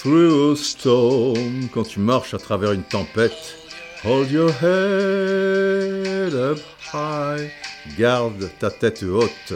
[0.00, 3.56] Through a storm, quand tu marches à travers une tempête,
[4.04, 6.60] hold your head up
[6.92, 7.50] high,
[7.98, 9.54] garde ta tête haute.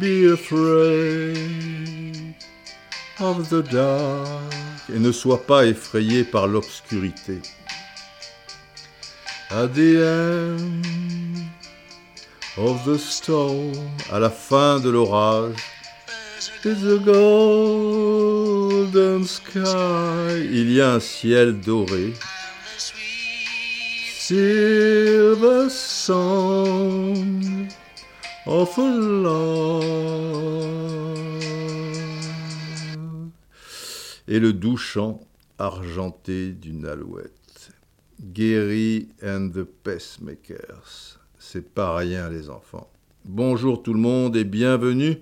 [0.00, 1.70] Be afraid
[3.20, 4.52] of the dark.
[4.92, 7.40] Et ne sois pas effrayé par l'obscurité.
[9.50, 10.82] At the end
[12.56, 13.72] of the storm,
[14.12, 15.54] à la fin de l'orage,
[16.64, 20.48] is a golden sky.
[20.50, 22.14] Il y a un ciel doré.
[24.18, 27.68] Silver song
[28.46, 30.30] of a love.
[34.30, 35.20] Et le doux chant
[35.58, 37.72] argenté d'une alouette.
[38.20, 41.18] Gary and the Pacemakers.
[41.36, 42.88] C'est pas rien, les enfants.
[43.24, 45.18] Bonjour tout le monde et bienvenue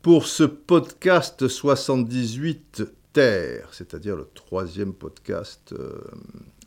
[0.00, 6.00] pour ce podcast 78 Terre, c'est-à-dire le troisième podcast euh,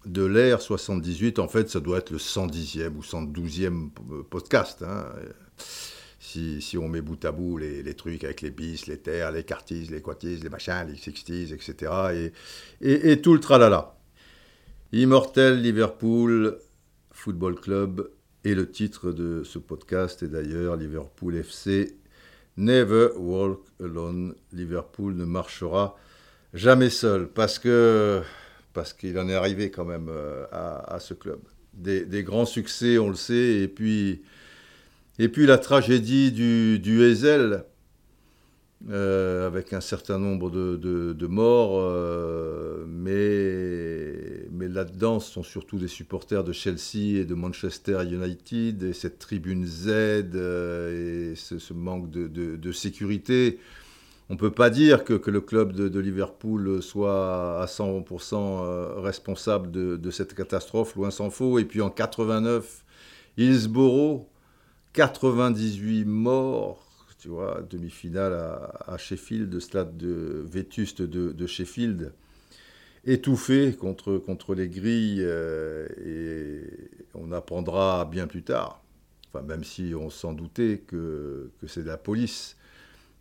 [0.05, 1.39] de l'ère 78.
[1.39, 3.89] En fait, ça doit être le 110e ou 112e
[4.29, 4.83] podcast.
[4.85, 5.05] Hein.
[6.29, 9.89] Si, on met bout à bout les, trucs avec les bis, les terres, les quartises,
[9.89, 12.33] les quatis, les machins, les sixties, etc.
[12.81, 13.95] Et, tout le tralala.
[14.91, 16.59] Immortel Liverpool
[17.11, 18.11] Football Club
[18.43, 21.95] et le titre de ce podcast est d'ailleurs Liverpool FC
[22.57, 24.35] Never Walk Alone.
[24.51, 25.95] Liverpool ne marchera
[26.53, 28.21] jamais seul parce que
[28.73, 31.39] parce qu'il en est arrivé quand même euh, à, à ce club.
[31.73, 34.23] Des, des, grands succès, on le sait, et puis
[35.19, 37.63] et puis la tragédie du, du Hazel,
[38.89, 45.87] euh, avec un certain nombre de, de, morts, euh, mais, mais là-dedans, sont surtout des
[45.87, 51.73] supporters de Chelsea et de Manchester United, et cette tribune Z, euh, et ce, ce
[51.73, 53.57] manque de, de, sécurité.
[54.29, 59.71] On ne peut pas dire que, que le club de, Liverpool soit à 100% responsable
[59.71, 61.57] de, cette catastrophe, loin s'en faut.
[61.57, 62.85] Et puis en 89,
[63.37, 64.27] Hillsborough,
[64.97, 66.83] 98 morts,
[67.19, 72.13] tu vois, demi-finale à, Sheffield, stade de, vétuste de, de, Sheffield,
[73.05, 78.81] étouffé contre, contre les grilles, euh, et on apprendra bien plus tard,
[79.27, 82.57] enfin même si on s'en doutait, que, que c'est la police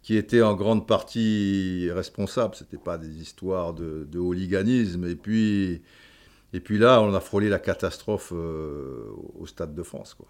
[0.00, 5.15] qui était en grande partie responsable, ce n'était pas des histoires de, de, hooliganisme, et
[5.15, 5.82] puis,
[6.54, 10.28] et puis là, on a frôlé la catastrophe euh, au Stade de France, quoi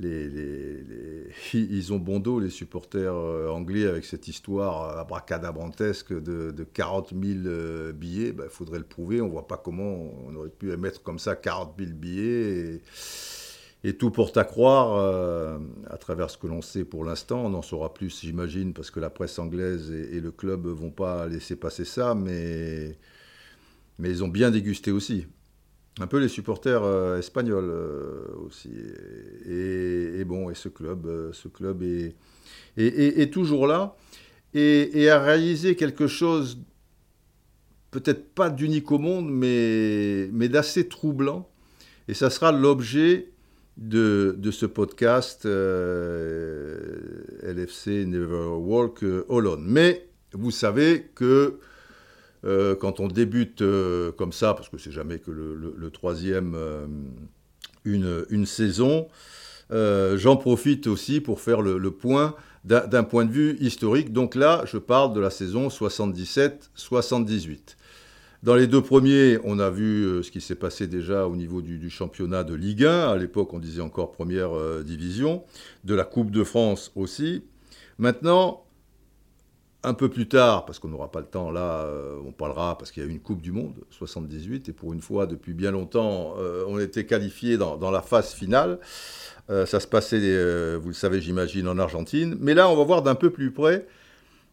[1.54, 7.10] ils ont bon dos, les supporters euh, anglais, avec cette histoire abracadabrantesque de, de 40
[7.10, 8.28] 000 euh, billets.
[8.28, 9.20] Il ben, faudrait le prouver.
[9.20, 12.80] On ne voit pas comment on aurait pu émettre comme ça 40 000 billets.
[13.82, 15.58] Et, tout porte à croire, euh,
[15.88, 19.00] à travers ce que l'on sait pour l'instant, on en saura plus, j'imagine, parce que
[19.00, 22.98] la presse anglaise et, le club ne vont pas laisser passer ça, mais
[23.98, 25.26] ils ont bien dégusté aussi
[25.98, 28.70] un peu les supporters euh, espagnols euh, aussi.
[29.46, 32.14] Et, bon, et ce club, euh, ce club est,
[33.32, 33.96] toujours là
[34.54, 36.62] et, et, a réalisé quelque chose,
[37.90, 41.50] peut-être pas d'unique au monde, mais, mais d'assez troublant.
[42.08, 43.32] Et ça sera l'objet
[43.76, 45.54] de, de, ce podcast LFC
[48.06, 49.64] Never Walk Alone.
[49.66, 51.60] Mais vous savez que
[52.44, 56.86] euh, quand on débute euh, comme ça, parce que c'est jamais que le, troisième, euh,
[57.84, 59.08] une, saison,
[59.70, 62.34] j'en profite aussi pour faire le, point
[62.64, 64.12] d'un point de vue historique.
[64.12, 67.76] Donc là, je parle de la saison 77-78.
[68.42, 71.90] Dans les deux premiers, on a vu ce qui s'est passé déjà au niveau du,
[71.90, 73.10] championnat de Ligue 1.
[73.10, 74.52] À l'époque, on disait encore première
[74.82, 75.44] division.
[75.84, 77.42] De la Coupe de France aussi.
[77.98, 78.64] Maintenant,
[79.82, 82.90] un peu plus tard, parce qu'on n'aura pas le temps là, euh, on parlera parce
[82.90, 85.70] qu'il y a eu une Coupe du Monde, 78, et pour une fois, depuis bien
[85.70, 88.78] longtemps, euh, on était qualifié dans, dans, la phase finale.
[89.48, 90.18] Euh, ça se passait,
[90.76, 92.36] vous le savez, j'imagine, en Argentine.
[92.40, 93.86] Mais là, on va voir d'un peu plus près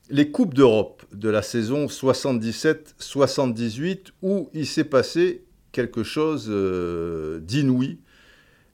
[0.10, 5.44] les Coupes d'Europe de la saison 77-78, où il s'est passé
[5.74, 6.50] quelque chose
[7.42, 8.00] d'inouï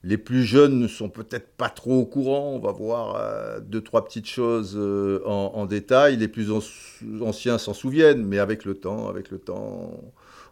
[0.03, 2.51] les plus jeunes ne sont peut-être pas trop au courant.
[2.53, 6.17] On va voir euh, deux, trois petites choses euh, en, détail.
[6.17, 6.51] Les plus
[7.21, 9.91] anciens s'en souviennent, mais avec le temps, avec le temps,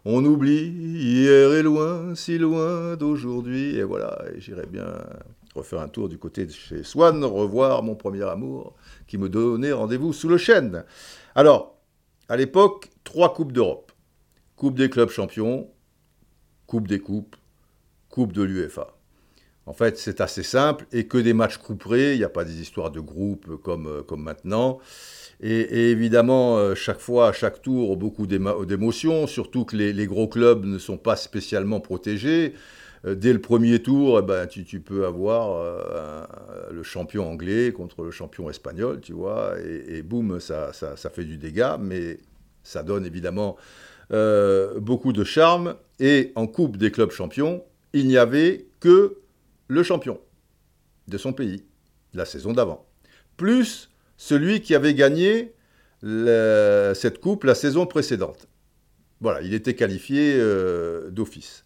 [0.06, 0.68] on oublie.
[0.68, 3.76] Hier est loin, si loin d'aujourd'hui.
[3.76, 4.86] Et voilà, j'irai bien
[5.54, 8.74] refaire un tour du côté de chez Swan, revoir mon premier amour
[9.06, 10.84] qui me donnait rendez-vous sous le chêne.
[11.34, 11.76] Alors,
[12.30, 13.92] à l'époque, trois Coupes d'Europe.
[14.56, 15.68] Coupe des clubs champions,
[16.66, 17.36] Coupe des coupes,
[18.08, 18.94] Coupe de l'UEFA.
[19.64, 22.60] En fait, c'est assez simple et que des matchs couperés, il n'y a pas des
[22.60, 24.80] histoires de groupe comme, euh, comme maintenant.
[25.40, 30.64] Et, évidemment, euh, chaque fois, à chaque tour, beaucoup d'émotions, surtout que les, gros clubs
[30.64, 32.54] ne sont pas spécialement protégés.
[33.04, 35.64] Euh, dès le premier tour, eh ben, tu, peux avoir
[36.70, 41.38] le champion anglais contre le champion espagnol, tu vois, et, boum, ça, ça, fait du
[41.38, 42.18] dégât, mais
[42.64, 43.56] ça donne évidemment
[44.80, 45.74] beaucoup de charme.
[45.98, 49.21] Et en Coupe des clubs champions, il n'y avait que
[49.72, 50.20] le champion
[51.08, 51.64] de son pays,
[52.12, 52.86] la saison d'avant,
[53.36, 55.54] plus celui qui avait gagné
[56.02, 58.48] cette coupe la saison précédente.
[59.20, 61.64] Voilà, il était qualifié euh, d'office.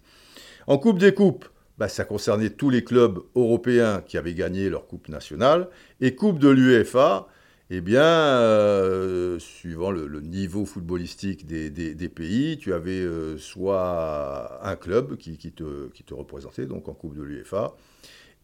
[0.66, 1.46] En Coupe des Coupes,
[1.78, 5.68] bah, ça concernait tous les clubs européens qui avaient gagné leur Coupe nationale.
[6.02, 7.28] Et Coupe de l'UEFA,
[7.70, 15.16] eh bien, euh, suivant le, niveau footballistique des, pays, tu avais euh, soit un club
[15.16, 17.74] qui, te, qui, te, représentait, donc en Coupe de l'UEFA,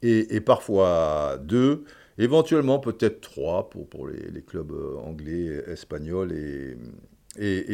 [0.03, 1.85] et, parfois deux,
[2.19, 6.77] éventuellement peut-être trois pour, pour les, clubs euh, anglais, espagnols et,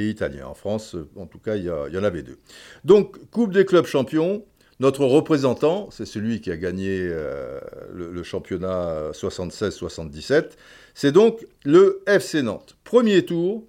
[0.09, 0.47] italiens.
[0.47, 2.39] En France, en tout cas, il y, en avait deux.
[2.85, 4.45] Donc, Coupe des clubs champions,
[4.79, 7.59] notre représentant, c'est celui qui a gagné euh,
[7.93, 10.51] le, championnat 76-77,
[10.95, 12.77] c'est donc le FC Nantes.
[12.85, 13.65] Premier tour,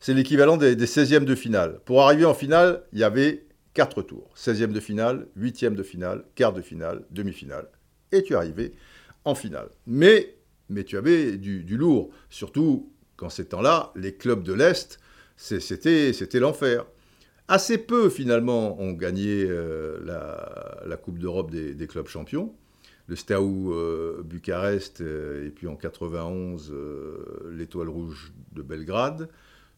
[0.00, 1.80] c'est l'équivalent des, des 16e de finale.
[1.84, 3.44] Pour arriver en finale, il y avait
[3.74, 4.30] quatre tours.
[4.36, 7.68] 16e de finale, 8e de finale, quart de finale, demi-finale
[8.12, 8.72] et tu arrivais
[9.24, 9.68] en finale.
[9.86, 10.36] Mais,
[10.70, 14.98] mais tu avais du, lourd, surtout qu'en ces temps-là, les clubs de l'Est,
[15.36, 16.86] c'était l'enfer.
[17.48, 20.00] Assez peu, finalement, ont gagné euh,
[20.84, 22.54] la, Coupe d'Europe des, clubs champions.
[23.08, 26.72] Le Staou euh, Bucarest, euh, et puis en 91,
[27.50, 29.28] l'Étoile Rouge de Belgrade.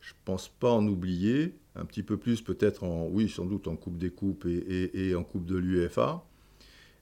[0.00, 1.54] Je ne pense pas en oublier.
[1.74, 5.14] Un petit peu plus, peut-être, en, oui, sans doute en Coupe des Coupes et, et
[5.14, 6.24] en Coupe de l'UEFA.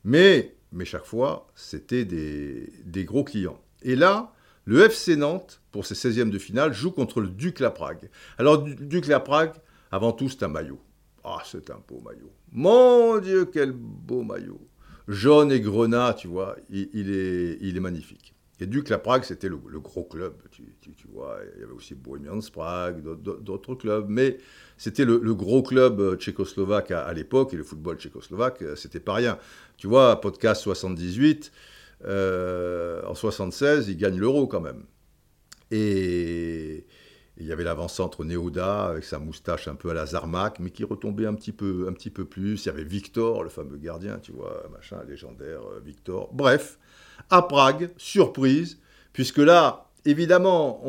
[0.05, 3.61] Mais mais chaque fois, c'était des, gros clients.
[3.83, 4.33] Et là,
[4.65, 8.11] le FC Nantes, pour ses 16e de finale, joue contre le Duc La Prague.
[8.39, 9.53] Alors, Duc La Prague,
[9.91, 10.81] avant tout, c'est un maillot.
[11.25, 12.33] Ah, c'est un beau maillot.
[12.53, 14.61] Mon Dieu, quel beau maillot.
[15.09, 18.36] Jaune et grenat, tu vois, il, est, il est magnifique.
[18.59, 20.65] Et Duc La Prague, c'était le, gros club, tu,
[21.13, 21.39] vois.
[21.55, 24.07] Il y avait aussi Bohemians Prague, d'autres clubs.
[24.09, 24.39] Mais
[24.79, 29.15] c'était le, gros club euh, tchécoslovaque à, l'époque, et le football tchécoslovaque, euh, c'était pas
[29.15, 29.39] rien.
[29.77, 31.53] Tu vois, podcast 78,
[32.07, 34.85] euh, en 76, il gagne l'euro quand même.
[35.71, 36.87] Et
[37.37, 40.85] il y avait l'avant-centre Néoda avec sa moustache un peu à la Zarmak, mais qui
[40.85, 42.65] retombait un petit peu, un petit peu plus.
[42.65, 46.33] Il y avait Victor, le fameux gardien, tu vois, machin légendaire, Victor.
[46.33, 46.79] Bref,
[47.31, 48.79] à Prague, surprise,
[49.13, 50.81] puisque là, évidemment,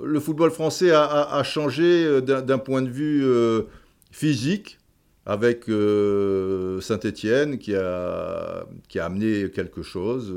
[0.00, 3.62] le football français a, changé euh, d'un point de vue euh,
[4.10, 4.78] physique
[5.24, 10.34] avec euh, Saint-Étienne qui a, qui a amené quelque chose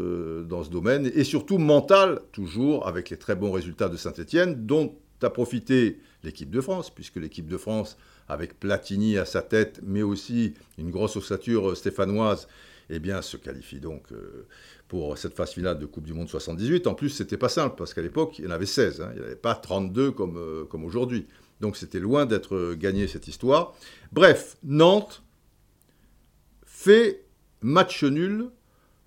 [0.48, 4.94] dans ce domaine, et surtout mental, toujours avec les très bons résultats de Saint-Étienne, dont
[5.24, 7.98] a profité l'équipe de France, puisque l'équipe de France,
[8.28, 12.48] avec Platini à sa tête, mais aussi une grosse ossature stéphanoise,
[12.90, 14.12] eh bien, se qualifie donc
[14.88, 16.88] pour cette phase finale de Coupe du Monde 78.
[16.88, 19.02] En plus, c'était pas simple, parce qu'à l'époque, il y en avait 16.
[19.02, 19.10] Hein.
[19.14, 21.28] il n'y avait pas 32 comme, euh, comme aujourd'hui.
[21.62, 23.74] Donc c'était loin d'être gagné cette histoire.
[24.12, 25.24] Bref, Nantes
[26.66, 27.26] fait
[27.62, 28.50] match nul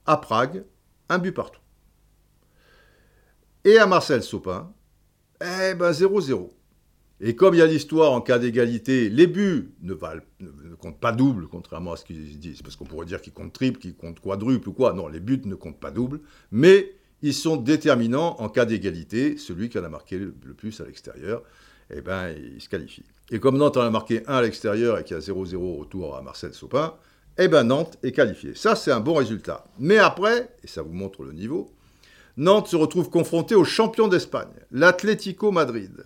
[0.06, 0.64] à Prague,
[1.08, 1.60] un but partout.
[3.64, 4.72] Et à Marcel Sopin,
[5.42, 6.50] eh ben 0-0.
[7.20, 11.00] Et comme il y a l'histoire en cas d'égalité, les buts ne, valent, ne, comptent
[11.00, 12.62] pas double, contrairement à ce qu'ils disent.
[12.62, 14.92] Parce qu'on pourrait dire qu'ils comptent triple, qu'ils comptent quadruple ou quoi.
[14.92, 16.20] Non, les buts ne comptent pas double.
[16.52, 19.36] Mais ils sont déterminants en cas d'égalité.
[19.36, 21.42] Celui qui en a marqué le, plus à l'extérieur,
[21.90, 23.04] eh ben, il se qualifie.
[23.30, 26.16] Et comme Nantes en a marqué un à l'extérieur et qu'il y a 0-0 retour
[26.16, 26.94] à Marcel Sopin,
[27.36, 28.54] eh ben Nantes est qualifié.
[28.54, 29.64] Ça, c'est un bon résultat.
[29.78, 31.72] Mais après, et ça vous montre le niveau,
[32.36, 36.04] Nantes se retrouve confronté au champion d'Espagne, l'Atlético Madrid.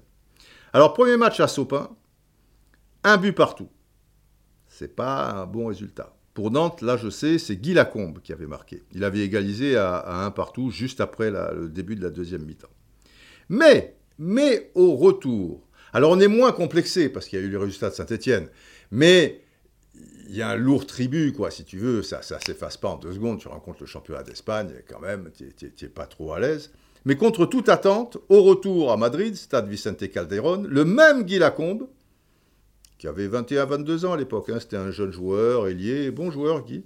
[0.72, 1.90] Alors, premier match à Sopin,
[3.04, 3.68] un but partout.
[4.68, 6.16] C'est pas un bon résultat.
[6.32, 8.82] Pour Nantes, là, je sais, c'est Guy Lacombe qui avait marqué.
[8.92, 12.70] Il avait égalisé à, un partout juste après le début de la deuxième mi-temps.
[13.50, 17.56] Mais, mais au retour, alors on est moins complexé parce qu'il y a eu les
[17.58, 18.48] résultats de Saint-Etienne,
[18.90, 19.42] mais
[20.30, 22.96] il y a un lourd tribut, quoi, si tu veux, ça ne s'efface pas en
[22.96, 23.38] deux secondes.
[23.38, 25.52] Tu rencontres le championnat d'Espagne, quand même, tu
[25.82, 26.72] n'es pas trop à l'aise.
[27.04, 31.88] Mais contre toute attente, au retour à Madrid, stade Vicente Calderón, le même Guy Lacombe,
[32.98, 36.84] qui avait 21-22 ans à l'époque, hein, c'était un jeune joueur, ailier, bon joueur Guy,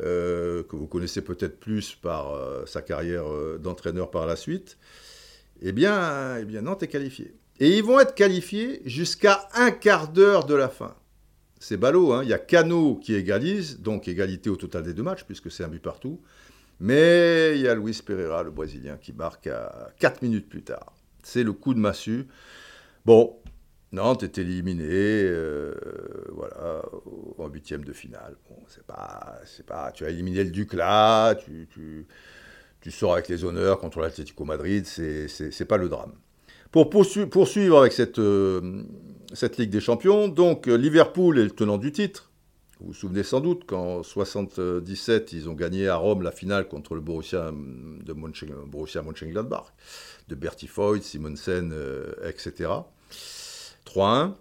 [0.00, 4.78] euh, que vous connaissez peut-être plus par euh, sa carrière euh, d'entraîneur par la suite,
[5.60, 7.34] eh bien, eh bien Nantes est qualifié.
[7.58, 10.94] Et ils vont être qualifiés jusqu'à un quart d'heure de la fin.
[11.58, 12.22] C'est ballot, hein.
[12.22, 15.64] il y a Cano qui égalise, donc égalité au total des deux matchs, puisque c'est
[15.64, 16.20] un but partout.
[16.80, 20.92] Mais il y a Luis Pereira, le Brésilien, qui marque à 4 minutes plus tard.
[21.22, 22.26] C'est le coup de massue.
[23.04, 23.36] Bon,
[23.92, 25.72] Nantes est éliminé, euh,
[26.32, 26.82] voilà,
[27.38, 28.36] en huitième de finale.
[28.48, 31.68] Bon, c'est pas, pas, tu as éliminé le Duclas, tu,
[32.80, 36.12] tu, sors avec les honneurs contre l'Atlético Madrid, c'est, pas le drame.
[36.72, 38.82] Pour poursuivre avec cette, euh,
[39.32, 42.32] cette Ligue des Champions, donc Liverpool est le tenant du titre.
[42.80, 46.94] Vous vous souvenez sans doute qu'en 77, ils ont gagné à Rome la finale contre
[46.94, 49.72] le Borussia de Mönchengladbach,
[50.28, 52.70] de Bertie Foyt, Simonsen, euh, etc.
[53.86, 54.32] 3-1.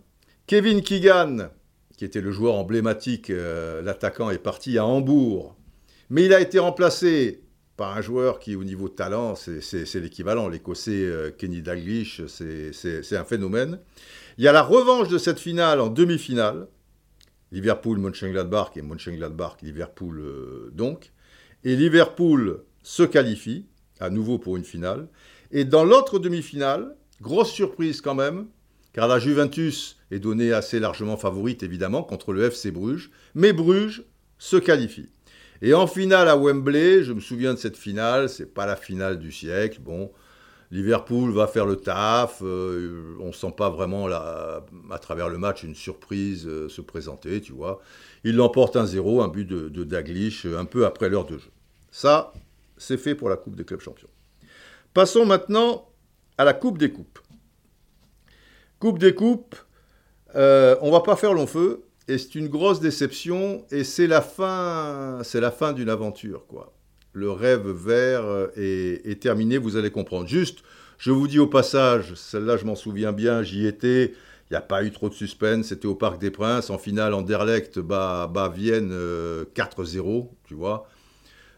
[0.47, 1.49] Kevin Keegan,
[1.95, 5.55] qui était le joueur emblématique, euh, l'attaquant, est parti à Hambourg.
[6.09, 7.43] Mais il a été remplacé
[7.77, 10.47] par un joueur qui, au niveau de talent, c'est l'équivalent.
[10.47, 13.79] L'Écossais euh, Kenny Dalglish, c'est un phénomène.
[14.39, 16.67] Il y a la revanche de cette finale en demi-finale.
[17.53, 21.13] Liverpool, Mönchengladbach et Mönchengladbach, Liverpool euh, donc.
[21.63, 23.67] Et Liverpool se qualifie
[24.00, 25.07] à nouveau pour une finale.
[25.51, 28.48] Et dans l'autre demi-finale, grosse surprise quand même,
[28.91, 34.03] car la Juventus est donnée assez largement favorite évidemment contre le FC Bruges, mais Bruges
[34.39, 35.10] se qualifie.
[35.62, 39.19] Et en finale à Wembley, je me souviens de cette finale, c'est pas la finale
[39.19, 40.12] du siècle, bon,
[40.73, 45.75] Liverpool va faire le taf, euh, on sent pas vraiment à travers le match une
[45.75, 47.79] surprise euh, se présenter, tu vois.
[48.23, 51.51] Il l'emporte 1-0, un but de, Daglish euh, un peu après l'heure de jeu.
[51.91, 52.33] Ça,
[52.75, 54.09] c'est fait pour la Coupe des clubs champions.
[54.95, 55.87] Passons maintenant
[56.39, 57.19] à la Coupe des coupes.
[58.79, 59.55] Coupe des coupes,
[60.33, 65.19] on va pas faire long feu, et c'est une grosse déception, et c'est la fin,
[65.23, 66.73] c'est la fin d'une aventure, quoi.
[67.13, 70.27] Le rêve vert est, terminé, vous allez comprendre.
[70.27, 70.63] Juste,
[70.98, 74.13] je vous dis au passage, celle-là je m'en souviens bien, j'y étais,
[74.50, 77.13] il n'y a pas eu trop de suspense, c'était au Parc des Princes, en finale
[77.13, 80.88] Anderlecht bat, bat Vienne 4-0, euh, tu vois.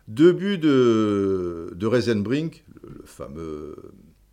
[0.08, 3.76] Deux buts de, de Reisenbrink, le fameux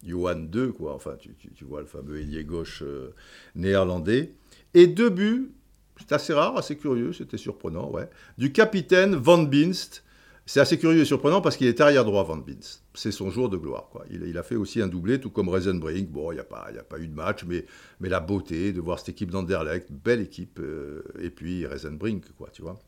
[0.04, 0.94] Johan II, quoi.
[0.94, 3.14] Enfin, tu, vois le fameux ailier gauche euh,
[3.54, 4.32] néerlandais.
[4.74, 5.52] Et deux buts,
[5.98, 10.04] c'est assez rare, assez curieux, c'était surprenant, ouais, du capitaine Van Binst.
[10.44, 12.82] C'est assez curieux et surprenant parce qu'il est arrière droit, Van Binst.
[12.94, 13.88] C'est son jour de gloire.
[13.90, 14.04] Quoi.
[14.10, 16.10] Il, a fait aussi un doublé, tout comme Reisenbrink.
[16.10, 17.64] Bon, il n'y a, pas, eu de match, mais,
[18.00, 20.58] la beauté de voir cette équipe d'Anderlecht, belle équipe.
[20.58, 22.78] Euh, et puis Reisenbrink, quoi, tu vois.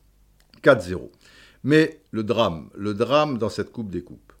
[0.63, 1.09] 4-0.
[1.63, 4.33] Mais le drame, le drame dans cette Coupe des Coupes.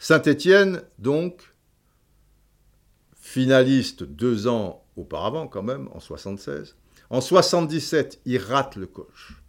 [0.00, 1.54] Saint-Étienne, donc,
[3.20, 6.76] finaliste deux ans auparavant quand même, en 76.
[7.10, 9.42] En 77, ils ratent le coche.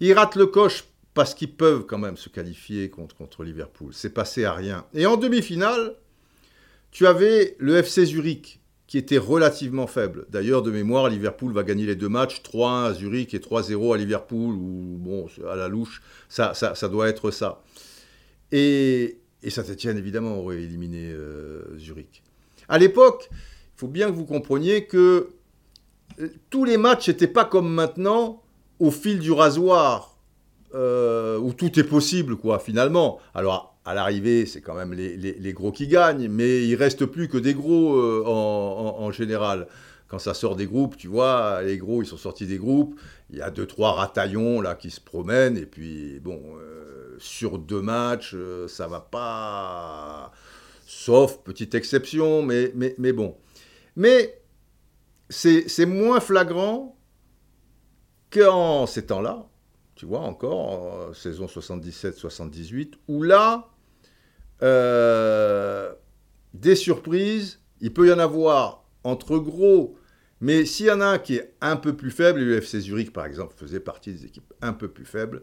[0.00, 0.84] Ils ratent le coche
[1.16, 3.92] parce qu'ils peuvent quand même se qualifier contre, contre Liverpool.
[3.94, 4.84] C'est passé à rien.
[4.92, 5.94] Et en demi-finale,
[6.90, 10.26] tu avais le FC Zurich qui était relativement faible.
[10.28, 13.96] D'ailleurs, de mémoire, Liverpool va gagner les deux matchs, 3-1 à Zurich et 3-0 à
[13.96, 17.62] Liverpool, ou bon, à la louche, ça, ça, doit être ça.
[18.52, 22.22] Et, et Saint-Etienne, évidemment, aurait éliminé euh, Zurich.
[22.68, 25.30] À l'époque, il faut bien que vous compreniez que
[26.20, 28.42] euh, tous les matchs n'étaient pas comme maintenant
[28.78, 30.15] au fil du rasoir,
[30.76, 33.18] euh, où tout est possible, quoi, finalement.
[33.34, 37.38] Alors, à l'arrivée, c'est quand même les, gros qui gagnent, mais il reste plus que
[37.38, 39.68] des gros euh, en, général.
[40.08, 43.00] Quand ça sort des groupes, tu vois, les gros, ils sont sortis des groupes.
[43.30, 46.40] Il y a deux, trois rataillons là qui se promènent, et puis, bon,
[47.18, 48.36] sur deux matchs,
[48.68, 50.30] ça va pas
[50.86, 53.36] sauf petite exception, mais bon.
[53.96, 54.38] Mais
[55.30, 56.96] c'est moins flagrant
[58.30, 59.48] qu'en ces temps-là,
[59.96, 63.68] tu vois, encore, en saison 77-78, où là,
[64.62, 65.92] euh,
[66.54, 69.98] des surprises, il peut y en avoir entre gros,
[70.40, 72.80] mais s'il y en a un qui est un peu plus faible, et le FC
[72.80, 75.42] Zurich, par exemple, faisait partie des équipes un peu plus faibles,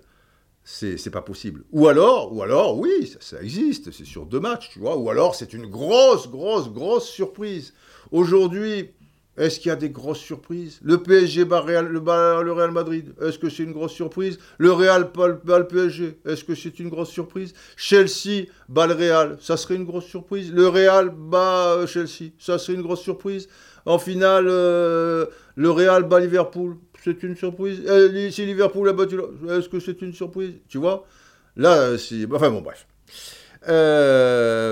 [0.64, 1.64] c'est pas possible.
[1.72, 4.98] Ou alors, ou alors, oui, ça, existe, c'est sur deux matchs, tu vois.
[4.98, 7.74] Ou alors, c'est une grosse, grosse, grosse surprise.
[8.12, 8.92] Aujourd'hui,
[9.36, 10.80] est-ce qu'il y a des grosses surprises?
[10.84, 14.38] Le PSG bat, le, Real Madrid, est-ce que c'est une grosse surprise?
[14.60, 15.10] Le Real
[15.44, 17.54] bat le PSG, est-ce que c'est une grosse surprise?
[17.76, 20.52] Chelsea bat le Real, ça serait une grosse surprise.
[20.52, 23.50] Le Real bat euh, Chelsea, ça serait une grosse surprise.
[23.88, 25.26] En finale, euh,
[25.56, 27.82] le Real bat Liverpool, c'est une surprise.
[27.88, 29.18] Euh, si Liverpool a battu,
[29.50, 30.54] est-ce que c'est une surprise?
[30.70, 31.08] Tu vois?
[31.56, 32.28] Là, si.
[32.32, 32.86] Enfin bon, bref.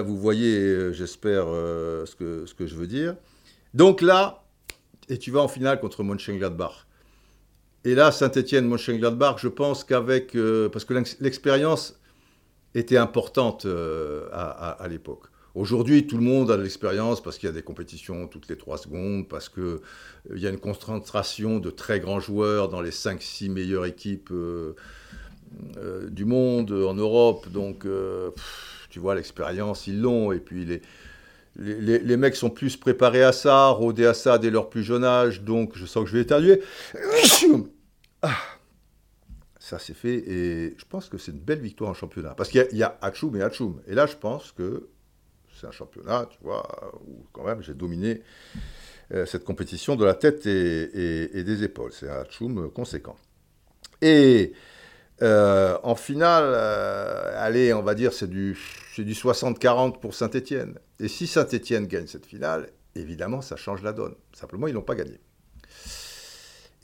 [0.06, 3.16] Vous voyez, j'espère, ce, que, ce que je veux dire.
[3.74, 4.41] Donc là,
[5.12, 6.88] et tu vas en finale contre Mönchengladbach.
[7.86, 10.36] Et là, Saint-Etienne, Mönchengladbach, je pense qu'avec.
[10.72, 12.00] parce que l'expérience
[12.74, 13.68] était importante
[14.32, 15.32] à, à l'époque.
[15.54, 18.56] Aujourd'hui, tout le monde a de l'expérience parce qu'il y a des compétitions toutes les
[18.56, 19.80] trois secondes, parce qu'il euh,
[20.34, 24.76] y a une concentration de très grands joueurs dans les 5-6 meilleures équipes euh,
[25.76, 27.50] euh, du monde, en Europe.
[27.50, 27.86] Donc,
[28.90, 30.32] tu vois, l'expérience, ils l'ont.
[30.32, 30.82] Et puis, les,
[31.58, 35.42] les, mecs sont plus préparés à ça, rodés à ça dès leur plus jeune âge.
[35.42, 36.62] Donc, je sens que je vais éternuer.
[38.22, 38.38] Ah,
[39.60, 40.16] ça, c'est fait.
[40.16, 42.34] Et je pense que c'est une belle victoire en championnat.
[42.36, 43.82] Parce qu'il y, a Hachoum et Hachoum.
[43.88, 44.90] Et là, je pense que
[45.60, 46.64] c'est un championnat, tu vois,
[47.06, 48.22] où quand même j'ai dominé
[49.14, 51.92] euh, cette compétition de la tête et, des épaules.
[51.94, 53.16] C'est un tchoum conséquent.
[54.02, 54.54] Et
[55.22, 58.58] euh, en finale, euh, allez, on va dire, c'est du,
[58.98, 60.80] du 60-40 pour Saint-Etienne.
[61.02, 64.14] Et si Saint-Etienne gagne cette finale, évidemment, ça change la donne.
[64.34, 65.20] Simplement, ils n'ont pas gagné.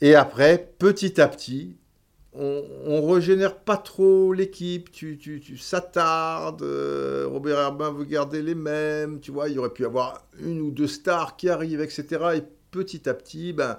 [0.00, 1.76] Et après, petit à petit,
[2.32, 8.42] on, on, régénère pas trop l'équipe, tu, tu, tu s'attardes, euh, Robert Herbin veut garder
[8.42, 11.80] les mêmes, tu vois, il y aurait pu avoir une ou deux stars qui arrivent,
[11.80, 12.04] etc.
[12.36, 13.78] Et petit à petit, ben,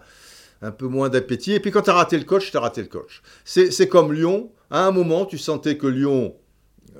[0.61, 1.53] un peu moins d'appétit.
[1.53, 3.21] Et puis quand tu as raté le coach, tu as raté le coach.
[3.43, 6.35] C'est comme Lyon, à un moment, tu sentais que Lyon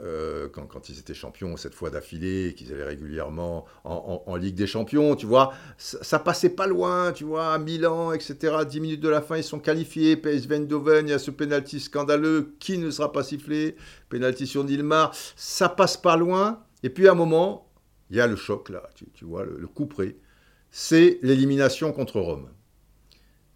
[0.04, 5.16] euh, quand, ils étaient champions cette fois d'affilée, qu'ils allaient régulièrement en, Ligue des Champions,
[5.16, 8.56] tu vois, ça, passait pas loin, tu vois, à Milan, etc.
[8.68, 10.16] 10 minutes de la fin, ils sont qualifiés.
[10.16, 13.76] PSV Eindhoven, il y a ce penalty scandaleux qui ne sera pas sifflé,
[14.10, 16.64] penalty sur Nilmar, ça passe pas loin.
[16.84, 17.70] Et puis à un moment,
[18.10, 20.16] il y a le choc là, tu, vois, le coup près.
[20.72, 22.50] C'est l'élimination contre Rome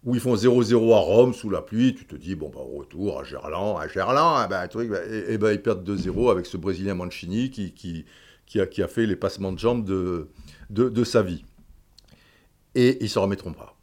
[0.04, 3.18] où ils font 0-0 à Rome sous la pluie, tu te dis, bon, bah, retour
[3.18, 6.56] à Gerland, à Gerland, eh ben, truc, bah, et, ben, ils perdent 2-0 avec ce
[6.58, 8.04] Brésilien Mancini qui, qui,
[8.46, 10.28] qui, a, qui, a, fait les passements de jambes de,
[10.68, 11.44] de, de sa vie.
[12.74, 13.76] Et ils ne s'en remettront pas.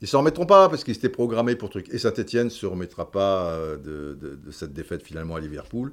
[0.00, 1.88] Ils ne s'en remettront pas parce qu'ils étaient programmés pour truc.
[1.90, 5.92] Et Saint-Etienne ne se remettra pas euh, de, de, de, cette défaite finalement à Liverpool.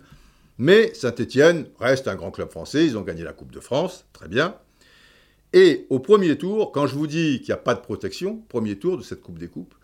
[0.59, 4.27] Mais Saint-Etienne reste un grand club français, ils ont gagné la Coupe de France, très
[4.27, 4.55] bien.
[5.53, 8.77] Et au premier tour, quand je vous dis qu'il n'y a pas de protection, premier
[8.79, 9.75] tour de cette Coupe des Coupes,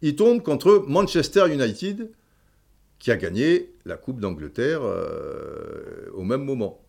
[0.00, 2.12] il tombe contre Manchester United,
[3.00, 6.84] qui a gagné la Coupe d'Angleterre euh, au même moment.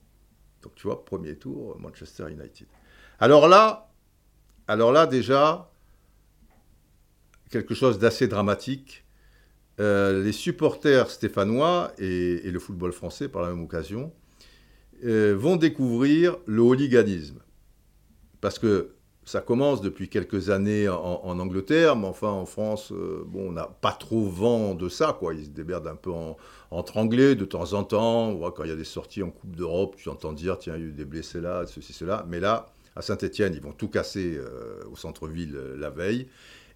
[0.61, 2.67] Donc tu vois, premier tour, Manchester United.
[3.19, 3.89] Alors là,
[4.67, 5.71] alors là déjà,
[7.49, 9.05] quelque chose d'assez dramatique.
[9.79, 14.13] Euh, les supporters stéphanois et, le football français, par la même occasion,
[15.05, 17.39] euh, vont découvrir le hooliganisme
[18.41, 18.91] parce que
[19.29, 23.67] ça commence depuis quelques années en, Angleterre, mais enfin en France, euh, bon, on n'a
[23.67, 25.35] pas trop vent de ça, quoi.
[25.35, 26.35] Ils se déberdent un peu en,
[26.71, 28.35] entre anglais de temps en temps.
[28.55, 30.85] quand il y a des sorties en Coupe d'Europe, tu entends dire, tiens, il y
[30.85, 32.25] a eu des blessés là, ceci, cela.
[32.27, 36.27] Mais là, à Saint-Etienne, ils vont tout casser euh, au centre-ville euh, la veille.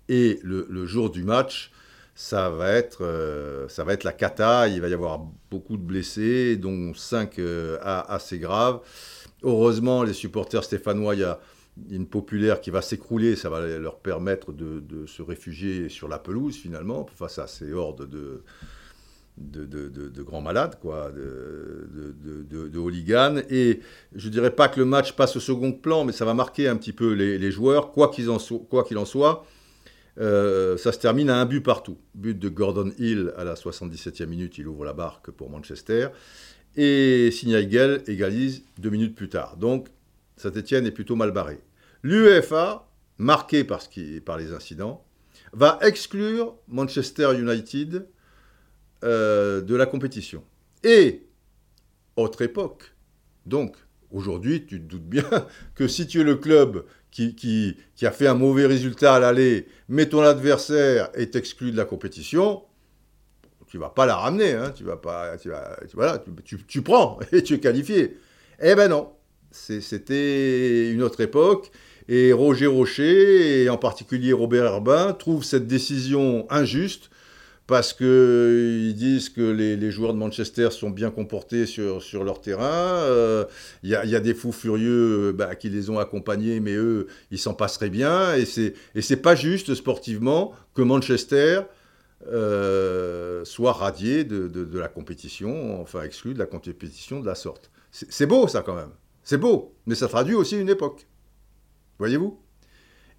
[0.10, 1.72] Et le, jour du match,
[2.14, 4.68] ça va, être, ça va être la cata.
[4.68, 7.40] Il va y avoir beaucoup de blessés, dont cinq
[7.82, 8.82] assez graves.
[9.42, 11.40] Heureusement, les supporters stéphanois, il y a
[11.90, 16.56] une populaire qui va s'écrouler, ça va leur permettre de, se réfugier sur la pelouse
[16.56, 18.44] finalement, face à ces hordes de,
[20.24, 23.42] grands malades, quoi, de, hooligans.
[23.50, 23.80] Et
[24.16, 26.68] je ne dirais pas que le match passe au second plan, mais ça va marquer
[26.68, 29.46] un petit peu les, joueurs, quoi qu'il en, en, soit.
[30.20, 31.98] Euh, ça se termine à un but partout.
[32.14, 36.10] But de Gordon Hill à la 77e minute, il ouvre la barque pour Manchester.
[36.76, 39.58] Et Signaigel égalise deux minutes plus tard.
[39.58, 39.90] Donc
[40.38, 41.60] Saint-Etienne est plutôt mal barré.
[42.04, 45.06] L'UEFA, marqué par, les incidents,
[45.54, 48.08] va exclure Manchester United
[49.04, 50.44] euh, de la compétition.
[50.84, 51.28] Et,
[52.16, 52.94] autre époque,
[53.46, 53.76] donc
[54.12, 55.26] aujourd'hui, tu te doutes bien
[55.76, 60.08] que si tu es le club qui, a fait un mauvais résultat à l'aller, mais
[60.08, 62.64] ton adversaire est exclu de la compétition,
[63.68, 68.18] tu vas pas la ramener, hein, tu vas pas, tu, prends et tu es qualifié.
[68.60, 69.12] Eh ben non,
[69.56, 71.72] c'était une autre époque.
[72.10, 77.10] Et Roger Rocher, et en particulier Robert Herbin, trouvent cette décision injuste
[77.66, 82.42] parce qu'ils euh, disent que les, joueurs de Manchester sont bien comportés sur, sur leur
[82.42, 82.64] terrain.
[82.64, 83.46] Euh,
[83.84, 87.40] il y, a des fous furieux euh, bah, qui les ont accompagnés, mais eux, ils
[87.40, 88.36] s'en passeraient bien.
[88.36, 91.62] Et c'est, et pas juste sportivement que Manchester
[93.46, 97.70] soit radié de, de, la compétition, enfin exclu de la compétition de la sorte.
[97.92, 98.92] c'est beau ça quand même.
[99.24, 101.08] C'est beau, mais ça traduit aussi une époque.
[102.00, 102.40] Voyez-vous?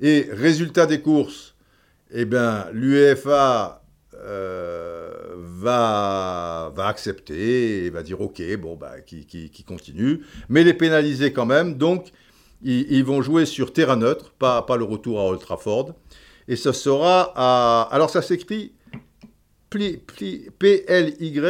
[0.00, 1.54] Et résultat des courses,
[2.10, 3.82] eh bien, l'UEFA
[4.14, 11.46] euh, va, accepter et va dire OK, bon, bah, qui, continue, mais les pénaliser quand
[11.46, 11.76] même.
[11.76, 12.12] Donc,
[12.62, 15.94] ils, vont jouer sur terrain neutre, pas, pas le retour à Old Trafford.
[16.48, 17.88] Et ce sera à.
[17.92, 18.74] Alors, ça s'écrit
[19.70, 21.40] P-L-Y-M-O-U-T-H.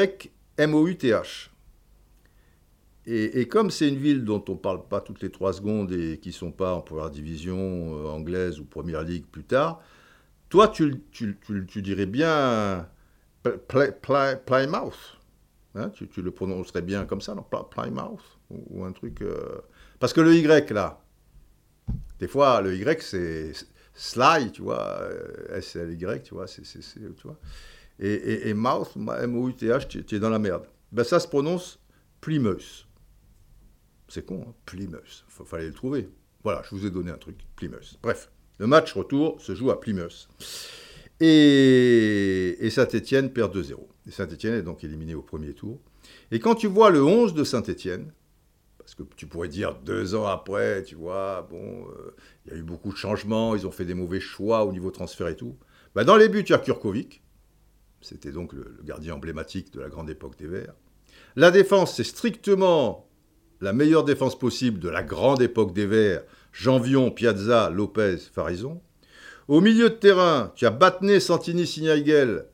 [3.06, 6.18] Et, comme c'est une ville dont on ne parle pas toutes les trois secondes et
[6.18, 9.82] qui ne sont pas en première division euh, anglaise ou première ligue plus tard,
[10.48, 11.38] toi, tu, tu,
[11.68, 12.88] tu, dirais bien
[13.42, 15.18] Plymouth.
[15.74, 19.20] Hein, tu, le prononcerais bien comme ça, non Plymouth ou, un truc.
[19.20, 19.60] Euh,
[19.98, 21.02] parce que le Y, là,
[22.20, 23.52] des fois, le Y, c'est
[23.92, 27.38] Sly, tu vois, euh, S-L-Y, tu vois, c'est, tu vois.
[27.98, 30.66] Et, et, mouth, M-O-U-T-H, tu, es dans la merde.
[30.90, 31.78] Ben, ça se prononce
[32.20, 32.86] Plymouth.
[34.08, 35.24] C'est con, hein Plymouth.
[35.40, 36.08] Il fallait le trouver.
[36.42, 37.98] Voilà, je vous ai donné un truc, Plymouth.
[38.02, 40.28] Bref, le match retour se joue à Plymouth.
[41.20, 43.74] Et, et Saint-Etienne perd 2-0.
[44.06, 45.80] Et Saint-Etienne est donc éliminé au premier tour.
[46.30, 48.12] Et quand tu vois le 11 de Saint-Etienne,
[48.84, 52.14] parce que tu pourrais dire deux ans après, tu vois, bon, euh,
[52.44, 54.90] il y a eu beaucoup de changements, ils ont fait des mauvais choix au niveau
[54.90, 55.56] transfert et tout.
[55.94, 57.22] Bah, dans les buts, il y a Kurkovic.
[58.02, 60.74] C'était donc le, gardien emblématique de la grande époque des Verts.
[61.36, 63.08] La défense, c'est strictement
[63.60, 66.22] la meilleure défense possible de la grande époque des Verts.
[66.52, 68.80] Janvion, Piazza, Lopez, Farison.
[69.48, 72.46] Au milieu de terrain, tu as Battenet, Santini, Signaigel.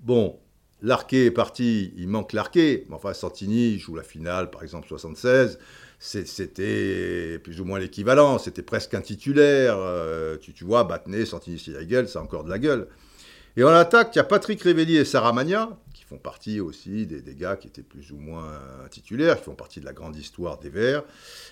[0.00, 0.38] Bon,
[0.82, 2.86] L'arqué est parti, il manque l'arqué.
[2.88, 5.58] Mais enfin, Santini joue la finale, par exemple, 76.
[6.00, 8.38] C'était plus ou moins l'équivalent.
[8.38, 9.76] C'était presque un titulaire.
[9.78, 12.88] Euh, tu, vois, Battenet, Santini, Sierra ça a encore de la gueule.
[13.56, 15.78] Et en attaque, il y a Patrick Révelli et Sarah Magna,
[16.12, 18.52] font partie aussi des, gars qui étaient plus ou moins
[18.90, 21.04] titulaires, qui font partie de la grande histoire des Verts.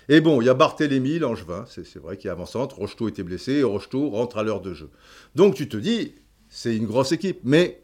[0.07, 2.73] Et bon, il y a Barthélemy, Langevin, c'est vrai, qui est avançante.
[2.73, 4.89] Rocheteau était blessé, et Rocheteau rentre à l'heure de jeu.
[5.33, 6.13] Donc tu te dis,
[6.49, 7.39] c'est une grosse équipe.
[7.43, 7.81] Mais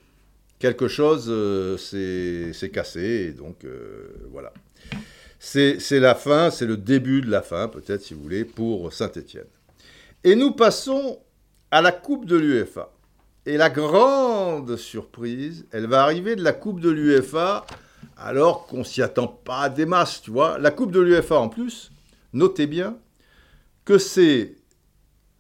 [0.59, 4.53] quelque chose euh, s'est cassé, et donc euh, voilà.
[5.39, 9.47] C'est la fin, c'est le début de la fin, peut-être si vous voulez, pour Saint-Étienne.
[10.23, 11.19] Et nous passons
[11.71, 12.91] à la Coupe de l'UEFA.
[13.47, 17.65] Et la grande surprise, elle va arriver de la Coupe de l'UEFA
[18.17, 20.57] alors qu'on s'y attend pas des masses, tu vois.
[20.57, 21.89] La Coupe de l'UEFA en plus,
[22.33, 22.97] notez bien
[23.85, 24.57] que c'est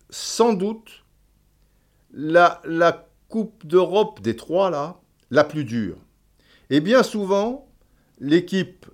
[0.09, 1.03] sans doute
[2.13, 5.97] la, la Coupe d'Europe des trois là, la plus dure.
[6.69, 7.67] Et bien souvent,
[8.21, 8.85] l'équipe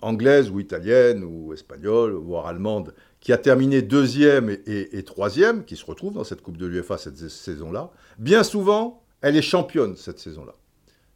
[0.00, 5.86] anglaise ou italienne ou espagnole, voire allemande, qui a terminé deuxième et, troisième, qui se
[5.86, 10.54] retrouve dans cette Coupe de l'UEFA cette saison-là, bien souvent, elle est championne cette saison-là.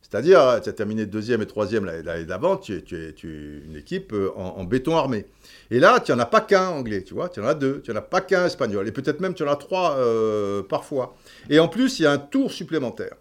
[0.00, 4.64] C'est-à-dire, tu as terminé deuxième et troisième l'année d'avant, tu es, une équipe euh, en,
[4.64, 5.26] béton armé.
[5.70, 7.90] Et là, tu n'en as pas qu'un anglais, tu vois, tu en as deux, tu
[7.90, 11.14] n'en as pas qu'un espagnol, et peut-être même tu en as trois euh, parfois.
[11.50, 13.16] Et en plus, il y a un tour supplémentaire.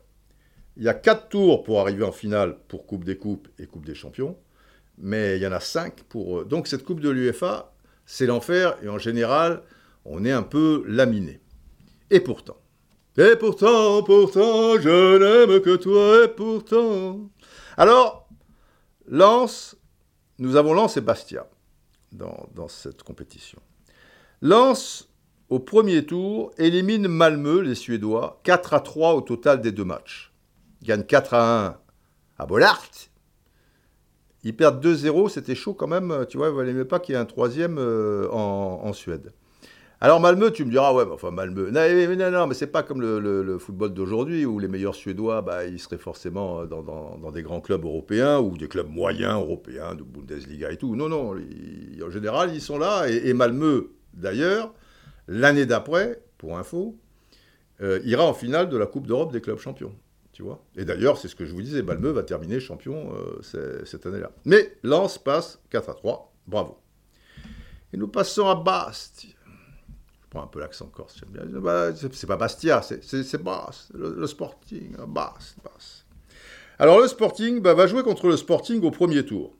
[0.77, 3.85] Il y a quatre tours pour arriver en finale pour Coupe des Coupes et Coupe
[3.85, 4.37] des Champions,
[4.97, 6.45] mais il y en a cinq pour.
[6.45, 7.73] Donc cette Coupe de l'UEFA,
[8.07, 9.61] c'est l'enfer et en général,
[10.05, 11.39] on est un peu laminé.
[12.09, 12.57] Et pourtant.
[13.17, 17.29] Et pourtant, pourtant, je n'aime que toi, et pourtant.
[17.77, 18.27] Alors,
[19.07, 19.75] Lance,
[20.39, 21.47] nous avons Lance et Bastia
[22.11, 23.59] dans, dans cette compétition.
[24.41, 25.09] Lance,
[25.49, 30.31] au premier tour, élimine Malmö, les Suédois, 4 à 3 au total des deux matchs
[30.83, 31.77] gagne 4 à 1
[32.39, 32.83] à Bollard.
[34.47, 36.25] Ils perdent 2-0, c'était chaud quand même.
[36.29, 39.33] Tu vois, il ne pas qu'il y ait un troisième euh, en, Suède.
[39.99, 41.65] Alors Malmö, tu me diras, ouais, mais enfin Malmö.
[41.65, 45.41] Non, mais, non, non, mais c'est pas comme le, football d'aujourd'hui où les meilleurs Suédois,
[45.41, 50.03] bah, ils seraient forcément dans, des grands clubs européens ou des clubs moyens européens, de
[50.03, 50.95] Bundesliga et tout.
[50.95, 51.35] Non, non,
[52.01, 53.09] en général, ils sont là.
[53.09, 54.73] Et, Malmö, d'ailleurs,
[55.27, 56.95] l'année d'après, pour info,
[57.81, 59.93] euh, ira en finale de la Coupe d'Europe des clubs champions
[60.75, 64.31] Et d'ailleurs, c'est ce que je vous disais, Malmö va terminer champion euh, cette année-là.
[64.45, 66.77] Mais Lens passe 4 à 3, bravo.
[67.93, 69.31] Et nous passons à Bastia.
[70.23, 71.59] Je prends un peu l'accent corse, j'aime bien.
[71.59, 76.05] Bah, c'est pas Bastia, c'est Bast, le, Sporting, Bast, Bast.
[76.79, 79.56] Alors le Sporting bah, va jouer contre le Sporting au premier tour.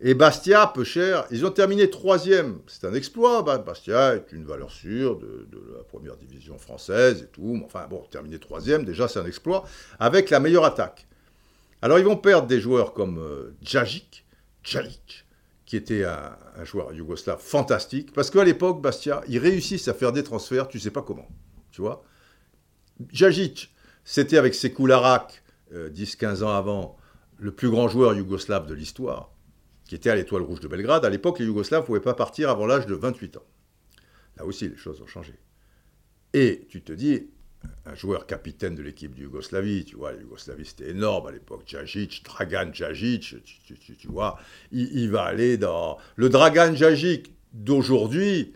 [0.00, 2.60] Et Bastia, peu cher, ils ont terminé troisième.
[2.66, 3.42] C'est un exploit.
[3.42, 7.60] Bastia est une valeur sûre de, la première division française et tout.
[7.64, 9.64] Enfin bon, terminer troisième, déjà c'est un exploit,
[10.00, 11.06] avec la meilleure attaque.
[11.80, 14.24] Alors ils vont perdre des joueurs comme euh, Djajic,
[14.64, 15.26] Djajic,
[15.64, 20.22] qui était un, joueur yougoslave fantastique, parce qu'à l'époque, Bastia, ils réussissent à faire des
[20.22, 21.28] transferts, tu sais pas comment,
[21.70, 22.04] tu vois.
[23.10, 26.96] Djajic, c'était avec Sekularak, 10-15 euh, ans avant,
[27.38, 29.33] le plus grand joueur yougoslave de l'histoire
[29.94, 31.04] qui était à l'Étoile Rouge de Belgrade.
[31.04, 33.44] À l'époque, les Yougoslaves ne pouvaient pas partir avant l'âge de 28 ans.
[34.36, 35.34] Là aussi, les choses ont changé.
[36.32, 37.28] Et tu te dis,
[37.86, 41.62] un joueur capitaine de l'équipe de Yougoslavie, tu vois, la Yougoslavie c'était énorme à l'époque,
[41.66, 43.36] Djajic, Dragan Djajic,
[43.96, 44.36] tu, vois,
[44.72, 45.96] il, va aller dans...
[46.16, 48.52] Le Dragan Djajic d'aujourd'hui,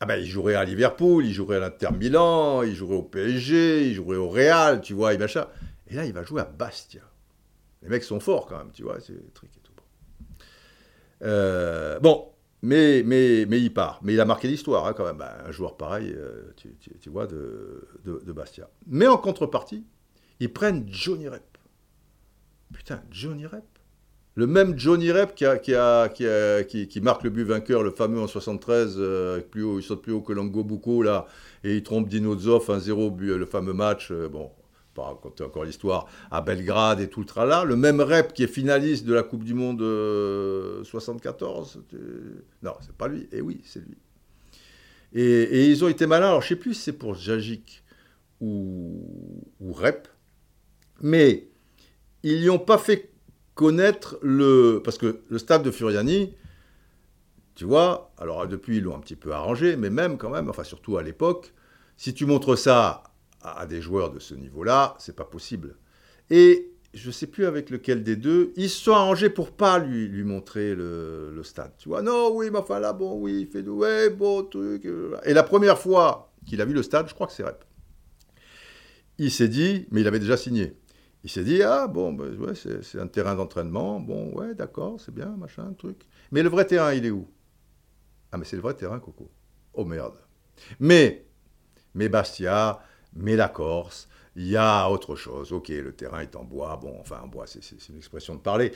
[0.00, 3.88] ah ben, il jouerait à Liverpool, il jouerait à l'Inter Milan, il jouerait au PSG,
[3.88, 5.46] il jouerait au Real, tu vois, il machin.
[5.88, 7.02] Et là, il va jouer à Bastia.
[7.82, 9.61] Les mecs sont forts quand même, tu vois, c'est tricky.
[11.22, 12.28] Euh, bon,
[12.62, 14.00] mais, mais, mais il part.
[14.02, 15.18] Mais il a marqué l'histoire, hein, quand même.
[15.18, 16.52] Ben, un joueur pareil, euh,
[17.00, 18.68] tu, vois, de, Bastia.
[18.86, 19.84] Mais en contrepartie,
[20.40, 21.42] ils prennent Johnny Rep.
[22.72, 23.64] Putain, Johnny Rep.
[24.34, 25.44] Le même Johnny Rep qui,
[27.02, 30.22] marque le but vainqueur, le fameux en 73, euh, plus haut, il saute plus haut
[30.22, 31.26] que Longo Bucco, là,
[31.64, 34.08] et il trompe Dino Zoff, 1-0, le fameux match.
[34.10, 34.50] Euh, bon,
[34.94, 37.64] pas raconter encore l'histoire, à Belgrade et tout le tralala.
[37.64, 39.80] Le même Rep qui est finaliste de la Coupe du Monde
[40.84, 41.82] 74.
[42.62, 43.22] Non, c'est pas lui.
[43.24, 43.96] Et eh oui, c'est lui.
[45.14, 46.28] Et, et, ils ont été malins.
[46.28, 47.82] Alors, je sais plus si c'est pour Jagic
[48.40, 50.08] ou, ou Rep,
[51.00, 51.48] mais
[52.22, 53.10] ils n'y ont pas fait
[53.54, 54.80] connaître le.
[54.82, 56.34] Parce que le stade de Furiani,
[57.54, 60.64] tu vois, alors depuis, ils l'ont un petit peu arrangé, mais même quand même, enfin,
[60.64, 61.52] surtout à l'époque,
[61.96, 63.02] si tu montres ça
[63.42, 65.76] à des joueurs de ce niveau-là, c'est pas possible.
[66.30, 70.08] Et je sais plus avec lequel des deux, ils se sont arrangés pour pas lui,
[70.08, 71.72] lui montrer le, stade.
[71.78, 74.84] Tu vois, non, oui, mais enfin là, bon, oui, il fait du ouais, bon truc.
[74.84, 77.64] Euh, et la première fois qu'il a vu le stade, je crois que c'est Rep.
[79.18, 80.76] Il s'est dit, mais il avait déjà signé.
[81.24, 85.14] Il s'est dit, ah bon, ben, ouais, c'est un terrain d'entraînement, bon, ouais, d'accord, c'est
[85.14, 86.06] bien, machin, truc.
[86.30, 87.28] Mais le vrai terrain, il est où?
[88.32, 89.30] Ah, mais c'est le vrai terrain, Coco.
[89.74, 90.16] Oh merde.
[90.80, 91.26] Mais,
[91.94, 92.80] mais Bastia,
[93.14, 95.52] mais la Corse, il y a autre chose.
[95.52, 98.72] Ok, le terrain est en bois, bon, enfin, en bois, c'est une expression de parler.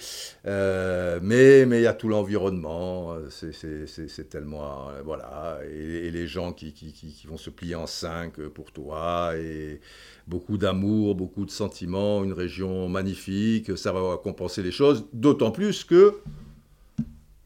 [0.47, 4.91] Euh, mais, mais il y a tout l'environnement, c'est tellement.
[4.91, 9.33] Euh, voilà, et, les gens qui, qui, qui, vont se plier en cinq pour toi,
[9.37, 9.81] et
[10.27, 15.85] beaucoup d'amour, beaucoup de sentiments, une région magnifique, ça va compenser les choses, d'autant plus
[15.85, 16.21] que,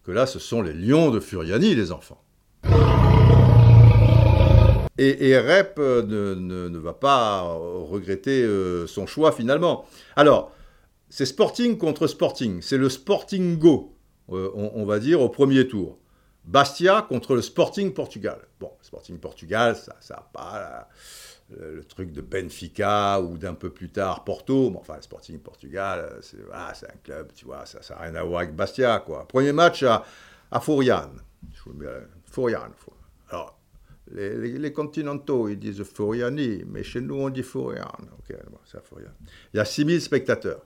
[0.02, 2.22] que là, ce sont les lions de Furiani, les enfants.
[5.02, 9.86] Et, Rep euh, ne, va pas regretter euh, son choix finalement.
[10.14, 10.52] Alors,
[11.08, 12.60] c'est Sporting contre Sporting.
[12.60, 13.96] C'est le Sporting Go,
[14.30, 15.98] euh, on, va dire, au premier tour.
[16.44, 18.40] Bastia contre le Sporting Portugal.
[18.60, 20.88] Bon, Sporting Portugal, ça n'a pas
[21.48, 24.68] le, truc de Benfica ou d'un peu plus tard Porto.
[24.68, 28.22] Mais enfin, le Sporting Portugal, c'est ah, un club, tu vois, ça n'a rien à
[28.22, 28.98] voir avec Bastia.
[28.98, 29.26] Quoi.
[29.26, 30.04] Premier match à,
[30.50, 31.10] à Fourian.
[32.26, 32.68] Fourian.
[33.30, 33.59] Alors,
[34.12, 37.92] les, continentaux, ils disent Furiani, mais chez nous, on dit Furian.
[38.28, 40.62] Il y a 6000 spectateurs,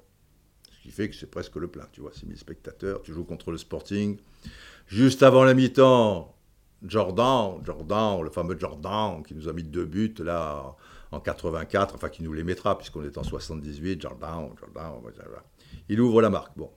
[0.70, 3.02] ce qui fait que c'est presque le plein, tu vois, 6000 spectateurs.
[3.02, 4.18] Tu joues contre le Sporting.
[4.86, 6.34] Juste avant la mi-temps,
[6.82, 10.76] Jordan, Jordan, le fameux Jordan, qui nous a mis deux buts, là,
[11.10, 14.92] en 84, enfin, qui nous les mettra, puisqu'on est en 78, Jordan, Jordan,
[15.88, 16.56] il ouvre la marque.
[16.56, 16.70] Bon,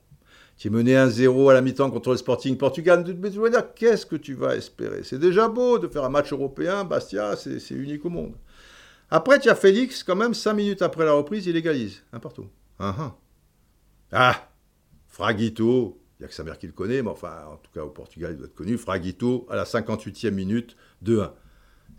[0.58, 3.04] qui est mené 1-0 à la mi-temps contre le Sporting Portugal.
[3.18, 5.04] Mais tu vas dire, qu'est-ce que tu vas espérer?
[5.04, 8.34] C'est déjà beau de faire un match européen, Bastia, c'est unique au monde.
[9.08, 12.48] Après, tu as Félix, quand même, 5 minutes après la reprise, il égalise, un partout.
[12.78, 13.14] Ah
[15.06, 17.82] Fraguito, il n'y a que sa mère qui le connaît, mais enfin, en tout cas
[17.82, 18.76] au Portugal, il doit être connu.
[18.76, 21.30] Fraguito, à la 58e minute, 2-1.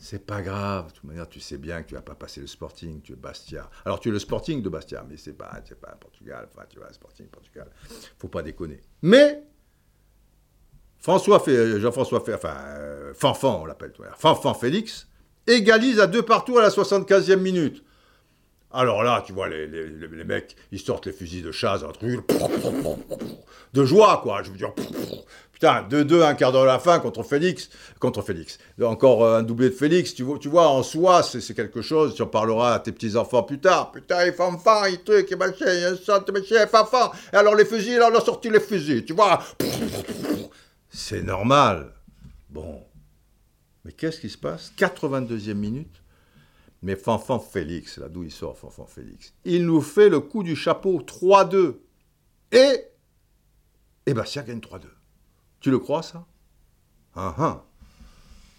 [0.02, 2.48] C'est pas grave, de toute manière, tu sais bien que tu vas pas passer le
[2.48, 3.70] Sporting, tu es Bastia.
[3.84, 6.80] Alors tu es le Sporting de Bastia, mais c'est pas, c'est pas Portugal, enfin tu
[6.80, 7.70] vois, Sporting Portugal.
[8.18, 8.80] Faut pas déconner.
[9.02, 9.44] Mais
[11.00, 15.08] François Jean-François enfin euh, Fanfan, on l'appelle, Fanfan Félix
[15.48, 17.84] égalise à deux partout à la 75e minute.
[18.72, 21.92] Alors là, tu vois, les, les, les, mecs, ils sortent les fusils de chasse, un
[21.92, 22.22] truc
[23.74, 24.44] de joie, quoi.
[24.44, 24.74] Je veux dire,
[25.60, 27.70] putain, 2-2, un quart d'heure à la fin contre Félix,
[28.00, 28.60] contre Félix.
[28.82, 32.16] Encore euh, un doublé de Félix, tu vois, tu vois en soi, c'est quelque chose,
[32.16, 33.92] tu en parleras à tes petits-enfants plus tard.
[33.92, 37.12] Putain, il fanfan, il truc, il machin, il saute, machin, fanfan.
[37.34, 39.44] Et alors les fusils, là, on a sorti les fusils, tu vois.
[40.90, 41.94] C'est normal.
[42.50, 42.86] Bon.
[43.84, 44.72] Mais qu'est-ce qui se passe?
[44.78, 46.02] 82e minute
[46.82, 50.56] mais Fanfan Félix, là d'où il sort Fanfan Félix, il nous fait le coup du
[50.56, 51.76] chapeau 3-2.
[52.54, 52.86] Et,
[54.06, 54.84] et Bastia gagne 3-2.
[55.60, 56.26] Tu le crois ça?
[57.16, 57.66] Ah, ah.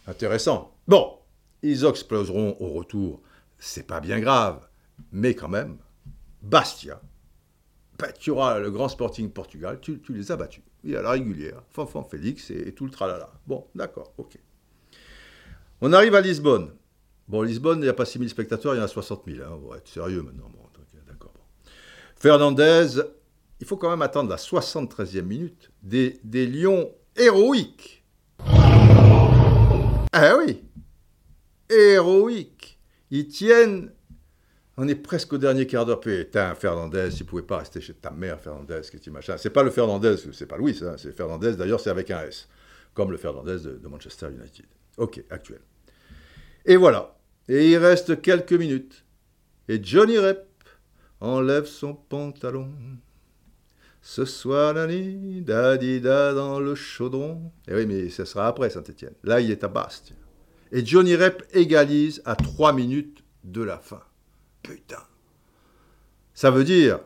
[0.07, 0.75] Intéressant.
[0.87, 1.19] Bon,
[1.63, 3.23] ils exploseront au retour.
[3.59, 4.67] C'est pas bien grave.
[5.13, 5.79] Mais quand même,
[6.43, 7.01] Bastia,
[8.19, 10.63] tu auras le grand Sporting Portugal, tu, les as battus.
[10.85, 11.63] Oui, à la régulière.
[11.71, 13.31] Fanfan Félix et, tout le tralala.
[13.47, 14.39] Bon, d'accord, ok.
[15.83, 16.71] On arrive à Lisbonne.
[17.29, 19.39] Bon, Lisbonne, il n'y a pas 6000 spectateurs, il y en a 60 000.
[19.43, 19.59] Hein.
[19.63, 20.51] On va être sérieux maintenant.
[21.07, 21.33] D'accord.
[22.17, 23.03] Fernandez,
[23.61, 25.70] il faut quand même attendre la 73e minute.
[25.83, 28.05] Des, lions héroïques.
[30.12, 30.64] Ah oui
[31.68, 32.79] Héroïques.
[33.11, 33.92] Ils tiennent.
[34.77, 36.01] On est presque au dernier quart d'heure.
[36.01, 39.37] Putain, Fernandez, il pouvait pas rester chez ta mère, Fernandez, qu'est-ce que machin.
[39.37, 40.75] C'est pas le Fernandez, c'est pas Louis.
[40.96, 42.49] C'est Fernandez, d'ailleurs, c'est avec un S.
[42.94, 44.66] Comme le Fernandez de, de Manchester United.
[44.96, 45.61] Ok, actuel.
[46.64, 47.16] Et voilà.
[47.46, 49.05] Et il reste quelques minutes.
[49.68, 50.46] Et Johnny Rep
[51.20, 52.73] enlève son pantalon.
[54.03, 57.53] Ce soir, Nani, Dadida dans le chaudron.
[57.69, 59.13] Eh oui, mais ça sera après Saint-Etienne.
[59.25, 60.17] Là, il est à Bastia.
[60.73, 64.01] Et Johnny Rep égalise à 3 minutes de la fin.
[64.63, 65.03] Putain.
[66.33, 67.01] Ça veut dire.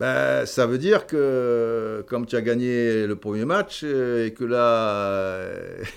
[0.00, 4.44] Ben, ça veut dire que comme tu as gagné le premier match euh, et que
[4.44, 5.46] là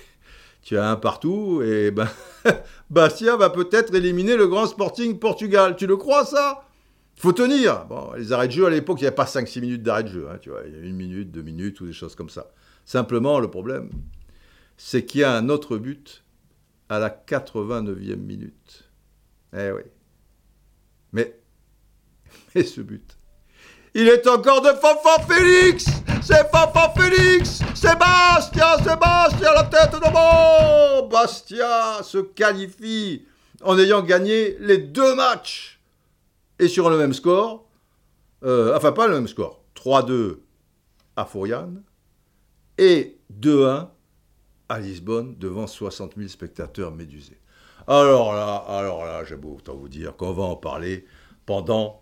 [0.62, 2.06] tu as un partout, et ben
[2.90, 5.74] Bastia va peut-être éliminer le grand Sporting Portugal.
[5.76, 6.64] Tu le crois ça?
[7.16, 7.86] Faut tenir.
[7.86, 10.08] Bon, les arrêts de jeu à l'époque, il n'y avait pas 5-6 minutes d'arrêt de
[10.08, 10.28] jeu.
[10.30, 12.50] Hein, tu vois, il y a une minute, deux minutes ou des choses comme ça.
[12.84, 13.90] Simplement, le problème,
[14.76, 16.24] c'est qu'il y a un autre but
[16.88, 18.90] à la 89e minute.
[19.56, 19.82] Eh oui.
[21.12, 21.38] Mais,
[22.54, 23.16] mais ce but,
[23.96, 25.84] il est encore de Fanfan Félix
[26.20, 33.24] C'est Fanfan Félix Sébastien Sébastien, la tête de mort Bastia se qualifie
[33.62, 35.73] en ayant gagné les deux matchs
[36.58, 37.68] et sur le même score,
[38.42, 40.38] euh, enfin pas le même score, 3-2
[41.16, 41.82] à Fouriane
[42.78, 43.88] et 2-1
[44.68, 47.38] à Lisbonne devant 60 000 spectateurs médusés.
[47.86, 51.04] Alors là, alors là, j'ai beau autant vous dire qu'on va en parler
[51.44, 52.00] pendant,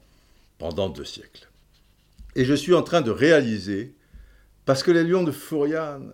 [0.58, 1.48] pendant deux siècles.
[2.36, 3.94] Et je suis en train de réaliser,
[4.64, 6.12] parce que les Lions de Fouriane,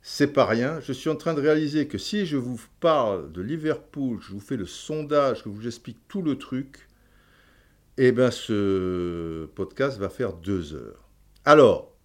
[0.00, 3.42] c'est pas rien, je suis en train de réaliser que si je vous parle de
[3.42, 6.87] Liverpool, je vous fais le sondage, que je vous explique tout le truc,
[8.00, 11.08] eh bien, ce podcast va faire deux heures.
[11.44, 11.96] Alors,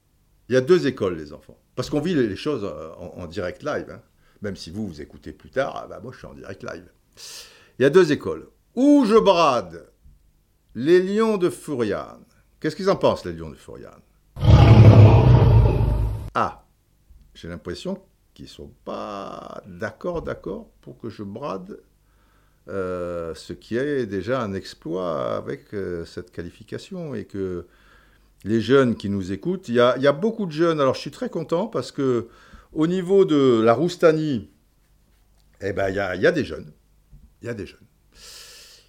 [0.50, 1.58] il y a deux écoles, les enfants.
[1.76, 2.66] Parce qu'on vit les choses
[2.98, 3.90] en, direct live.
[3.92, 4.02] Hein.
[4.42, 6.90] Même si vous, vous écoutez plus tard, ah bah, moi, je suis en direct live.
[7.78, 8.48] Il y a deux écoles.
[8.76, 9.88] Où je brade
[10.74, 12.26] les lions de Fouriane.
[12.60, 14.02] Qu'est-ce qu'ils en pensent, les lions de Fouriane
[16.34, 16.66] Ah,
[17.36, 18.02] j'ai l'impression
[18.34, 21.80] qu'ils ne sont pas d'accord, d'accord pour que je brade
[22.70, 27.66] euh, ce qui est déjà un exploit avec euh, cette qualification et que
[28.46, 30.80] les jeunes qui nous écoutent, il y, a, beaucoup de jeunes.
[30.80, 32.28] Alors je suis très content parce que
[32.72, 34.50] au niveau de la Roustanie,
[35.62, 36.72] eh ben il y a, des jeunes,
[37.42, 37.80] il y a des jeunes.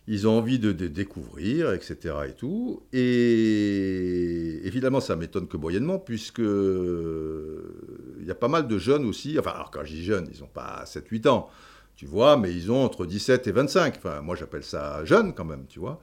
[0.06, 2.14] Ils ont envie de, découvrir, etc.
[2.28, 2.82] et tout.
[2.92, 9.38] Et évidemment, ça m'étonne que moyennement, puisque il y a pas mal de jeunes aussi.
[9.38, 11.48] Enfin, alors quand je dis jeunes, ils n'ont pas 7-8 ans
[11.96, 13.94] tu vois, mais ils ont entre 17 et 25.
[13.96, 16.00] Enfin, moi, j'appelle ça jeune quand même, tu vois.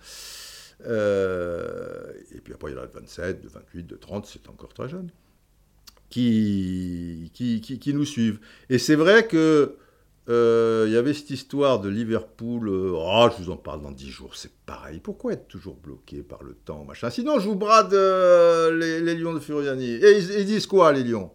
[0.88, 4.49] Euh, et puis après, il y en a de 27, de 28, de 30, c'est
[4.49, 5.10] encore très jeune,
[6.10, 8.39] qui, qui, qui, nous suivent.
[8.69, 9.75] Et c'est vrai que
[10.30, 12.69] euh, il y avait cette histoire de Liverpool.
[12.69, 14.99] Euh, oh, je vous en parle dans 10 jours, c'est pareil.
[14.99, 17.10] Pourquoi être toujours bloqué par le temps, machin?
[17.10, 19.91] Sinon, je vous brade les, Lions de Furiani.
[19.95, 21.32] Et ils disent quoi, les Lions?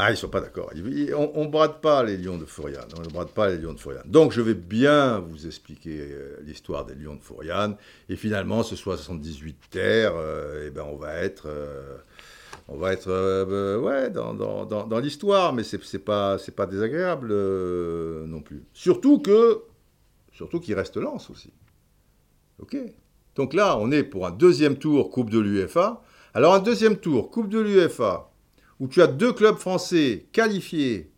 [0.00, 0.70] Ah, ils sont pas d'accord.
[1.16, 2.86] On ne brade pas les lions de Fouriane.
[2.96, 3.80] On ne brade pas les lions de.
[4.08, 7.76] Donc, je vais bien vous expliquer euh, l'histoire des lions de Fouriane.
[8.08, 11.96] Et finalement, ce 78 terres, euh, eh ben, on va être, euh,
[12.68, 13.10] on va être
[13.80, 15.52] ouais, dans, l'histoire.
[15.52, 17.34] Mais ce n'est pas, pas désagréable
[18.26, 18.62] non plus.
[18.72, 19.62] Surtout que,
[20.32, 21.52] surtout qu'il reste Lance aussi.
[22.60, 22.76] OK
[23.34, 26.04] Donc là, on est pour un deuxième tour Coupe de l'UFA.
[26.34, 28.27] Alors, un deuxième tour Coupe de l'UFA
[28.80, 31.10] où tu as deux clubs français qualifiés,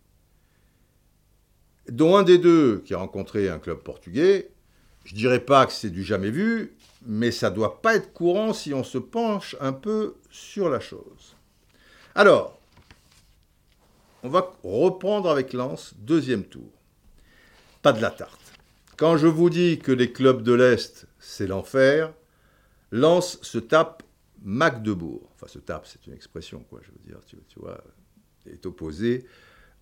[1.89, 4.51] dont un des deux qui a rencontré un club portugais,
[5.05, 8.73] je dirais pas que c'est du jamais vu, mais ça doit pas être courant si
[8.75, 11.37] on se penche un peu sur la chose.
[12.15, 12.61] Alors,
[14.23, 16.71] on va reprendre avec Lens, deuxième tour.
[17.83, 18.39] Pas de la tarte.
[18.97, 22.13] Quand je vous dis que les clubs de l'Est, c'est l'enfer,
[22.91, 24.03] Lens se tape
[24.43, 27.83] Magdebourg, enfin se tape, c'est une expression, quoi, je veux dire, tu, vois,
[28.47, 29.27] est opposé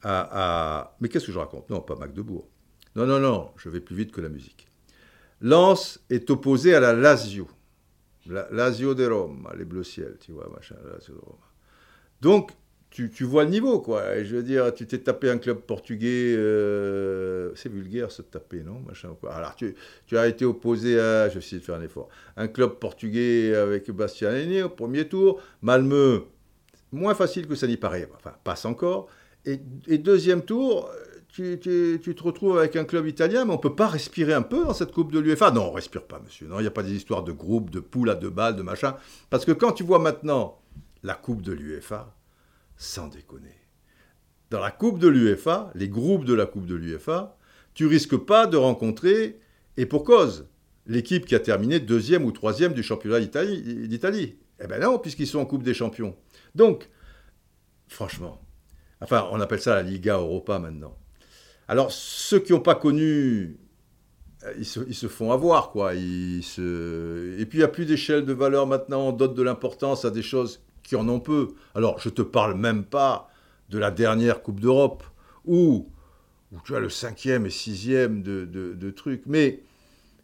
[0.02, 1.68] à, Mais qu'est-ce que je raconte?
[1.70, 2.48] Non, pas Magdebourg.
[2.94, 4.68] Non, non, non, je vais plus vite que la musique.
[5.40, 7.48] Lens est opposé à la Lazio.
[8.26, 11.38] La, Lazio de Rome, les bleus ciel, tu vois, machin, Lazio de Rome.
[12.20, 12.52] Donc,
[13.06, 14.22] tu, vois le niveau, quoi.
[14.24, 18.80] je veux dire, tu t'es tapé un club portugais, euh, c'est vulgaire se taper, non
[18.86, 19.34] Machin, quoi.
[19.34, 22.74] Alors, tu, as été opposé à, je vais essayer de faire un effort, un club
[22.80, 26.22] portugais avec Bastianini au premier tour, Malmö,
[26.90, 29.08] moins facile que ça n'y paraît, enfin, passe encore.
[29.44, 29.58] Et,
[29.98, 30.90] deuxième tour,
[31.28, 34.64] tu, te retrouves avec un club italien, mais on ne peut pas respirer un peu
[34.64, 35.52] dans cette Coupe de l'UEFA?
[35.52, 36.48] Non, on ne respire pas, monsieur.
[36.48, 38.62] Non, il n'y a pas des histoires de groupe, de poules à deux balles, de
[38.62, 38.96] machin.
[39.30, 40.60] Parce que quand tu vois maintenant
[41.04, 42.17] la Coupe de l'UEFA,
[42.78, 43.54] sans déconner.
[44.50, 47.36] Dans la Coupe de l'UEFA, les groupes de la Coupe de l'UEFA,
[47.74, 49.38] tu risques pas de rencontrer,
[49.76, 50.46] et pour cause,
[50.86, 54.36] l'équipe qui a terminé deuxième ou troisième du championnat d'Italie.
[54.60, 56.16] Eh bien non, puisqu'ils sont en Coupe des Champions.
[56.54, 56.88] Donc,
[57.88, 58.40] franchement,
[59.00, 60.96] enfin, on appelle ça la Liga Europa maintenant.
[61.68, 63.58] Alors, ceux qui n'ont pas connu
[64.56, 65.94] ils se, font avoir, quoi.
[65.94, 69.08] Et puis, il n'y a plus d'échelle de valeur maintenant.
[69.08, 71.54] On donne de l'importance à des choses qui en ont peu.
[71.74, 73.30] Alors, je te parle même pas
[73.68, 75.04] de la dernière Coupe d'Europe,
[75.44, 75.88] où,
[76.64, 79.26] tu as le cinquième et sixième de, de, trucs.
[79.26, 79.60] Mais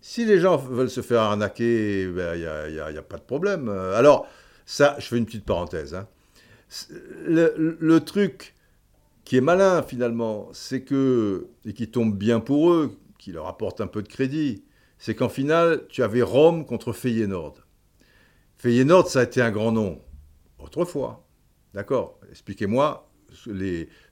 [0.01, 3.69] si les gens veulent se faire arnaquer, il ben, n'y a, a, pas de problème.
[3.69, 4.27] Alors,
[4.67, 5.95] ça, je fais une petite parenthèse.
[5.95, 6.09] Hein.
[7.27, 8.55] Le, le, truc
[9.25, 13.81] qui est malin, finalement, c'est que, et qui tombe bien pour eux, qui leur apporte
[13.81, 14.65] un peu de crédit,
[14.99, 17.57] c'est qu'en finale, tu avais Rome contre Feyenoord.
[18.57, 20.01] Feyenoord, ça a été un grand nom,
[20.65, 21.25] autrefois.
[21.73, 22.19] D'accord?
[22.31, 23.09] Expliquez-moi,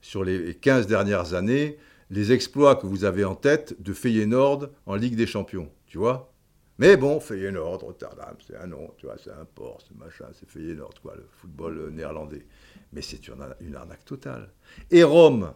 [0.00, 1.78] sur les 15 dernières années,
[2.11, 6.32] les exploits que vous avez en tête de Feyenoord en Ligue des Champions, tu vois?
[6.78, 10.48] Mais bon, Feyenoord, Rotterdam, c'est un nom, tu vois, c'est un port, c'est machin, c'est
[10.48, 12.46] Feyenoord, quoi, le football néerlandais.
[12.92, 14.50] Mais c'est une, une arnaque totale.
[14.90, 15.53] Et Rome,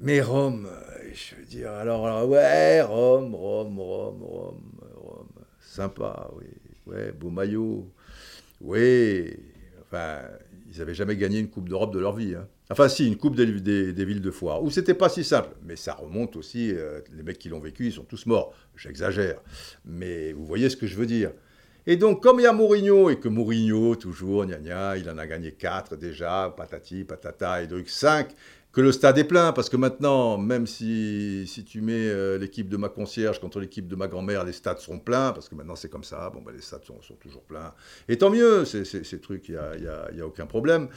[0.00, 0.68] mais Rome,
[1.12, 5.28] je veux dire, alors, ouais, Rome, Rome, Rome, Rome, Rome,
[5.60, 6.46] sympa, oui,
[6.86, 7.88] ouais, beau maillot,
[8.60, 9.32] oui,
[9.94, 12.34] ils n'avaient jamais gagné une Coupe d'Europe de leur vie.
[12.34, 12.46] Hein.
[12.70, 13.44] Enfin, si, une Coupe des,
[14.04, 17.38] villes de foire, où c'était pas si simple, mais ça remonte aussi, euh, les mecs
[17.38, 19.40] qui l'ont vécu, ils sont tous morts, j'exagère,
[19.84, 21.32] mais vous voyez ce que je veux dire.
[21.86, 25.18] Et donc, comme il y a Mourinho, et que Mourinho, toujours, gna gna, il en
[25.18, 28.28] a gagné 4 déjà, patati, patata, et donc 5,
[28.72, 32.70] que le stade est plein, parce que maintenant, même si, si tu mets euh, l'équipe
[32.70, 35.76] de ma concierge contre l'équipe de ma grand-mère, les stades sont pleins, parce que maintenant
[35.76, 37.74] c'est comme ça, bon, ben, les stades sont, toujours pleins.
[38.08, 39.60] Et tant mieux, ces, trucs, il
[40.12, 40.88] n'y a, aucun problème.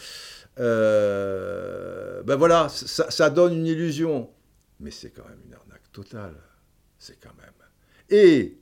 [0.58, 4.30] Euh, ben voilà, ça, ça, donne une illusion.
[4.80, 6.36] Mais c'est quand même une arnaque totale.
[6.98, 7.52] C'est quand même.
[8.10, 8.58] Et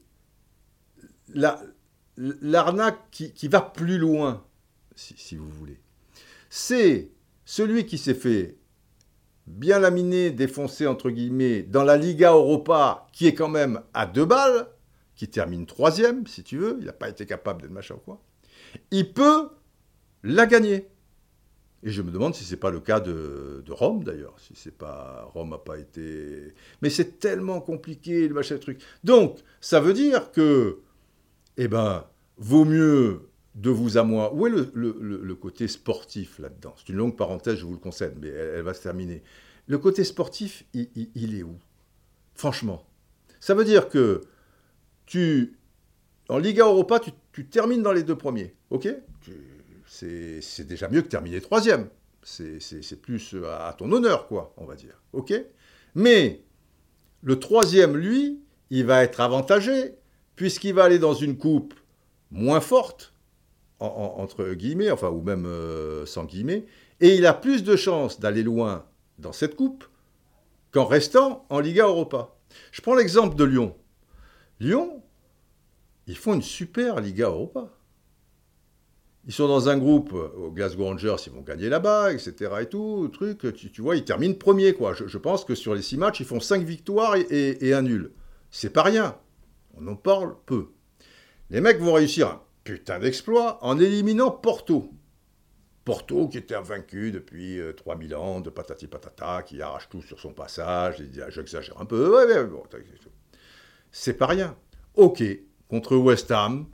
[2.15, 4.43] l'arnaque qui, qui, va plus loin,
[4.95, 5.79] si, si vous voulez,
[6.49, 7.11] c'est
[7.45, 8.57] celui qui s'est fait
[9.47, 14.25] bien laminé, défoncé entre guillemets, dans la Liga Europa, qui est quand même à deux
[14.25, 14.67] balles,
[15.15, 18.21] qui termine troisième, si tu veux, il n'a pas été capable d'être machin ou quoi,
[18.91, 19.49] il peut
[20.23, 20.87] la gagner.
[21.85, 24.75] Et je me demande si ce n'est pas le cas de, Rome d'ailleurs, si c'est
[24.75, 26.53] pas Rome n'a pas été.
[26.81, 28.81] Mais c'est tellement compliqué le machin truc.
[29.03, 30.79] Donc ça veut dire que,
[31.57, 32.05] eh ben,
[32.37, 34.33] vaut mieux de vous à moi.
[34.33, 36.73] Où est le, côté sportif là-dedans?
[36.77, 39.23] C'est une longue parenthèse, je vous le concède, mais elle, va se terminer.
[39.67, 41.57] Le côté sportif, il, est où?
[42.35, 42.85] Franchement.
[43.39, 44.21] Ça veut dire que
[45.05, 45.57] tu,
[46.29, 46.99] en Liga Europa,
[47.31, 48.87] tu, termines dans les deux premiers, ok?
[49.87, 51.89] C'est déjà mieux que terminer troisième.
[52.23, 55.33] C'est plus à ton honneur, quoi, on va dire, ok?
[55.95, 56.41] Mais
[57.21, 59.95] le troisième, lui, il va être avantagé,
[60.35, 61.73] puisqu'il va aller dans une coupe
[62.31, 63.12] moins forte,
[63.83, 66.65] entre guillemets, enfin, ou même euh, sans guillemets,
[67.01, 68.85] et il a plus de chances d'aller loin
[69.19, 69.85] dans cette coupe
[70.71, 72.35] qu'en restant en Liga Europa.
[72.71, 73.75] Je prends l'exemple de Lyon.
[74.59, 75.03] Lyon,
[76.07, 77.69] ils font une super Liga Europa.
[79.25, 82.51] Ils sont dans un groupe euh, au Glasgow Rangers, ils vont gagner là-bas, etc.
[82.61, 84.93] et tout, truc, tu, vois, ils terminent premier, quoi.
[84.93, 88.11] Je, pense que sur les six matchs, ils font cinq victoires et, et un nul.
[88.51, 89.17] C'est pas rien.
[89.77, 90.67] On en parle peu.
[91.49, 94.91] Les mecs vont réussir putain d'exploit en éliminant Porto.
[95.85, 100.19] Porto qui était vaincu depuis 3000 euh, ans, de patati patata, qui arrache tout sur
[100.19, 102.15] son passage, il dit ah, j'exagère un peu,
[103.91, 104.55] c'est pas rien.
[104.95, 105.23] Ok,
[105.67, 106.67] contre West Ham,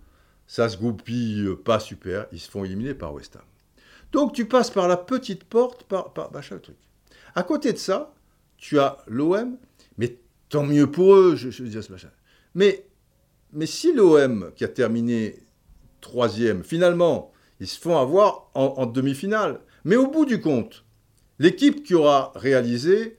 [0.46, 3.42] ça se goupille euh, pas super, ils se font éliminer par West Ham.
[4.12, 6.78] Donc tu passes par la petite porte, par, par machin le truc.
[7.34, 8.14] À côté de ça,
[8.58, 9.58] tu as l'OM,
[9.98, 10.20] mais
[10.50, 12.12] tant mieux pour eux, je, je dis ce machin.
[12.54, 12.86] Mais,
[13.54, 15.40] mais si l'OM, qui a terminé
[16.02, 16.64] troisième.
[16.64, 19.62] Finalement, ils se font avoir en, demi-finale.
[19.84, 20.86] Mais au bout du compte,
[21.40, 23.18] l'équipe qui aura réalisé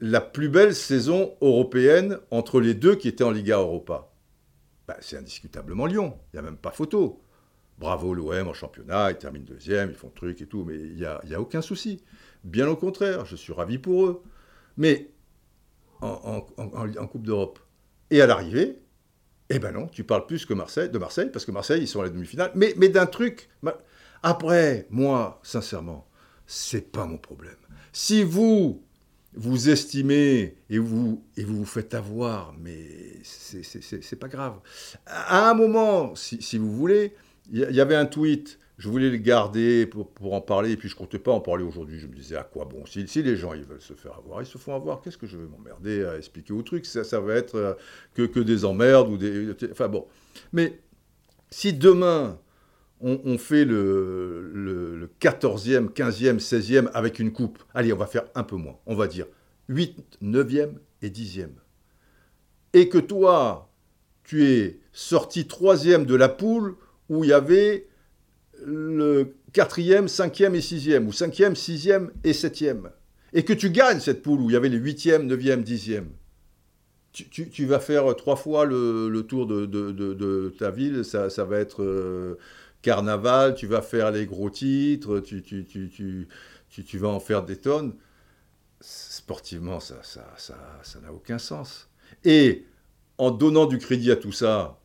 [0.00, 4.12] la plus belle saison européenne entre les deux qui étaient en Liga Europa,
[4.88, 6.18] bah, c'est indiscutablement Lyon.
[6.32, 7.22] Il n'y a même pas photo.
[7.78, 11.04] Bravo l'OM en championnat, ils terminent deuxième, ils font truc et tout, mais il n'y
[11.04, 12.02] a, a, aucun souci.
[12.44, 14.22] Bien au contraire, je suis ravi pour eux.
[14.76, 15.10] Mais
[16.02, 16.40] en
[17.06, 17.58] Coupe d'Europe.
[18.10, 18.78] Et à l'arrivée,
[19.50, 22.00] eh ben non, tu parles plus que Marseille, de Marseille, parce que Marseille, ils sont
[22.00, 22.52] à la demi-finale.
[22.54, 23.48] Mais, mais d'un truc.
[24.22, 26.06] Après, moi, sincèrement,
[26.46, 27.56] c'est pas mon problème.
[27.92, 28.82] Si vous,
[29.34, 32.86] vous estimez et vous, et vous vous faites avoir, mais
[33.22, 34.60] c'est pas grave.
[35.06, 37.14] À un moment, si, si vous voulez,
[37.52, 40.96] il y, avait un tweet je voulais le garder pour, en parler, et puis je
[40.96, 42.00] comptais pas en parler aujourd'hui.
[42.00, 44.46] Je me disais, à quoi bon si, les gens ils veulent se faire avoir, ils
[44.46, 45.02] se font avoir.
[45.02, 46.86] Qu'est-ce que je vais m'emmerder à expliquer au truc?
[46.86, 47.74] Ça, ça va être euh,
[48.14, 49.54] que, des emmerdes ou des.
[49.70, 50.06] Enfin bon.
[50.54, 50.80] Mais
[51.50, 52.38] si demain
[53.02, 58.44] on, fait le, le, 14e, 15e, 16e avec une coupe, allez, on va faire un
[58.44, 58.78] peu moins.
[58.86, 59.26] On va dire
[59.68, 60.70] 8, 9e
[61.02, 61.48] et 10e.
[62.72, 63.70] et que toi,
[64.24, 66.76] tu es sorti troisième de la poule
[67.10, 67.89] où il y avait
[68.64, 72.90] le quatrième, cinquième et sixième, ou cinquième, sixième et septième,
[73.32, 76.10] et que tu gagnes cette poule où il y avait les huitièmes, neuvième, dixième,
[77.12, 82.38] tu, vas faire trois fois le, tour de, ta ville, ça, va être euh,
[82.82, 87.94] carnaval, tu vas faire les gros titres, tu, tu, vas en faire des tonnes.
[88.80, 90.02] Sportivement, ça n'a
[90.36, 91.88] ça, ça, aucun sens.
[92.24, 92.64] Et
[93.18, 94.79] en donnant du crédit à tout ça,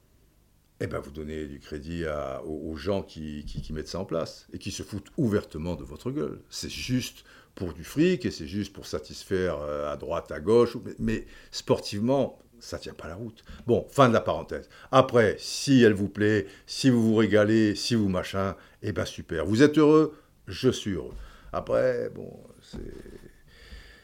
[0.82, 2.04] eh ben vous donnez du crédit
[2.46, 6.42] aux, gens qui, mettent ça en place et qui se foutent ouvertement de votre gueule.
[6.50, 7.24] C'est juste
[7.56, 10.76] pour du fric et c'est juste pour satisfaire euh, à droite, à gauche.
[11.00, 13.46] Mais, sportivement, ça tient pas la route.
[13.66, 14.70] Bon, fin de la parenthèse.
[14.92, 19.46] Après, si elle vous plaît, si vous vous régalez, si vous machin, eh ben super.
[19.46, 20.14] Vous êtes heureux
[20.48, 21.16] Je suis heureux.
[21.54, 22.80] Après, bon, c'est...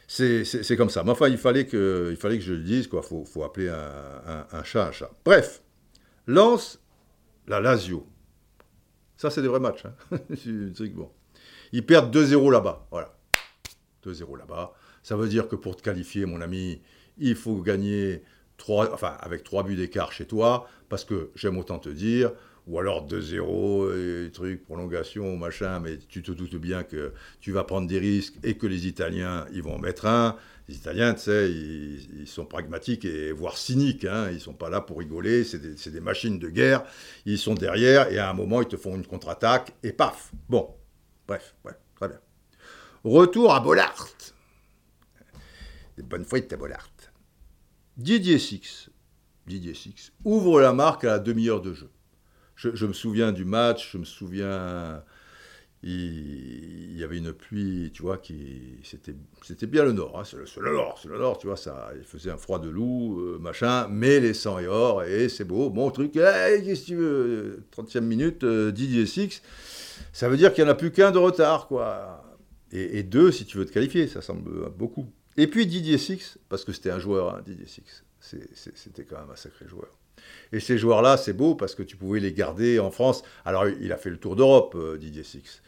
[0.08, 1.04] C'est comme ça.
[1.04, 3.00] Mais enfin, il fallait que, il fallait que je le dise, quoi.
[3.00, 5.10] Faut, faut appeler un chat un chat.
[5.24, 5.62] Bref,
[6.26, 6.80] lance
[7.46, 8.06] la Lazio.
[9.16, 9.84] Ça, c'est des vrais matchs.
[9.84, 9.94] Hein.
[10.94, 11.10] bon.
[11.72, 12.86] Ils perdent 2-0 là-bas.
[12.90, 13.14] Voilà.
[14.04, 14.72] 2-0 là-bas.
[15.02, 16.80] Ça veut dire que pour te qualifier, mon ami,
[17.18, 18.22] il faut gagner
[18.56, 22.32] 3, enfin, avec 3 buts d'écart chez toi, parce que j'aime autant te dire,
[22.66, 27.88] ou alors 2-0, trucs, prolongation, machin, mais tu te doutes bien que tu vas prendre
[27.88, 30.36] des risques et que les Italiens, ils vont en mettre un.
[30.72, 34.06] Les Italiens, tu sais, ils, sont pragmatiques et voire cyniques.
[34.06, 34.30] Hein.
[34.30, 35.44] Ils sont pas là pour rigoler.
[35.44, 36.82] C'est des, machines de guerre.
[37.26, 40.32] Ils sont derrière et à un moment, ils te font une contre-attaque et paf.
[40.48, 40.74] Bon,
[41.28, 42.18] bref, ouais, très bien.
[43.04, 44.08] Retour à Bollard.
[45.98, 46.88] Des bonnes fouettes à Bollard.
[47.98, 48.88] Didier Six,
[49.46, 51.90] Didier Six ouvre la marque à la demi-heure de jeu.
[52.56, 55.04] Je, me souviens du match, je me souviens,
[55.82, 60.36] il, y avait une pluie, tu vois, qui c'était, c'était bien le nord, hein, c'est,
[60.36, 63.38] le, nord, c'est le nord, tu vois, ça, il faisait un froid de loup, euh,
[63.40, 67.64] machin, mais les sangs et or, et c'est beau, bon truc, qu'est-ce que tu veux,
[67.76, 69.42] 30e minute, euh, Didier Six,
[70.12, 72.22] ça veut dire qu'il n'y en a plus qu'un de retard, quoi
[72.72, 75.06] et, deux si tu veux te qualifier, ça semble beaucoup.
[75.36, 79.30] Et puis Didier Six, parce que c'était un joueur, hein, Didier Six, c'était quand même
[79.30, 79.88] un sacré joueur.
[80.52, 83.22] Et ces joueurs-là, c'est beau parce que tu pouvais les garder en France.
[83.44, 85.62] Alors, il a fait le tour d'Europe, euh, Didier Six.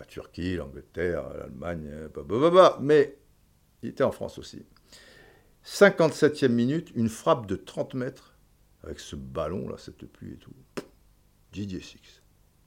[0.00, 3.18] La Turquie, l'Angleterre, l'Allemagne, euh, mais
[3.82, 4.64] il était en France aussi.
[5.62, 8.38] 57e minute, une frappe de 30 mètres
[8.82, 10.54] avec ce ballon, là, cette pluie et tout.
[11.52, 12.22] Didier Six.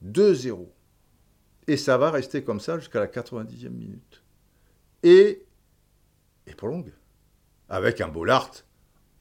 [0.05, 0.67] 2-0.
[1.65, 4.23] Et ça va rester comme ça jusqu'à la 90e minute.
[5.01, 5.47] Et,
[6.45, 6.93] et prolongue.
[7.67, 8.51] Avec un Bollard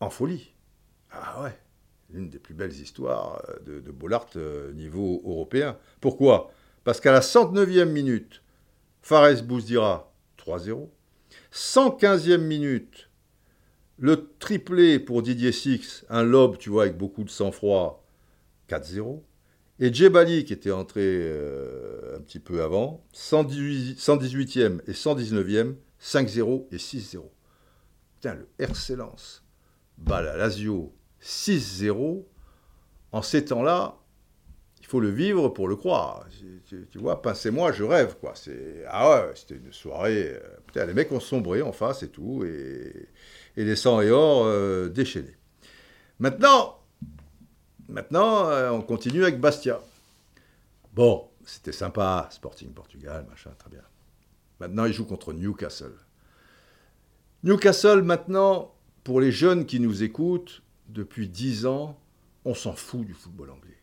[0.00, 0.54] en folie.
[1.10, 1.58] Ah ouais,
[2.10, 5.78] l'une des plus belles histoires de, de Bollard euh, niveau européen.
[6.00, 6.52] Pourquoi?
[6.84, 8.42] Parce qu'à la 109e minute,
[9.02, 10.88] Fares Bouzdira, 3-0.
[11.52, 13.10] 115e minute,
[13.98, 18.04] le triplé pour Didier Six, un lobe, tu vois, avec beaucoup de sang-froid,
[18.68, 19.22] 4-0.
[19.78, 26.66] Et Djebali, qui était entré euh, un petit peu avant, 118, e et 119e, 5-0
[26.70, 27.22] et 6-0.
[28.14, 29.42] Putain, le RC Lens
[29.98, 32.24] bat la Lazio 6-0.
[33.12, 34.01] En ces temps-là,
[34.92, 36.26] faut le vivre pour le croire.
[36.68, 38.32] Tu, vois, pincez-moi, je rêve, quoi.
[38.34, 40.38] C'est, ah ouais, c'était une soirée.
[40.76, 43.08] Euh, les mecs ont sombré en face et tout, et,
[43.56, 45.36] et les sangs et or euh, déchaînés.
[46.18, 46.82] Maintenant,
[47.92, 49.78] Maintenant, euh, on continue avec Bastia.
[50.94, 53.82] Bon, c'était sympa, Sporting Portugal, machin, très bien.
[54.60, 55.92] Maintenant, il joue contre Newcastle.
[57.42, 58.74] Newcastle, maintenant,
[59.04, 61.98] pour les jeunes qui nous écoutent, depuis dix ans,
[62.46, 63.81] on s'en fout du football anglais.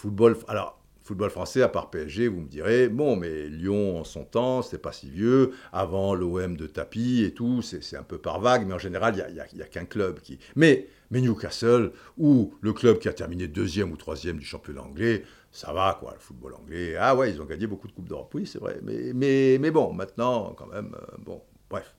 [0.00, 4.24] Football, alors, football français, à part PSG, vous me direz, bon, mais Lyon en son
[4.24, 5.50] temps, c'est pas si vieux.
[5.74, 9.56] Avant l'OM de tapis et tout, c'est un peu par vague, mais en général, il
[9.56, 10.38] n'y a, qu'un club qui.
[10.56, 15.70] Mais Newcastle, ou le club qui a terminé deuxième ou troisième du championnat anglais, ça
[15.74, 16.96] va, quoi, le football anglais.
[16.98, 18.80] Ah ouais, ils ont gagné beaucoup de Coupes d'Europe, oui, c'est vrai.
[18.82, 21.94] Mais, bon, maintenant, quand même, euh, bon, bref.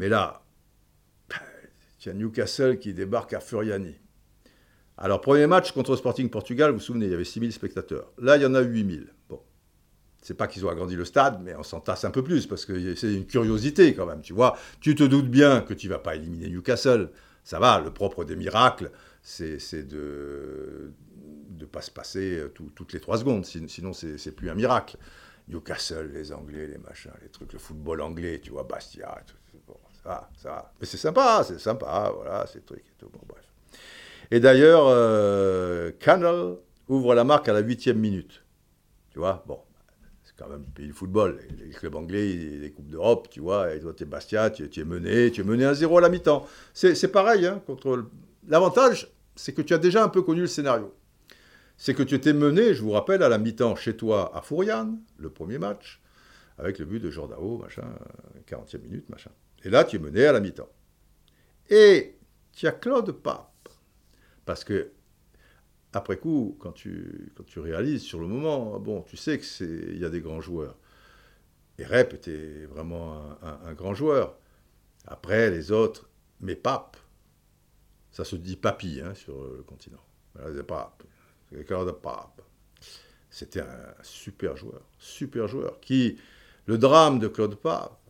[0.00, 0.42] Mais là,
[2.04, 3.94] y a Newcastle qui débarque à Furiani.
[4.98, 8.12] Alors, premier match contre Sporting Portugal, vous vous souvenez, il y avait 6000 spectateurs.
[8.18, 9.06] Là, il y en a 8000.
[9.28, 9.40] Bon.
[10.20, 12.66] C'est pas qu'ils ont agrandi le stade, mais on s'en tasse un peu plus, parce
[12.66, 14.56] que c'est une curiosité quand même, tu vois.
[14.80, 17.10] Tu te doutes bien que tu vas pas éliminer Newcastle
[17.48, 18.90] ça va, le propre des miracles,
[19.22, 20.92] c'est de
[21.58, 24.98] ne pas se passer euh, toutes les trois secondes, sinon c'est plus un miracle.
[25.48, 29.24] Newcastle, les Anglais, les machins, les trucs, le football anglais, tu vois, Bastia,
[30.02, 30.72] ça va, ça va.
[30.78, 33.46] Mais c'est sympa, c'est sympa, voilà, ces trucs et tout, bon, bref.
[34.30, 36.56] Et d'ailleurs, euh, Canal
[36.88, 38.44] ouvre la marque à la huitième minute.
[39.10, 39.58] Tu vois, bon,
[40.38, 41.40] quand même le pays du football.
[41.58, 44.84] Les, clubs anglais, les Coupes d'Europe, tu vois, et toi, tu es Bastia, tu, es
[44.84, 46.46] mené, tu es mené à zéro à la mi-temps.
[46.72, 47.60] C'est pareil, hein.
[48.46, 50.94] L'avantage, c'est que tu as déjà un peu connu le scénario.
[51.76, 54.98] C'est que tu étais mené, je vous rappelle, à la mi-temps chez toi à Fouriane,
[55.18, 56.00] le premier match,
[56.56, 57.88] avec le but de Jordao, machin,
[58.48, 59.30] 40e minute, machin.
[59.64, 60.70] Et là, tu es mené à la mi-temps.
[61.68, 62.16] Et
[62.52, 63.52] tu as Claude Pape.
[64.48, 64.92] Parce que
[65.92, 70.06] après coup, quand tu, quand tu réalises sur le moment, bon, tu sais qu'il y
[70.06, 70.74] a des grands joueurs.
[71.76, 74.38] Et Rep était vraiment un, grand joueur.
[75.06, 76.08] Après, les autres,
[76.40, 76.96] mais Pape,
[78.10, 80.02] ça se dit papy hein, sur le continent.
[80.34, 81.02] C'est Pape,
[82.02, 82.42] Pape.
[83.28, 86.18] C'était un super joueur, super joueur, qui,
[86.64, 88.00] le drame de Claude Pape,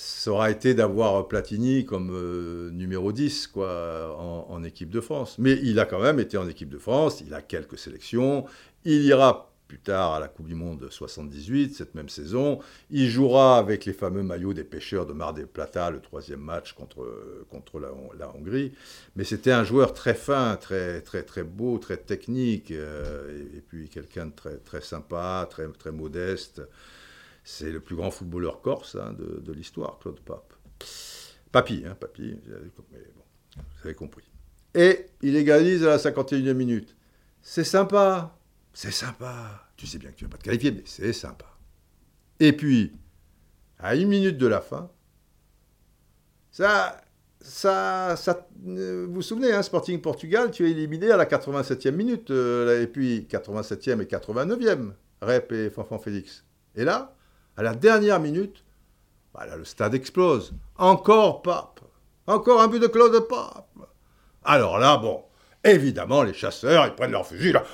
[0.00, 5.36] ça aura été d'avoir Platini comme euh, numéro 10 quoi, en, équipe de France.
[5.38, 8.44] Mais il a quand même été en équipe de France, il a quelques sélections,
[8.84, 13.58] il ira plus tard à la Coupe du Monde 78, cette même saison, il jouera
[13.58, 17.80] avec les fameux maillots des pêcheurs de Mar del Plata, le troisième match contre, contre
[17.80, 18.72] la, Hongrie.
[19.16, 23.88] Mais c'était un joueur très fin, très, très, très beau, très technique, euh, et, puis
[23.88, 26.62] quelqu'un de très, très sympa, très, très modeste.
[27.50, 30.52] C'est le plus grand footballeur corse hein, de, l'histoire, Claude Pape.
[31.50, 33.22] Papy, hein, Papy, mais bon,
[33.56, 34.30] vous avez compris.
[34.74, 36.94] Et il égalise à la 51e minute.
[37.40, 38.38] C'est sympa,
[38.74, 39.66] c'est sympa.
[39.78, 41.46] Tu sais bien que tu vas pas te qualifier, mais c'est sympa.
[42.38, 42.92] Et puis,
[43.78, 44.90] à une minute de la fin,
[46.50, 47.00] ça,
[47.40, 52.30] ça, ça vous vous souvenez, hein, Sporting Portugal, tu es éliminé à la 87e minute,
[52.30, 54.92] euh, et puis 87e et 89e,
[55.22, 56.44] Rep et Fanfan Félix.
[56.74, 57.14] Et là,
[57.58, 58.64] à la dernière minute,
[59.56, 60.54] le stade explose.
[60.76, 61.80] Encore Pape.
[62.28, 63.66] Encore un but de Claude Pape.
[64.44, 65.24] Alors là, bon,
[65.64, 67.64] évidemment, les chasseurs, ils prennent leur fusil, là.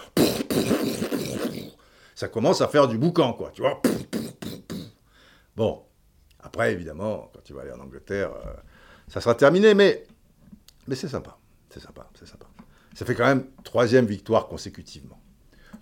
[2.15, 3.83] Ça commence à faire du boucan, quoi, tu vois.
[5.55, 5.85] Bon,
[6.41, 8.55] après, évidemment, quand tu vas aller en Angleterre, euh,
[9.09, 10.07] ça sera terminé, mais,
[10.87, 11.37] mais c'est sympa.
[11.69, 12.47] C'est sympa, c'est sympa.
[12.95, 15.21] Ça fait quand même troisième victoire consécutivement.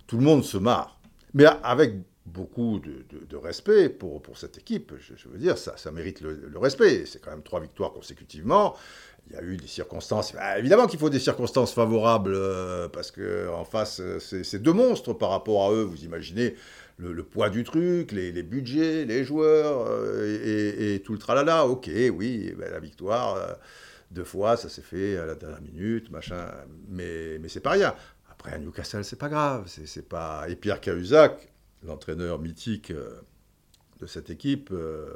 [0.07, 0.99] Tout le monde se marre.
[1.33, 1.95] Mais avec
[2.25, 4.93] beaucoup de, respect pour, cette équipe.
[4.99, 7.05] Je, veux dire, ça, mérite le, respect.
[7.05, 8.75] C'est quand même trois victoires consécutivement.
[9.27, 10.33] Il y a eu des circonstances.
[10.33, 15.13] Bah, évidemment qu'il faut des circonstances favorables euh, parce que en face, c'est deux monstres
[15.13, 15.83] par rapport à eux.
[15.83, 16.55] Vous imaginez
[16.97, 21.67] le, poids du truc, les, budgets, les joueurs euh, et, tout le tralala.
[21.67, 23.35] Ok, oui, bah, la victoire.
[23.35, 23.53] Euh,
[24.11, 26.45] deux fois, ça s'est fait à la dernière minute, machin,
[26.87, 27.95] mais, mais c'est pas rien.
[28.29, 29.63] Après, à Newcastle, c'est pas grave.
[29.67, 30.45] C'est pas...
[30.49, 31.52] Et Pierre Cahuzac,
[31.85, 33.21] l'entraîneur mythique euh,
[33.99, 35.13] de cette équipe, euh,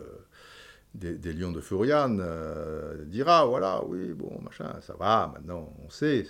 [0.93, 6.25] des, Lions de Furian, euh, dira voilà, oui, bon, machin, ça va, maintenant, on sait.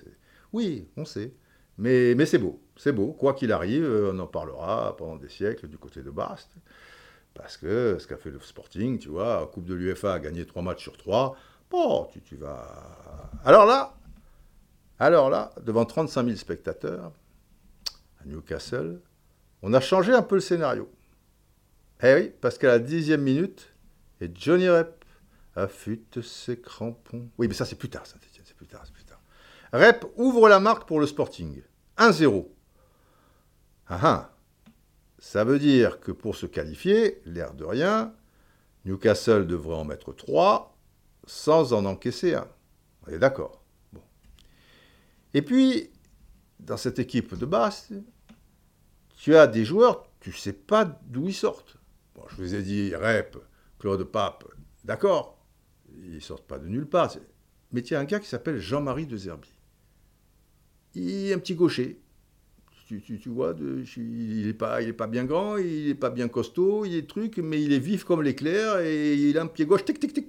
[0.54, 1.34] Oui, on sait.
[1.78, 3.14] Mais, mais c'est beau, c'est beau.
[3.14, 6.50] Quoi qu'il arrive, on en parlera pendant des siècles du côté de Bast.
[7.34, 10.64] Parce que ce qu'a fait le Sporting, tu vois, Coupe de l'UFA a gagné trois
[10.64, 11.38] matchs sur trois.
[11.70, 12.66] Bon, tu, tu vas.
[13.46, 13.94] Alors là,
[15.00, 17.12] alors là, devant 35 000 spectateurs,
[18.20, 19.00] à Newcastle,
[19.68, 20.89] on a changé un peu le scénario.
[22.01, 23.74] Eh oui, parce qu'à la dixième minute,
[24.22, 25.03] et Johnny Rep
[25.57, 27.28] affûte ses crampons.
[27.38, 28.03] Oui, mais ça c'est plus tard,
[28.53, 29.20] plus tard.
[29.74, 31.61] Rep ouvre la marque pour le Sporting.
[31.97, 32.47] 1-0.
[33.88, 34.36] Ah ah.
[35.20, 38.13] Ça veut dire que pour se qualifier, l'air de rien,
[38.86, 40.78] Newcastle devrait en mettre 3
[41.26, 42.47] sans en encaisser un.
[43.05, 43.61] On est d'accord.
[43.91, 44.03] Bon.
[45.34, 45.89] Et puis,
[46.61, 47.91] dans cette équipe de Basse,
[49.18, 51.78] tu as des joueurs, tu ne sais pas d'où ils sortent.
[52.15, 53.38] Bon, je vous ai dit, Rep,
[53.80, 54.45] Claude Pape,
[54.86, 55.43] d'accord,
[56.05, 57.11] ils sortent pas de nulle part.
[57.72, 59.49] Mais tu as un gars qui s'appelle Jean-Marie de Zerbi.
[60.95, 61.99] Il est un petit gaucher.
[62.88, 63.53] Tu, vois,
[63.97, 67.61] il n'est pas, pas bien grand, il n'est pas bien costaud, il est truc, mais
[67.61, 70.28] il est vif comme l'éclair et il a un pied gauche, tic, tic, tic.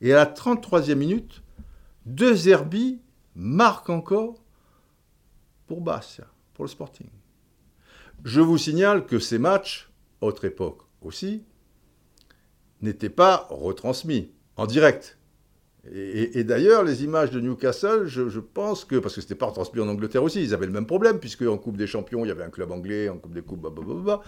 [0.00, 1.42] Et à la 33e minute,
[2.06, 3.02] De Zerbi
[3.34, 4.42] marque encore
[5.66, 7.08] pour Bastia, pour le Sporting.
[8.24, 9.90] Je vous signale que ces matchs,
[10.22, 11.44] autre époque aussi,
[12.80, 15.18] n'étaient pas retransmis en direct.
[15.92, 19.88] Et, d'ailleurs, les images de Newcastle, je, pense que, parce que c'était pas retransmis en
[19.88, 22.42] Angleterre aussi, ils avaient le même problème, puisque en Coupe des Champions, il y avait
[22.42, 24.22] un club anglais, en Coupe des Coupes, blablabla.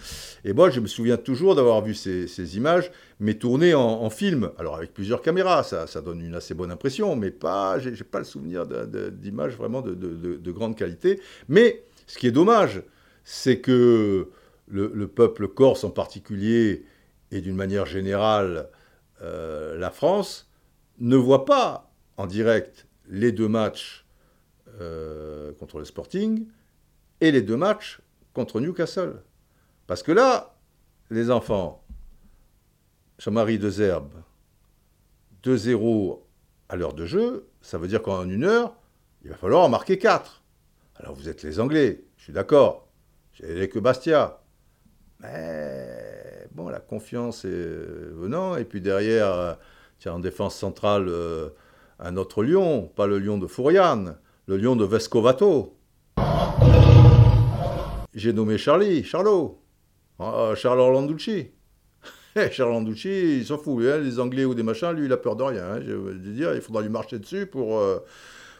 [0.44, 4.76] Et moi, je me souviens toujours d'avoir vu ces, images, mais tournées en, film, alors
[4.76, 8.66] avec plusieurs caméras, ça, donne une assez bonne impression, mais pas, j'ai pas le souvenir
[8.66, 11.22] d'images vraiment de, grande qualité.
[11.48, 12.82] Mais ce qui est dommage,
[13.28, 14.30] c'est que
[14.68, 16.86] le, peuple corse en particulier,
[17.32, 18.70] et d'une manière générale
[19.20, 20.48] euh, la France,
[21.00, 24.06] ne voit pas en direct les deux matchs
[24.80, 26.46] euh, contre le Sporting
[27.20, 28.00] et les deux matchs
[28.32, 29.20] contre Newcastle.
[29.88, 30.56] Parce que là,
[31.10, 31.84] les enfants,
[33.18, 34.14] Jean-Marie Dezerbe,
[35.42, 36.20] 2-0
[36.68, 38.76] à l'heure de jeu, ça veut dire qu'en une heure,
[39.24, 40.44] il va falloir en marquer 4.
[40.94, 42.85] Alors vous êtes les Anglais, je suis d'accord.
[43.38, 44.40] J'ai que Bastia.
[45.20, 48.56] Mais bon, la confiance est venant.
[48.56, 49.52] Et puis derrière, euh,
[50.06, 51.50] en défense centrale, euh,
[51.98, 54.16] un autre lion, pas le lion de Fouriane,
[54.46, 55.76] le lion de Vescovato.
[58.14, 59.60] J'ai nommé Charlie, Charlot,
[60.18, 61.48] ah, Charles Orlanducci.
[62.38, 65.36] Eh, Charles il s'en fout, hein, les Anglais ou des machins, lui, il a peur
[65.36, 65.64] de rien.
[65.72, 67.98] Hein, je veux dire, il faudra lui marcher dessus pour, euh,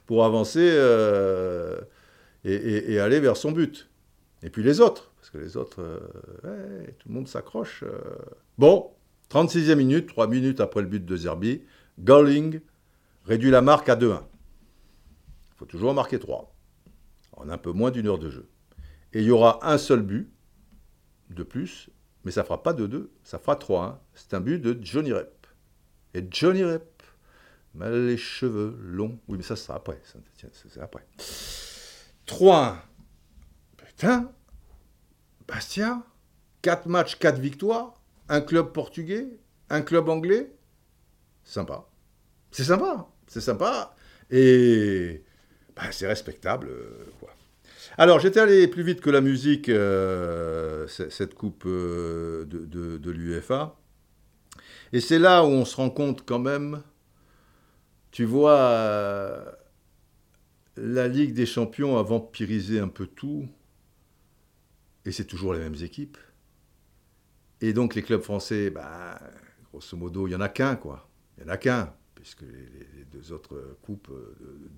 [0.07, 0.63] pour avancer
[2.45, 3.87] et, aller vers son but.
[4.47, 5.83] Et puis les autres, parce que les autres,
[6.45, 7.83] euh, tout le monde s'accroche.
[7.83, 7.99] Euh.
[8.59, 8.93] Bon,
[9.29, 11.63] 36e minute, 3 minutes après le but de Zerbi,
[11.99, 12.61] Golling
[13.25, 14.23] réduit la marque à 2-1.
[15.51, 16.55] Il faut toujours en marquer 3,
[17.33, 18.49] en un peu moins d'une heure de jeu.
[19.13, 20.33] Et il y aura un seul but
[21.31, 21.91] de plus,
[22.25, 23.97] mais ça fera pas 2-2, ça fera 3-1.
[24.15, 25.49] C'est un but de Johnny Rep.
[26.15, 27.03] Et Johnny Rep,
[27.75, 30.01] les cheveux longs, oui mais ça sera après.
[32.29, 32.77] 3-1.
[33.77, 34.31] Putain,
[35.49, 36.03] Bastia,
[36.63, 37.95] 4 matchs, 4 victoires,
[38.29, 39.27] un club portugais,
[39.71, 40.53] un club anglais.
[41.45, 41.89] Sympa.
[42.51, 43.95] C'est sympa, c'est sympa.
[44.31, 45.23] Et
[45.77, 46.69] bah, c'est respectable.
[46.69, 47.31] Euh, quoi.
[47.99, 53.77] Alors, j'étais allé plus vite que la musique, euh, cette coupe euh, de, de l'UFA.
[54.93, 56.83] Et c'est là où on se rend compte quand même,
[58.11, 59.45] tu vois,
[60.77, 63.49] la Ligue des Champions a vampirisé un peu tout,
[65.07, 66.19] et c'est toujours les mêmes équipes.
[67.61, 69.19] Et donc les clubs français, bah,
[69.71, 71.09] grosso modo, il n'y en a qu'un, quoi.
[71.39, 74.11] Il n'y en a qu'un, puisque les, deux autres coupes,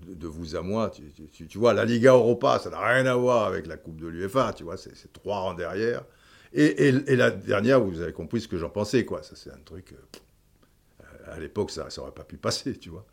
[0.07, 3.66] de, vous à moi, tu, vois, la Liga Europa, ça n'a rien à voir avec
[3.66, 6.05] la coupe de l'UEFA, tu vois, c'est trois rangs derrière.
[6.53, 9.22] Et, la dernière, vous avez compris ce que j'en pensais, quoi.
[9.22, 9.93] Ça, c'est un truc.
[9.93, 13.07] Euh, à l'époque, ça n'aurait pas pu passer, tu vois.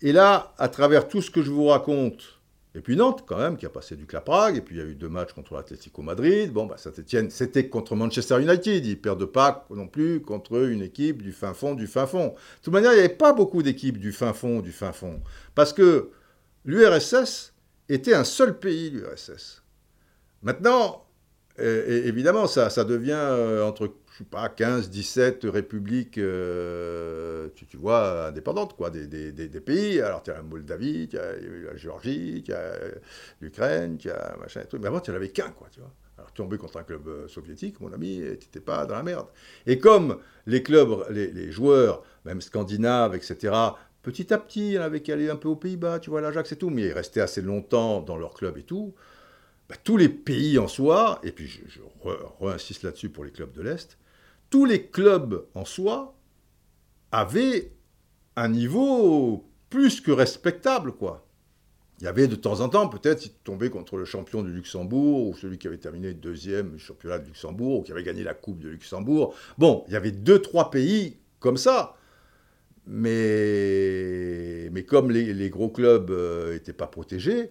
[0.00, 2.37] Et là, à travers tout ce que je vous raconte,
[2.78, 4.84] et puis Nantes quand même, qui a passé du Prague, et puis il y a
[4.84, 8.94] eu deux matchs contre l'Atlético Madrid, bon, bah, Saint-Etienne, c'était contre Manchester United, ils ne
[8.94, 12.28] perdent pas non plus contre une équipe du fin fond, du fin fond.
[12.28, 15.20] De toute manière, il n'y avait pas beaucoup d'équipes du fin fond, du fin fond,
[15.56, 16.10] parce que
[16.64, 17.52] l'URSS
[17.88, 19.64] était un seul pays, l'URSS.
[20.42, 21.04] Maintenant,
[21.58, 28.26] évidemment, ça, ça devient euh, entre je sais pas, 15, 17 républiques, euh, tu, vois,
[28.26, 30.00] indépendantes, quoi, des, pays.
[30.00, 32.74] Alors, tu as la Moldavie, tu as la Géorgie, tu as
[33.40, 34.78] l'Ukraine, tu as machin et tout.
[34.80, 35.92] Mais avant, tu n'en avais qu'un, quoi, tu vois.
[36.16, 39.28] Alors, tomber contre un club euh, soviétique, mon ami, tu n'étais pas dans la merde.
[39.66, 43.54] Et comme les clubs, les, joueurs, même scandinaves, etc.,
[44.02, 46.56] petit à petit, il avait qui allaient un peu aux Pays-Bas, tu vois, l'Ajax et
[46.56, 48.96] tout, mais ils restaient assez longtemps dans leur club et tout.
[49.68, 51.80] Bah, tous les pays en soi, et puis je, je
[52.82, 53.97] là-dessus pour les clubs de l'Est,
[54.50, 56.16] tous les clubs en soi
[57.12, 57.72] avaient
[58.36, 61.24] un niveau plus que respectable, quoi.
[62.00, 65.28] Il y avait de temps en temps, peut-être, si tu contre le champion du Luxembourg,
[65.28, 68.34] ou celui qui avait terminé deuxième du championnat de Luxembourg, ou qui avait gagné la
[68.34, 69.34] Coupe de Luxembourg.
[69.58, 71.96] Bon, il y avait deux, trois pays comme ça.
[72.86, 77.50] Mais, mais comme les, gros clubs n'étaient euh, pas protégés,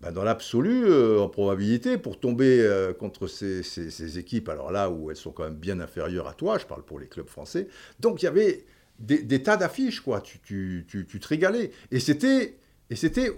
[0.00, 5.10] bah, dans l'absolu, euh, en probabilité, pour tomber euh, contre ces, équipes, alors là où
[5.10, 7.68] elles sont quand même bien inférieures à toi, je parle pour les clubs français,
[7.98, 8.66] donc il y avait
[8.98, 11.70] des, tas d'affiches, quoi, tu, te régalais.
[11.90, 12.58] Et c'était,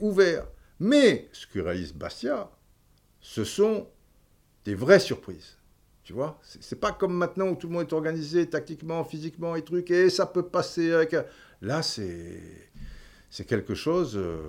[0.01, 0.47] ouvert.
[0.81, 2.51] Mais ce que réalise Bastia,
[3.21, 3.89] ce sont
[4.65, 5.57] des vraies surprises.
[6.05, 9.63] Tu vois C'est pas comme maintenant où tout le monde est organisé tactiquement, physiquement et
[9.63, 11.07] trucs, et ça peut passer.
[11.61, 12.41] Là, c'est,
[13.47, 14.17] quelque chose...
[14.17, 14.41] Euh,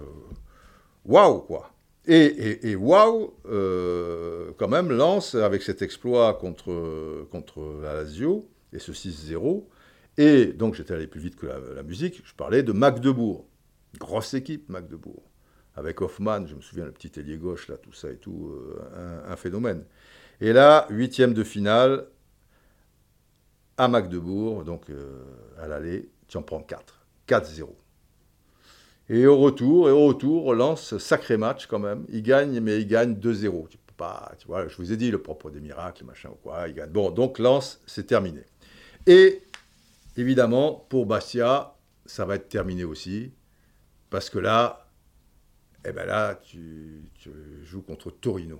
[1.05, 1.71] waouh, quoi
[2.11, 8.91] et, waouh, euh, quand même, lance avec cet exploit contre, contre la Lazio et ce
[8.91, 9.67] 6-0.
[10.17, 13.47] Et donc, j'étais allé plus vite que la, musique, je parlais de Magdebourg.
[13.97, 15.23] Grosse équipe, Magdebourg.
[15.75, 19.31] Avec Hoffman, je me souviens, le petit ailier gauche, là, tout ça et tout, euh,
[19.31, 19.85] un, phénomène.
[20.41, 22.07] Et là, huitième de finale,
[23.77, 25.23] à Magdebourg, donc euh,
[25.57, 27.05] à l'aller, tu en prends 4.
[27.27, 27.69] 4-0.
[29.09, 32.05] Et au retour, et au retour, lance sacré match quand même.
[32.09, 33.67] Il gagne, mais il gagne 2-0.
[33.67, 36.35] Tu peux pas, tu vois, je vous ai dit le propre des miracles, machin ou
[36.35, 36.67] quoi.
[36.67, 36.91] Il gagne.
[36.91, 38.43] Bon, donc lance, c'est terminé.
[39.07, 39.41] Et
[40.15, 41.73] évidemment, pour Bastia,
[42.05, 43.31] ça va être terminé aussi,
[44.11, 44.87] parce que là,
[45.85, 47.09] eh ben là, tu,
[47.63, 48.59] joues contre Torino.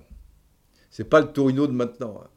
[0.90, 2.20] C'est pas le Torino de maintenant.
[2.24, 2.28] Hein.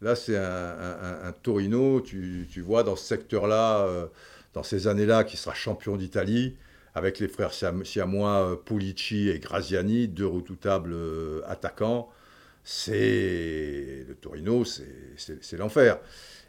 [0.00, 4.06] Là, c'est un, Torino, tu, vois, dans ce secteur-là, euh,
[4.54, 6.56] dans ces années-là, qui sera champion d'Italie
[6.94, 12.10] avec les frères siamois euh, Pulici et Graziani, deux redoutables euh, attaquants.
[12.64, 15.98] c'est le Torino, c'est l'enfer.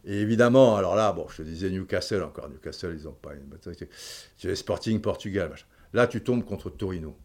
[0.05, 4.49] Et évidemment, alors là, bon, je te disais Newcastle encore, Newcastle, ils n'ont pas une
[4.51, 5.53] es Sporting Portugal.
[5.93, 7.15] Là, tu tombes contre Torino.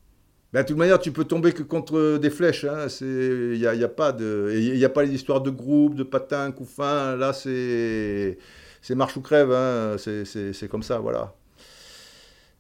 [0.52, 2.62] Ben, de toute manière, tu peux tomber que contre des flèches.
[2.62, 3.74] Il hein.
[3.74, 4.12] n'y a, pas
[5.02, 7.16] les histoires de groupe, de patins, coups fins.
[7.16, 8.38] Là, c'est
[8.90, 9.52] marche ou crève.
[9.52, 9.96] Hein.
[9.98, 11.34] C'est comme ça, voilà.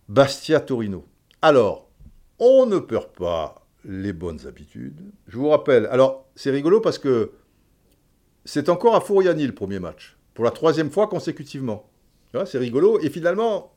[0.08, 1.04] Bastia-Torino.
[1.42, 1.90] Alors,
[2.38, 5.12] on ne perd pas les bonnes habitudes.
[5.26, 7.32] Je vous rappelle, alors c'est rigolo parce que
[8.44, 11.90] c'est encore à Fouriani le premier match, pour la troisième fois consécutivement.
[12.46, 13.72] C'est rigolo, et finalement,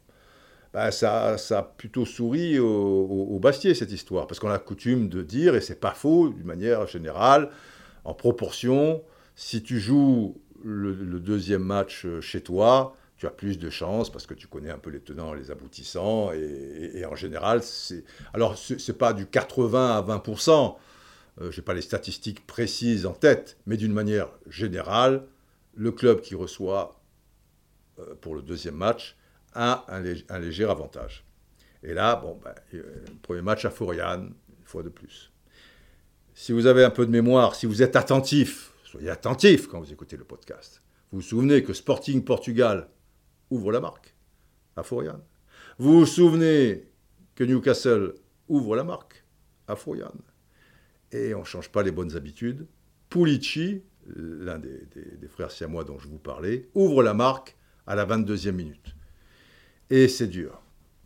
[0.73, 5.23] bah, ça, ça, a plutôt souri au, Bastier cette histoire, parce qu'on a coutume de
[5.23, 7.49] dire, et c'est pas faux d'une manière générale,
[8.03, 9.03] en proportion,
[9.36, 14.34] si tu joues le deuxième match chez toi, tu as plus de chances parce que
[14.34, 18.03] tu connais un peu les tenants, les aboutissants, et, en général, c'est...
[18.34, 20.76] Alors, ce n'est pas du 80 à 20%,
[21.39, 25.28] euh, je n'ai pas les statistiques précises en tête, mais d'une manière générale,
[25.76, 26.99] le club qui reçoit
[27.99, 29.15] euh, pour le deuxième match
[29.53, 31.24] a un, léger avantage.
[31.84, 35.32] Et là, bon, ben, euh, premier match à Fouriane, une fois de plus.
[36.34, 39.93] Si vous avez un peu de mémoire, si vous êtes attentif, soyez attentif quand vous
[39.93, 40.82] écoutez le podcast.
[41.11, 42.88] Vous vous souvenez que Sporting Portugal
[43.52, 44.16] ouvre la marque
[44.76, 45.20] à Fourian.
[45.78, 46.88] Vous vous souvenez
[47.36, 48.16] que Newcastle
[48.47, 49.24] ouvre la marque
[49.68, 50.14] à Fourian.
[51.12, 52.68] Et on ne change pas les bonnes habitudes.
[53.10, 53.84] Pulici,
[54.16, 54.88] l'un des,
[55.28, 58.95] frères siamois dont je vous parlais, ouvre la marque à la 22e minute.
[59.89, 60.62] Et c'est dur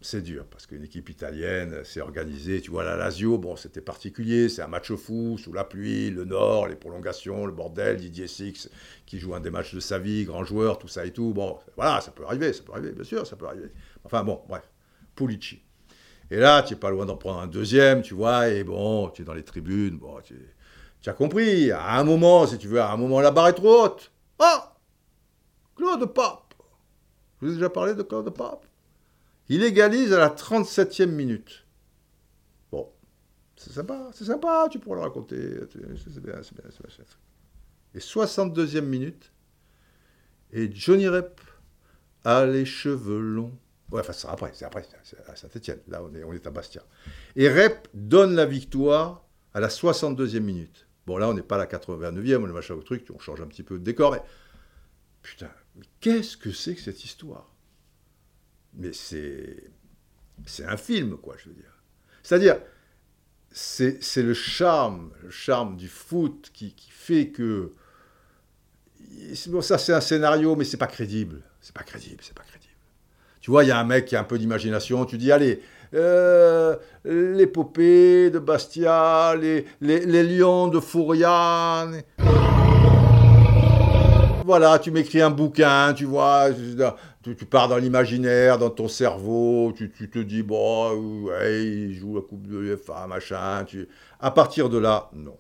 [0.06, 2.62] c'est dur parce qu'une équipe italienne, c'est organisé.
[2.62, 4.50] Tu vois, la Lazio, bon, c'était particulier.
[4.50, 7.98] C'est un match fou, sous la pluie, le Nord, les prolongations, le bordel.
[7.98, 8.70] Didier Six
[9.06, 11.34] qui joue un des matchs de sa vie, grand joueur, tout ça et tout.
[11.34, 13.72] Bon, voilà, ça peut arriver, ça peut arriver, bien sûr, ça peut arriver.
[14.04, 14.70] Enfin bon, bref,
[15.16, 15.62] Pulici.
[16.30, 19.24] Et là, tu n'es pas loin d'en prendre un deuxième, tu vois, et bon, tu
[19.24, 20.36] es dans les tribunes, bon, tu,
[21.02, 21.72] tu as compris.
[21.72, 24.12] À un moment, si tu veux, à un moment, la barre est trop haute.
[24.38, 24.76] Ah
[25.76, 26.54] Claude Pape
[27.42, 28.66] Je vous ai déjà parlé de Claude Pape?
[29.50, 31.66] Il égalise à la 37e minute.
[32.72, 32.92] Bon,
[33.56, 35.60] c'est sympa, c'est sympa, tu pourras le raconter.
[35.72, 37.06] C'est bien, c'est bien, c'est bien.
[37.94, 39.32] Et 62e minute,
[40.52, 41.42] et Johnny Rep
[42.24, 43.58] a les cheveux longs.
[43.92, 45.80] Ouais, enfin, c'est après, c'est après, c'est à Saint-Etienne.
[45.88, 46.84] Là, on est, on est à Bastia.
[47.36, 50.88] Et Rep donne la victoire à la 62e minute.
[51.06, 53.42] Bon, là, on n'est pas à la 89e, on est machin au truc, on change
[53.42, 54.22] un petit peu de décor, mais
[55.22, 57.55] putain, mais qu'est-ce que c'est que cette histoire?
[58.78, 61.82] Mais c'est un film, quoi, je veux dire.
[62.24, 62.58] C'est-à-dire,
[63.52, 67.72] c'est le charme, le charme du foot qui, qui fait que
[69.48, 71.42] bon, ça c'est un scénario, mais c'est pas crédible.
[71.62, 72.74] C'est pas crédible, c'est pas crédible.
[73.42, 75.62] Tu vois, il y a un mec qui a un peu d'imagination, tu dis, allez,
[75.94, 82.04] euh, l'épopée de Bastia, les, les, les lions de Fouriane
[84.46, 86.50] voilà, tu m'écris un bouquin, tu vois,
[87.24, 92.22] tu, pars dans l'imaginaire, dans ton cerveau, tu, te dis, bon, ouais, il joue la
[92.22, 93.66] Coupe de l'UEFA, machin.
[94.20, 95.38] À partir de là, non.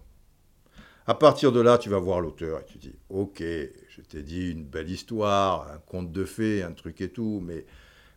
[1.07, 4.49] À partir de là, tu vas voir l'auteur et tu dis, ok, je t'ai dit
[4.49, 7.65] une belle histoire, un conte de fées, un truc et tout, mais,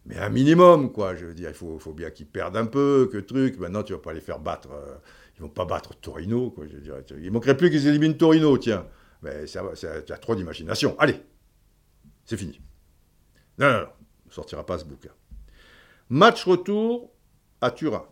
[0.06, 1.14] mais un minimum, quoi.
[1.14, 3.58] Je veux dire, il faut, bien qu'ils perdent un peu, que truc.
[3.58, 4.70] Maintenant, tu vas pas les faire battre.
[4.72, 4.94] Euh,
[5.36, 6.64] ils vont pas battre Torino, quoi.
[6.66, 8.86] Je veux il manquerait plus qu'ils éliminent Torino, tiens.
[9.22, 10.96] Mais tu as trop d'imagination.
[10.98, 11.20] Allez,
[12.24, 12.60] c'est fini.
[13.58, 13.88] Non, non, non,
[14.26, 15.10] ne sortira pas ce bouquin.
[16.08, 17.10] Match retour
[17.60, 18.06] à Turin.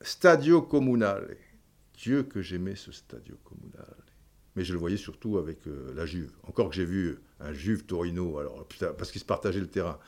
[0.00, 1.36] Stadio Comunale.
[1.94, 4.04] Dieu que j'aimais ce Stadio Comunale.
[4.54, 6.32] Mais je le voyais surtout avec euh, la Juve.
[6.48, 9.98] Encore que j'ai vu un Juve Torino, alors parce qu'ils se partageaient le terrain.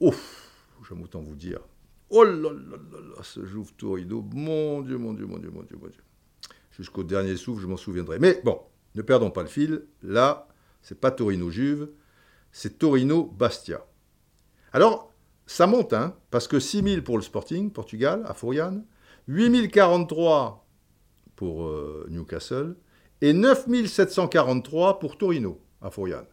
[0.00, 0.50] Ouf,
[0.88, 1.60] j'aime autant vous dire.
[2.10, 5.62] Oh là là là là, ce Juve Torino, mon Dieu, mon Dieu, mon Dieu, mon
[5.62, 6.02] Dieu, mon Dieu.
[6.70, 8.18] Jusqu'au dernier souffle, je m'en souviendrai.
[8.18, 8.60] Mais bon,
[8.94, 9.84] ne perdons pas le fil.
[10.02, 10.48] Là,
[10.82, 11.88] c'est pas Torino-Juve,
[12.52, 13.84] c'est Torino-Bastia.
[14.72, 15.12] Alors,
[15.46, 18.84] ça monte, hein, parce que 6000 pour le Sporting, Portugal, à Fourian,
[19.28, 20.66] 8043
[21.36, 22.76] pour euh, Newcastle,
[23.20, 26.24] et 9743 pour Torino, à Fourian.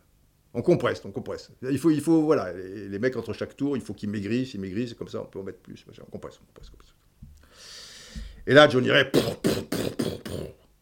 [0.54, 1.52] On compresse, on compresse.
[1.62, 4.60] Il faut, il faut voilà, les, mecs entre chaque tour, il faut qu'ils maigrissent, ils
[4.60, 5.86] maigrissent, comme ça on peut en mettre plus.
[5.88, 6.72] On compresse, on compresse.
[8.46, 9.10] Et là, John dirait...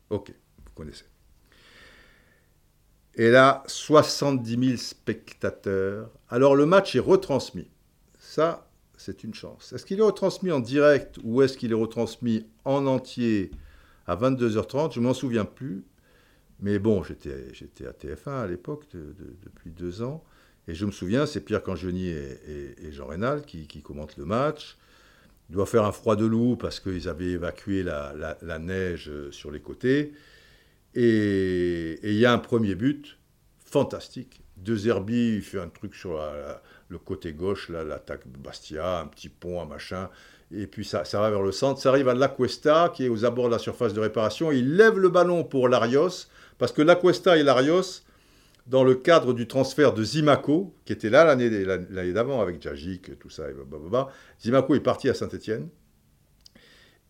[0.09, 0.31] Ok,
[0.65, 1.05] vous connaissez.
[3.19, 6.09] Et là, 70 000 spectateurs.
[6.29, 7.67] Alors le match est retransmis.
[8.17, 8.65] Ça,
[8.95, 9.73] c'est une chance.
[9.73, 13.51] Est-ce qu'il est retransmis en direct ou est-ce qu'il est retransmis en entier
[14.07, 15.83] à 22h30 Je ne m'en souviens plus.
[16.61, 20.23] Mais bon, j'étais à TF1 à l'époque, depuis deux ans.
[20.69, 24.77] Et je me souviens, c'est Pierre Cangioni et, Jean Rénal qui, commentent le match.
[25.49, 29.59] Il doit faire un froid de loup parce qu'ils avaient évacué la, neige sur les
[29.59, 30.13] côtés.
[30.95, 33.17] Et il y a un premier but
[33.63, 34.41] fantastique.
[34.57, 36.19] De Zerbi, il fait un truc sur
[36.89, 40.09] le côté gauche, l'attaque de Bastia, un petit pont, un machin.
[40.51, 41.79] Et puis ça, ça va vers le centre.
[41.79, 44.51] Ça arrive à L'Acuesta, qui est aux abords de la surface de réparation.
[44.51, 46.27] Il lève le ballon pour Larios,
[46.57, 48.01] parce que L'Acuesta et Larios,
[48.67, 53.29] dans le cadre du transfert de Zimaco, qui était là l'année d'avant avec Djajik, tout
[53.29, 53.53] ça, et
[54.41, 55.69] Zimaco est parti à Saint-Etienne.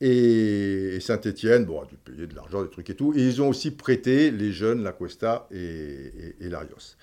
[0.01, 3.13] Et, Saint-Etienne, bon, a dû payer de l'argent, des trucs et tout.
[3.15, 6.95] Et ils ont aussi prêté les jeunes, La Cuesta et, et, Larios.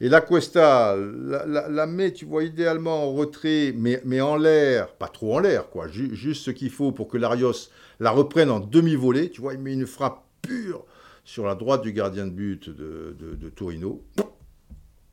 [0.00, 4.92] Et La Cuesta la, la, met, tu vois, idéalement en retrait, mais, mais en l'air,
[4.92, 5.88] pas trop en l'air, quoi.
[5.88, 7.70] juste ce qu'il faut pour que Larios
[8.00, 9.30] la reprenne en demi-volée.
[9.30, 10.84] Tu vois, il met une frappe pure
[11.24, 14.04] sur la droite du gardien de but de, de, Torino.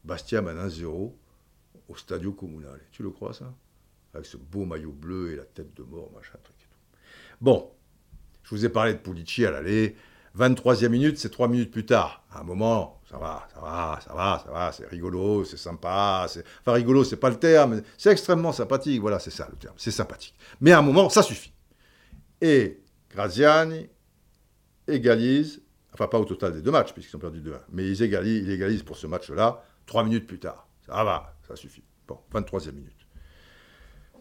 [0.04, 1.14] Bastia mène 1-0
[1.88, 2.82] au Stadio Comunale.
[2.92, 3.54] Tu le crois, ça?
[4.14, 6.61] Avec ce beau maillot bleu et la tête de mort, machin, truc.
[7.42, 7.72] Bon,
[8.44, 9.96] je vous ai parlé de Pulici à l'aller.
[10.38, 12.24] 23e minute, c'est 3 minutes plus tard.
[12.32, 16.28] À un moment, ça va, ça va, ça va, ça va, c'est rigolo, c'est sympa.
[16.28, 19.02] Enfin, rigolo, c'est pas le terme, c'est extrêmement sympathique.
[19.02, 20.36] Voilà, c'est ça le terme, c'est sympathique.
[20.62, 21.52] Mais à un moment, ça suffit.
[22.40, 23.90] Et Graziani
[24.88, 25.62] égalise,
[25.94, 28.52] enfin pas au total des deux matchs, puisqu'ils ont perdu 2-1, mais ils égalisent, il
[28.52, 30.68] égalise pour ce match-là 3 minutes plus tard.
[30.86, 31.84] Ça va, ça suffit.
[32.08, 33.08] Bon, 23e minute.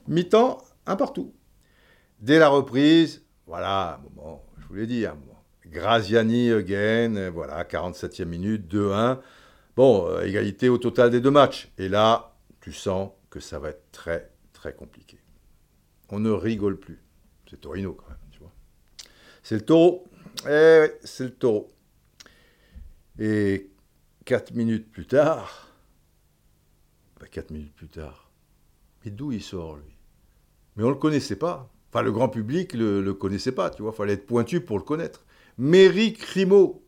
[0.08, 1.34] Mi-temps, un partout.
[2.20, 5.42] Dès la reprise, voilà, un moment, je vous l'ai dit, un moment.
[5.66, 9.18] Graziani again, voilà, 47e minute, 2-1.
[9.76, 11.70] Bon, euh, égalité au total des deux matchs.
[11.78, 15.18] Et là, tu sens que ça va être très, très compliqué.
[16.10, 17.02] On ne rigole plus.
[17.48, 18.52] C'est Torino quand même, tu vois.
[19.42, 20.04] C'est le taureau.
[20.46, 21.72] Eh oui, c'est le taureau.
[23.18, 23.70] Et
[24.26, 25.68] 4 minutes plus tard,
[27.30, 28.30] 4 bah, minutes plus tard,
[29.04, 29.96] mais d'où il sort lui?
[30.76, 31.70] Mais on ne le connaissait pas.
[31.93, 33.93] Enfin, le grand public ne le, connaissait pas, tu vois.
[33.93, 35.24] Fallait être pointu pour le connaître.
[35.59, 36.84] Méric Rimo,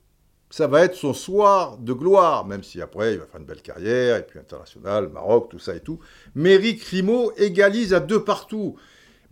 [0.49, 3.63] ça va être son soir de gloire, même si après, il va faire une belle
[3.63, 5.99] carrière, et puis international, Maroc, tout ça et tout.
[6.37, 8.77] Méric Rimo égalise à deux partout.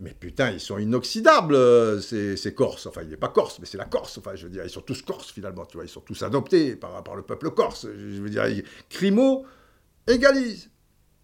[0.01, 2.87] Mais putain, ils sont inoxydables, euh, ces, Corses.
[2.87, 4.17] Enfin, il n'est pas Corse, mais c'est la Corse.
[4.17, 5.85] Enfin, je veux dire, ils sont tous Corses, finalement, tu vois.
[5.85, 7.85] Ils sont tous adoptés par, par le peuple corse.
[7.85, 8.43] Je veux dire,
[8.89, 9.45] Crimo
[10.07, 10.69] égalise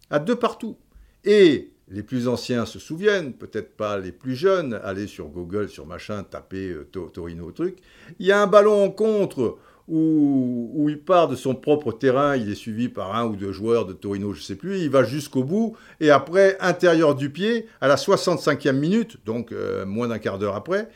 [0.09, 0.77] à deux partout.
[1.25, 5.85] Et les plus anciens se souviennent, peut-être pas les plus jeunes, aller sur Google, sur
[5.85, 7.77] machin, taper euh, Torino truc.
[8.19, 9.57] Il y a un ballon en contre
[9.87, 13.53] où, où, il part de son propre terrain, il est suivi par un ou deux
[13.53, 17.29] joueurs de Torino, je ne sais plus, il va jusqu'au bout, et après, intérieur du
[17.29, 20.89] pied, à la 65e minute, donc euh, moins d'un quart d'heure après,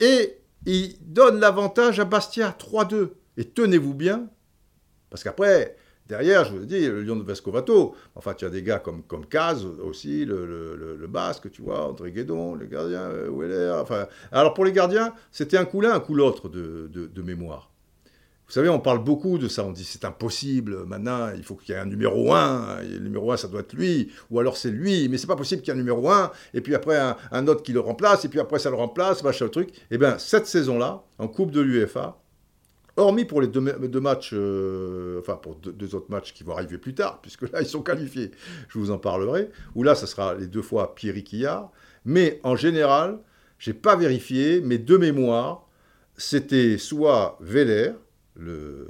[0.00, 0.36] et
[0.66, 3.10] il donne l'avantage à Bastia 3-2.
[3.38, 4.28] Et tenez-vous bien,
[5.08, 5.76] parce qu'après,
[6.06, 7.94] Derrière, je vous ai dit, le Lion de Vescovato.
[8.14, 12.54] Enfin, tu as des gars comme, comme Caz aussi, le, Basque, tu vois, André Guédon,
[12.56, 13.78] les gardiens, euh, Weller.
[13.80, 17.70] Enfin, alors pour les gardiens, c'était un coup l'un, un coup l'autre de, de, mémoire.
[18.46, 19.64] Vous savez, on parle beaucoup de ça.
[19.64, 20.84] On dit c'est impossible.
[20.84, 22.82] Maintenant, il faut qu'il y ait un numéro 1.
[22.82, 24.10] le numéro 1, ça doit être lui.
[24.30, 25.08] Ou alors c'est lui.
[25.08, 26.30] Mais c'est pas possible qu'il y ait un numéro 1.
[26.52, 26.98] Et puis après,
[27.32, 28.24] un, autre qui le remplace.
[28.26, 29.22] Et puis après, ça le remplace.
[29.22, 29.70] Machin, le truc.
[29.90, 32.18] Eh bien, cette saison-là, en Coupe de l'UEFA,
[32.96, 33.60] Hormis pour les deux,
[34.00, 37.66] matchs, euh, enfin pour deux, autres matchs qui vont arriver plus tard, puisque là ils
[37.66, 38.30] sont qualifiés,
[38.68, 41.72] je vous en parlerai, où là ça sera les deux fois Pierre Quillard.
[42.04, 43.18] Mais en général,
[43.58, 45.66] j'ai pas vérifié, mais de mémoire,
[46.16, 47.92] c'était soit Veller,
[48.36, 48.86] le,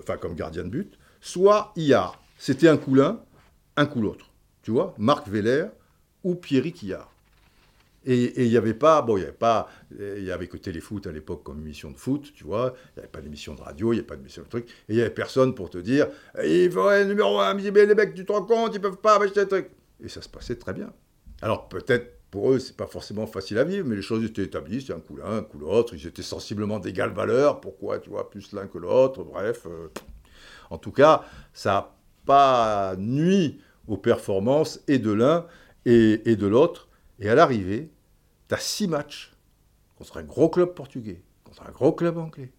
[0.00, 2.20] enfin comme gardien de but, soit Iard.
[2.38, 3.20] C'était un coup l'un,
[3.76, 4.30] un coup l'autre.
[4.62, 5.66] Tu vois, Marc Veller
[6.24, 7.12] ou Pierre Quillard.
[8.10, 11.06] Et il n'y avait pas, bon, il n'y avait pas, il y avait que Téléfoot
[11.06, 13.92] à l'époque comme émission de foot, tu vois, il n'y avait pas d'émission de radio,
[13.92, 16.08] il n'y avait pas d'émission de truc, et il n'y avait personne pour te dire,
[16.42, 19.22] il faut un numéro 1, mais les mecs, tu te rends compte, ils peuvent pas
[19.22, 19.70] acheter un truc.
[20.02, 20.90] Et ça se passait très bien.
[21.42, 24.80] Alors peut-être pour eux, c'est pas forcément facile à vivre, mais les choses étaient établies,
[24.80, 28.30] c'est un coup l'un, un coup l'autre, ils étaient sensiblement d'égale valeur, pourquoi, tu vois,
[28.30, 29.66] plus l'un que l'autre, bref.
[29.66, 29.88] Euh.
[30.70, 31.94] en tout cas, ça n'a
[32.24, 35.44] pas nuit aux performances et de l'un
[35.84, 36.88] et de l'autre.
[37.20, 37.90] Et à l'arrivée,
[38.48, 39.34] tu as six matchs
[39.96, 42.52] contre un gros club portugais, contre un gros club anglais,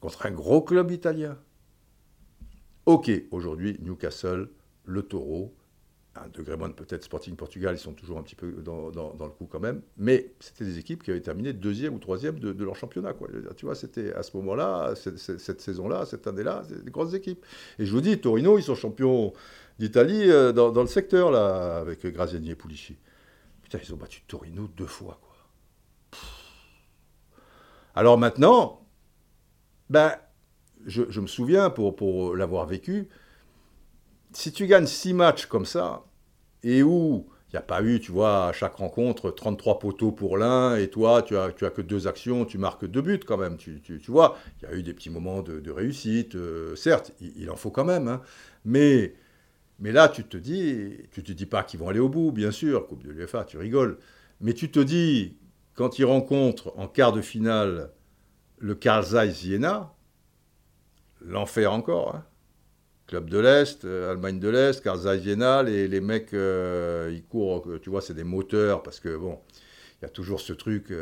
[0.00, 1.38] contre un gros club italien.
[2.86, 4.50] Ok, aujourd'hui, Newcastle,
[4.84, 5.54] le taureau,
[6.16, 9.46] un degré moins peut-être Sporting Portugal, ils sont toujours un petit peu dans, le coup
[9.46, 13.14] quand même, mais c'était des équipes qui avaient terminé deuxième ou troisième de, leur championnat.
[13.56, 17.44] Tu vois, c'était à ce moment-là, cette, saison-là, cette année-là, des grosses équipes.
[17.78, 19.32] Et je vous dis, Torino, ils sont champions
[19.78, 22.98] d'Italie euh, dans, le secteur, là, avec Graziani et Pulici
[23.82, 25.32] ils ont battu Torino deux fois, quoi.
[27.94, 28.86] Alors maintenant,
[29.90, 30.14] ben,
[30.86, 33.08] je, me souviens, pour, pour l'avoir vécu,
[34.32, 36.04] si tu gagnes six matchs comme ça,
[36.62, 40.38] et où Il n'y a pas eu, tu vois, à chaque rencontre, 33 poteaux pour
[40.38, 43.36] l'un, et toi, tu as, tu as que deux actions, tu marques deux buts quand
[43.36, 43.58] même.
[43.58, 47.50] Tu, tu, vois, il y a eu des petits moments de, réussite, euh, certes, il,
[47.50, 48.08] en faut quand même.
[48.08, 48.22] Hein.
[48.64, 49.14] mais,
[49.78, 52.50] mais là, tu te dis, tu te dis pas qu'ils vont aller au bout, bien
[52.50, 53.98] sûr, Coupe de l'UEFA, tu rigoles.
[54.40, 55.38] Mais tu te dis,
[55.74, 57.90] quand ils rencontrent en quart de finale
[58.58, 59.94] le Carl Zeiss Jena,
[61.20, 62.24] l'enfer encore, hein
[63.12, 67.62] club de l'Est, euh, Allemagne de l'Est, Karl Jena, les, les mecs, euh, ils courent,
[67.68, 69.38] euh, tu vois, c'est des moteurs, parce que, bon,
[70.00, 70.92] il y a toujours ce truc,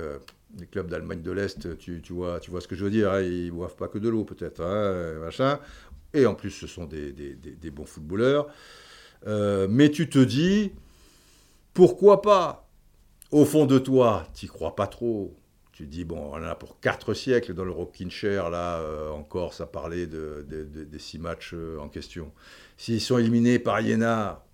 [0.59, 3.13] les clubs d'Allemagne de l'Est, tu, tu, vois, tu vois ce que je veux dire,
[3.13, 5.61] hein, ils boivent pas que de l'eau, peut-être, hein, machin.
[6.15, 8.49] Et en plus, ce sont des, des, des, bons footballeurs.
[9.27, 10.73] mais tu te dis,
[11.75, 12.69] pourquoi pas?
[13.31, 15.37] Au fond de toi, tu crois pas trop
[15.81, 19.09] tu dis, bon, on en a pour quatre siècles dans le Rockin' Chair, là, euh,
[19.13, 22.33] encore, ça parlait de, des six matchs euh, en question.
[22.77, 24.45] S'ils sont éliminés par Iéna,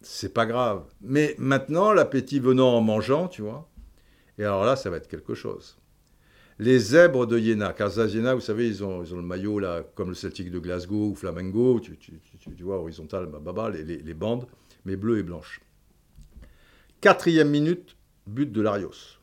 [0.00, 0.84] c'est pas grave.
[1.02, 3.68] Mais maintenant, l'appétit venant en mangeant, tu vois,
[4.38, 5.76] et alors là, ça va être quelque chose.
[6.60, 9.62] Les zèbres de Iéna, car Iéna, vous savez, ils ont, le maillot,
[9.94, 12.20] comme le Celtic de Glasgow ou Flamengo, tu,
[12.62, 14.46] vois, horizontal, baba, les, les, bandes,
[14.84, 15.62] mais bleues et blanches.
[17.00, 17.96] Quatrième minute,
[18.26, 19.18] but de Larios.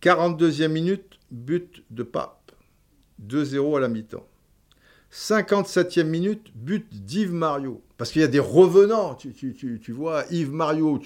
[0.00, 2.52] 42e minute, but de Pape.
[3.22, 4.26] 2-0 à la mi-temps.
[5.12, 7.82] 57e minute, but d'Yves Mario.
[7.98, 11.00] Parce qu'il y a des revenants, tu, vois, Yves Mario,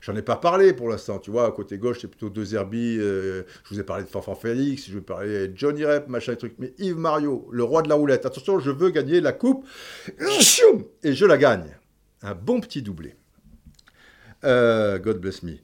[0.00, 2.98] j'en ai pas parlé pour l'instant, tu vois, à côté gauche, c'est plutôt deux Herbie,
[3.00, 6.08] euh, je vous ai parlé de Fanfan Félix, je vous ai parlé de Johnny Rep,
[6.08, 9.32] machin truc, mais Yves Mario, le roi de la roulette, attention, je veux gagner la
[9.32, 9.66] coupe,
[11.02, 11.76] et je la gagne.
[12.22, 13.14] Un bon petit doublé.
[14.44, 15.56] Euh, God bless me.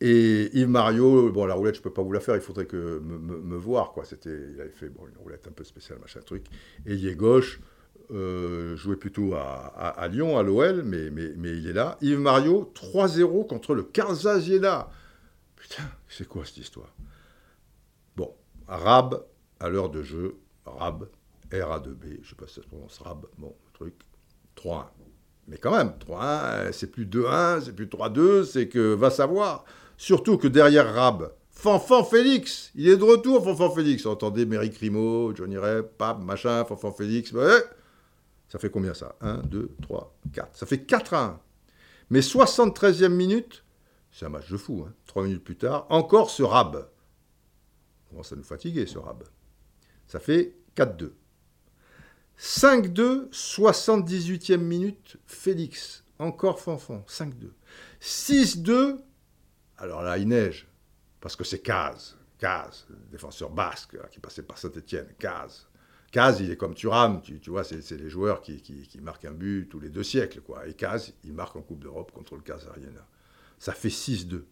[0.00, 3.00] Et Yves Mario, bon, la roulette, je peux pas vous la faire, il faudrait que
[3.00, 4.04] me, voir, quoi.
[4.04, 6.46] C'était, il avait fait bon, une roulette un peu spéciale, machin truc.
[6.86, 7.60] Ailier gauche,
[8.12, 11.96] euh, jouait plutôt à, Lyon, à l'OL, mais, mais, mais, il est là.
[12.00, 14.90] Yves Mario, 3-0 contre le Carzaziela.
[15.56, 16.92] Putain, c'est quoi cette histoire?
[18.16, 18.34] Bon,
[18.66, 19.24] Rab,
[19.60, 21.08] à l'heure de jeu, Rab,
[21.52, 23.94] R-A-2-B, je sais pas si ça se prononce Rab, bon, truc,
[24.56, 24.86] 3-1.
[25.48, 29.64] Mais quand même, 3-1, c'est plus 2-1, c'est plus 3-2, c'est que va savoir.
[29.96, 34.06] Surtout que derrière Rab, Fanfan Félix, il est de retour, Fanfan Félix.
[34.06, 37.32] Entendez Mary Crimo, Johnny Rep, Pape, machin, Fanfan Félix.
[38.50, 39.14] Ça fait combien ça?
[39.20, 40.56] 1, 2, 3, 4.
[40.56, 41.40] Ça fait 4 à 1.
[42.10, 43.64] Mais 73e minute,
[44.10, 44.92] c'est un match de fou, hein.
[45.06, 46.88] 3 minutes plus tard, encore ce Rab.
[48.08, 49.22] Comment ça nous fatiguer ce Rab
[50.08, 51.12] Ça fait 4-2.
[52.38, 56.04] 5-2, 78e minute, Félix.
[56.18, 57.50] Encore Fanfan, 5-2.
[58.00, 58.98] 6-2,
[59.78, 60.68] alors là, il neige,
[61.20, 65.68] parce que c'est Caz, Caz, défenseur basque, qui passait par Saint-Etienne, Caz.
[66.10, 68.60] Caz, il est comme Thuram, tu, vois, c'est les joueurs qui,
[69.00, 70.66] marquent un but tous les deux siècles, quoi.
[70.66, 73.06] Et Caz, il marque en Coupe d'Europe contre le Caz Arena.
[73.58, 74.42] Ça fait 6-2.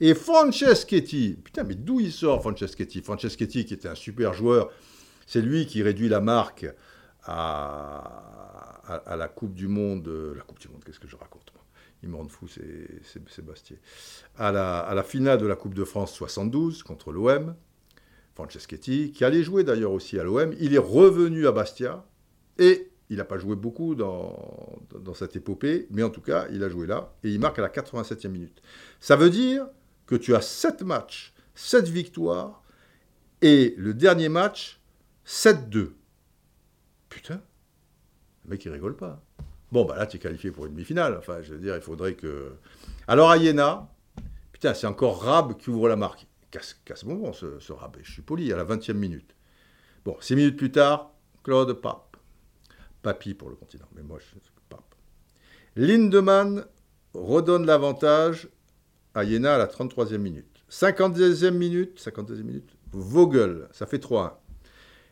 [0.00, 3.00] Et Franceschetti, putain, mais d'où il sort Franceschetti?
[3.00, 4.70] Franceschetti, qui était un super joueur,
[5.26, 6.66] c'est lui qui réduit la marque
[7.24, 8.82] à,
[9.16, 10.08] la Coupe du Monde.
[10.36, 11.46] La Coupe du Monde, qu'est-ce que je raconte
[12.02, 13.76] il me rend fou, c'est Sébastien.
[14.36, 17.54] À la, finale de la Coupe de France 72 contre l'OM,
[18.36, 22.04] Franceschetti, qui allait jouer d'ailleurs aussi à l'OM, il est revenu à Bastia
[22.58, 24.78] et il n'a pas joué beaucoup dans,
[25.14, 27.68] cette épopée, mais en tout cas, il a joué là et il marque à la
[27.68, 28.60] 87e minute.
[29.00, 29.66] Ça veut dire
[30.06, 32.62] que tu as 7 matchs, 7 victoires
[33.40, 34.80] et le dernier match,
[35.26, 35.92] 7-2.
[37.08, 37.40] Putain,
[38.44, 39.22] le mec il rigole pas.
[39.72, 41.16] Bon, bah là, tu es qualifié pour une demi-finale.
[41.18, 42.52] Enfin, je veux dire, il faudrait que.
[43.08, 43.88] Alors, Ayena,
[44.52, 46.26] putain, c'est encore Rab qui ouvre la marque.
[46.84, 47.96] Casse, ce, ce Rab.
[48.02, 49.34] Je suis poli, à la 20e minute.
[50.04, 52.16] Bon, six minutes plus tard, Claude Pape.
[53.02, 54.94] Papy pour le continent, mais moi, je suis Pape.
[55.76, 56.64] Lindemann
[57.14, 58.48] redonne l'avantage
[59.14, 60.64] à Yéna à la 33e minute.
[60.70, 64.32] 52e minute, 52e minute, Vogel, ça fait 3-1.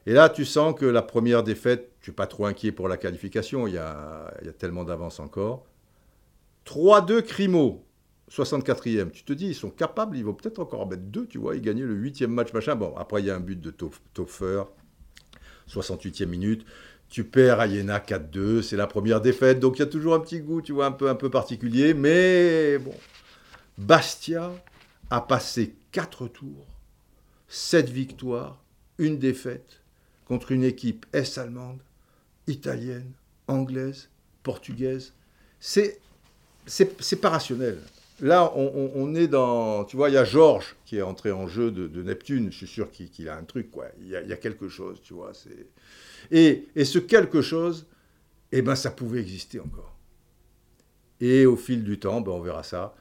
[0.07, 2.97] Et là, tu sens que la première défaite, tu n'es pas trop inquiet pour la
[2.97, 5.67] qualification, il y a, tellement d'avance encore.
[6.67, 7.85] 3-2 Crimo,
[8.31, 9.11] 64e.
[9.11, 11.57] Tu te dis, ils sont capables, ils vont peut-être encore en mettre deux, tu vois,
[11.57, 12.75] ils gagnaient le huitième match, machin.
[12.75, 14.65] Bon, après, il y a un but de Toffer,
[15.69, 16.65] 68e minute.
[17.09, 20.21] Tu perds à Yéna 4-2, c'est la première défaite, donc il y a toujours un
[20.21, 21.95] petit goût, tu vois, un peu, un peu particulier.
[21.95, 22.95] Mais bon,
[23.79, 24.53] Bastia
[25.11, 26.67] a passé 4 tours,
[27.49, 28.63] 7 victoires,
[28.99, 29.83] une défaite
[30.25, 31.81] contre une équipe est-allemande,
[32.47, 33.13] italienne,
[33.49, 34.09] anglaise,
[34.43, 35.13] portugaise.
[35.61, 36.01] C'est,
[36.67, 37.79] c'est, pas rationnel.
[38.21, 39.85] Là, on, est dans.
[39.85, 42.53] Tu vois, il y a Georges qui est entré en jeu de, Neptune.
[42.53, 43.87] Je suis sûr qu'il, a un truc, quoi.
[44.01, 45.33] Il y a, quelque chose, tu vois.
[46.31, 47.87] Et, ce quelque chose,
[48.53, 49.97] eh ben, ça pouvait exister encore.
[51.21, 52.95] Et au fil du temps, ben, on verra ça,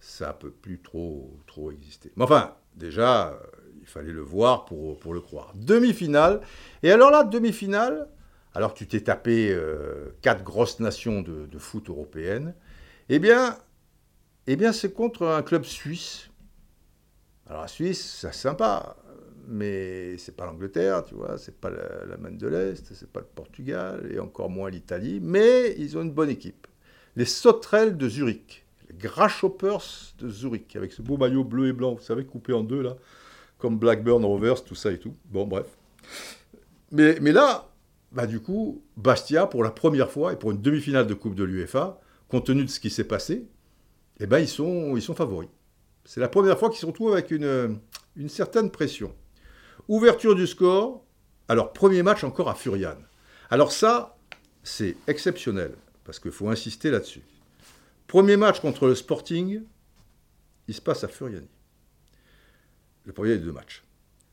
[0.00, 2.10] ça ne peut plus trop, trop exister.
[2.16, 3.38] Mais enfin, déjà, euh,
[3.82, 5.52] il fallait le voir pour, pour le croire.
[5.56, 6.40] Demi-finale.
[6.82, 8.08] Et alors là, demi-finale,
[8.54, 12.54] alors tu t'es tapé euh, quatre grosses nations de, de foot européennes.
[13.10, 13.58] Eh bien,
[14.46, 16.30] eh bien c'est contre un club suisse.
[17.46, 18.96] Alors la Suisse, c'est sympa,
[19.48, 23.26] mais c'est pas l'Angleterre, tu vois, c'est pas la, main de l'Est, c'est pas le
[23.26, 26.66] Portugal, et encore moins l'Italie, mais ils ont une bonne équipe.
[27.16, 31.94] Les Sauterelles de Zurich, les Grasshoppers de Zurich, avec ce beau maillot bleu et blanc,
[31.94, 32.96] vous savez, coupé en deux, là,
[33.58, 35.14] comme Blackburn Rovers, tout ça et tout.
[35.26, 35.66] Bon, bref.
[36.92, 37.68] Mais, mais là,
[38.12, 41.44] bah, du coup, Bastia, pour la première fois, et pour une demi-finale de Coupe de
[41.44, 43.46] l'UEFA, compte tenu de ce qui s'est passé,
[44.20, 45.48] eh ben, ils, sont, favoris.
[46.04, 47.78] C'est la première fois qu'ils se retrouvent avec une,
[48.16, 49.14] une certaine pression.
[49.88, 51.04] Ouverture du score.
[51.48, 52.96] Alors, premier match encore à Furian.
[53.50, 54.16] Alors ça,
[54.62, 55.74] c'est exceptionnel,
[56.04, 57.22] parce qu'il faut insister là-dessus.
[58.06, 59.62] Premier match contre le Sporting,
[60.68, 61.48] il se passe à Furiani.
[63.04, 63.84] Le premier des deux matchs.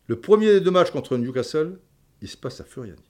[0.07, 1.79] Le premier des deux matchs contre Newcastle,
[2.21, 3.01] il se passe à Furiani.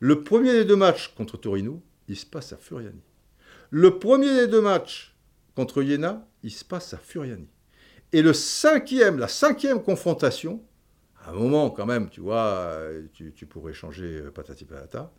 [0.00, 3.02] Le premier des deux matchs contre Torino, il se passe à Furiani.
[3.70, 5.13] Le premier des deux matchs
[5.54, 7.48] contre Iéna, il se passe à Furiani.
[8.12, 10.62] Et le cinquième, la cinquième confrontation,
[11.24, 12.70] à un moment quand même, tu vois,
[13.12, 15.12] tu, pourrais changer euh, patati patata.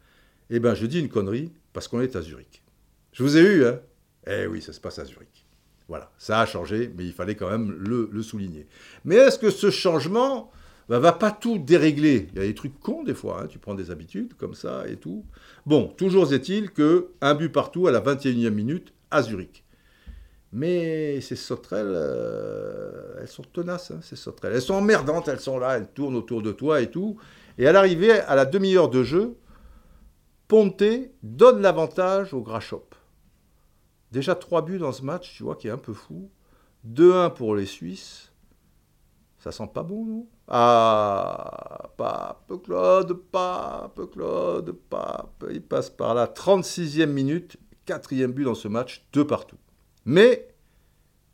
[0.50, 2.64] Eh bien, je dis une connerie parce qu'on est à Zurich.
[3.12, 3.82] Je vous ai eu, hein
[4.28, 5.46] Eh oui, ça se passe à Zurich.
[5.88, 8.68] Voilà, ça a changé, mais il fallait quand même le, souligner.
[9.04, 10.52] Mais est-ce que ce changement
[10.90, 12.28] ne bah, va pas tout dérégler?
[12.32, 13.48] Il y a des trucs cons des fois, hein.
[13.48, 15.26] tu prends des habitudes comme ça et tout.
[15.66, 19.65] Bon, toujours est-il que un but partout à la 21e minute à Zurich.
[20.56, 24.54] Mais ces sauterelles, euh, elles sont tenaces, hein, ces sauterelles.
[24.54, 27.18] Elles sont emmerdantes, elles sont là, elles tournent autour de toi et tout.
[27.58, 29.36] Et à l'arrivée, à la demi-heure de jeu,
[30.48, 30.82] Ponte
[31.24, 32.88] donne l'avantage au Grashop.
[34.14, 36.32] Déjà trois buts dans ce match, tu vois, qui est un peu fou.
[36.88, 38.32] 2-1 pour les Suisses.
[39.40, 40.28] Ça sent pas bon, non?
[40.48, 45.44] Ah, Pape, Claude, Pape, Claude, Pape.
[45.52, 46.28] Il passe par là.
[46.28, 49.58] 36e minute, quatrième but dans ce match, deux partout.
[50.06, 50.48] Mais,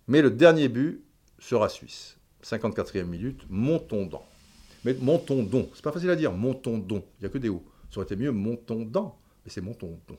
[0.08, 1.04] le dernier but
[1.40, 2.18] sera suisse.
[2.44, 4.22] 54e minute, Montondon.
[4.84, 7.04] Mais Montondon, c'est pas facile à dire, Montondon.
[7.20, 7.64] Il n'y a que des hauts.
[7.92, 9.12] Ça aurait été mieux Montondon,
[9.46, 10.18] mais c'est Montondon.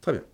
[0.00, 0.24] Très bien.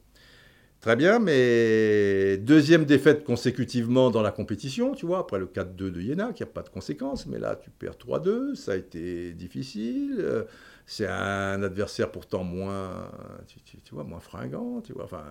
[0.81, 6.01] Très bien, mais deuxième défaite consécutivement dans la compétition, tu vois, après le 4-2 de
[6.01, 10.47] Iéna, qui n'a pas de conséquences, mais là tu perds 3-2, ça a été difficile.
[10.86, 13.10] C'est un adversaire pourtant moins,
[13.47, 15.22] tu, tu vois, moins fringant, tu vois, enfin,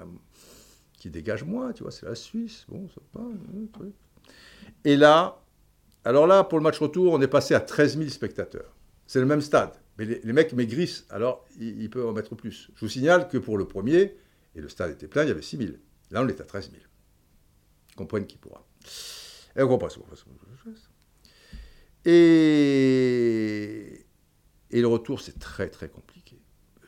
[0.99, 2.65] qui dégage moins, tu vois, c'est la Suisse.
[2.67, 3.26] Bon, c'est pas
[4.84, 5.41] Et là,
[6.03, 8.76] alors là, pour le match retour, on est passé à 13 000 spectateurs.
[9.07, 9.71] C'est le même stade.
[9.97, 12.69] Mais les, mecs maigrissent, alors ils, peuvent en mettre plus.
[12.76, 14.15] Je vous signale que pour le premier,
[14.55, 15.71] et le stade était plein, il y avait 6 000.
[16.11, 16.84] Là, on est à 13 000.
[17.95, 18.65] Comprenne qui pourra.
[19.57, 19.89] Et on comprend,
[22.05, 22.11] Et,
[24.71, 26.18] et le retour, c'est très très compliqué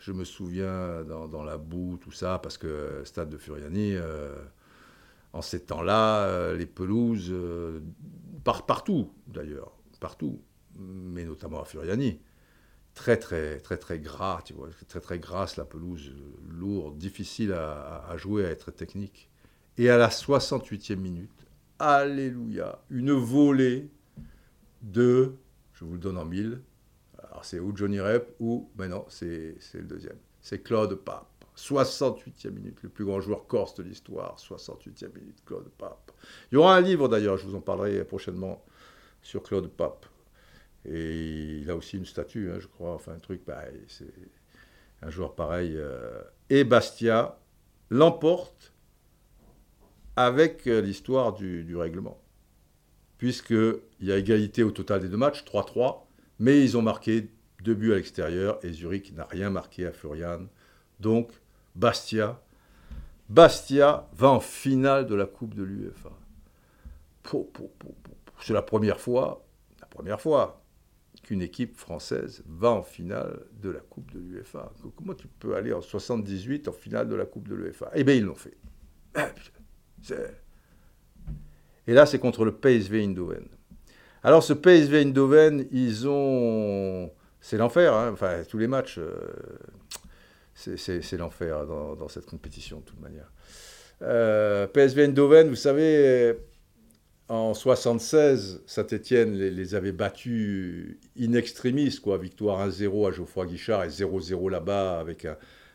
[0.02, 4.36] je me souviens dans, la boue, tout ça, parce que Stade de Furiani, euh,
[5.32, 7.80] en ces temps-là, euh, les pelouses, euh,
[8.44, 10.42] partout d'ailleurs, partout,
[10.76, 12.20] mais notamment à Furiani,
[12.96, 16.12] très très très très gras, tu vois, très très grasse la pelouse,
[16.50, 19.30] lourde, difficile à, à jouer, à être technique.
[19.78, 21.46] Et à la 68e minute,
[21.78, 23.92] alléluia, une volée
[24.82, 25.36] de,
[25.74, 26.62] je vous le donne en mille,
[27.44, 30.18] c'est ou Johnny Rep ou, mais non, c'est le deuxième.
[30.42, 31.28] C'est Claude Pape.
[31.58, 34.38] 68e minute, le plus grand joueur corse de l'histoire.
[34.38, 36.12] 68e minute, Claude Pape.
[36.52, 38.64] Il y aura un livre d'ailleurs, je vous en parlerai prochainement,
[39.22, 40.06] sur Claude Pape.
[40.86, 43.80] Et il a aussi une statue, hein, je crois, enfin un truc pareil.
[43.88, 44.14] C'est
[45.02, 45.74] un joueur pareil.
[45.76, 47.38] Euh, et Bastia
[47.90, 48.74] l'emporte
[50.16, 52.20] avec euh, l'histoire du, du règlement.
[53.18, 56.06] Puisqu'il y a égalité au total des deux matchs, 3-3.
[56.42, 57.30] Mais ils ont marqué
[57.64, 60.48] deux buts à l'extérieur et Zurich n'a rien marqué à Florian.
[61.00, 61.30] Donc,
[61.76, 62.42] Bastia,
[63.30, 66.10] Bastia va en finale de la Coupe de l'UEFA.
[68.42, 69.46] C'est la première fois,
[69.80, 70.64] la première fois
[71.22, 74.74] qu'une équipe française va en finale de la Coupe de l'UEFA.
[74.96, 78.16] Comment tu peux aller en 78 en finale de la Coupe de l'UEFA Eh bien,
[78.16, 78.58] ils l'ont fait.
[81.86, 83.48] Et là, c'est contre le PSV Eindhoven.
[84.24, 87.12] Alors ce PSV Eindhoven, ils ont...
[87.40, 88.12] C'est l'enfer, hein.
[88.14, 89.18] enfin tous les matchs, euh,
[90.54, 93.32] c'est l'enfer dans, cette compétition de toute manière.
[94.04, 96.36] Euh, PSV Eindhoven, vous savez,
[97.32, 102.18] en 76, Saint-Etienne les, avait battus in extremis, quoi.
[102.18, 105.26] Victoire 1-0 à Geoffroy Guichard et 0-0 là-bas avec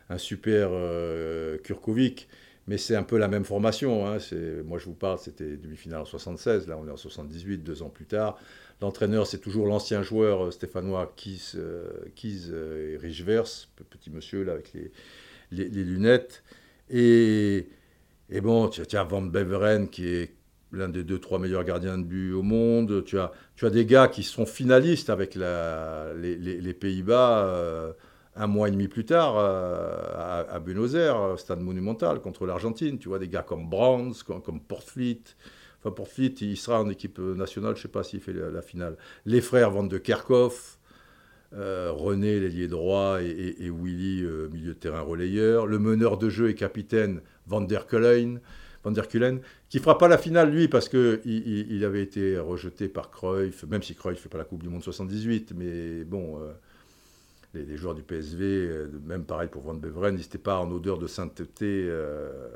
[0.09, 2.29] un, super euh, Kurkovic.
[2.67, 4.05] Mais c'est un peu la même formation.
[4.07, 4.17] Hein.
[4.65, 7.89] Moi, je vous parle, c'était demi-finale en 76, là on est en 78, deux ans
[7.89, 8.37] plus tard.
[8.81, 11.89] L'entraîneur, c'est toujours l'ancien joueur euh, stéphanois Kies, euh,
[12.25, 14.71] euh, et Richvers, petit monsieur là avec
[15.51, 16.43] les, lunettes.
[16.89, 17.65] Et,
[18.41, 20.35] bon, tu, as Van Beveren qui est
[20.71, 23.03] l'un des deux, trois meilleurs gardiens de but au monde.
[23.05, 27.95] Tu as, tu des gars qui sont finalistes avec les Pays-Bas
[28.37, 32.99] un mois et demi plus tard à, à, Buenos Aires, stade monumental contre l'Argentine.
[32.99, 35.21] Tu vois des gars comme Browns, comme, comme Portfleet.
[35.79, 38.97] Enfin, Portfleet, il sera en équipe nationale, je ne sais pas s'il fait la, finale.
[39.25, 40.77] Les frères Van de Kerkhoff,
[41.53, 45.65] euh, René, l'ailier droit, et, Willy, euh, milieu de terrain relayeur.
[45.65, 48.39] Le meneur de jeu et capitaine Van der Kulen,
[48.83, 49.39] Van der Kulen
[49.69, 53.83] qui fera pas la finale, lui, parce qu'il il, avait été rejeté par Cruyff, même
[53.83, 56.39] si Cruyff ne fait pas la Coupe du Monde 78, mais bon...
[57.65, 60.97] Les, joueurs du PSV, euh, même pareil pour Van Beveren, ils n'étaient pas en odeur
[60.97, 62.49] de sainteté euh,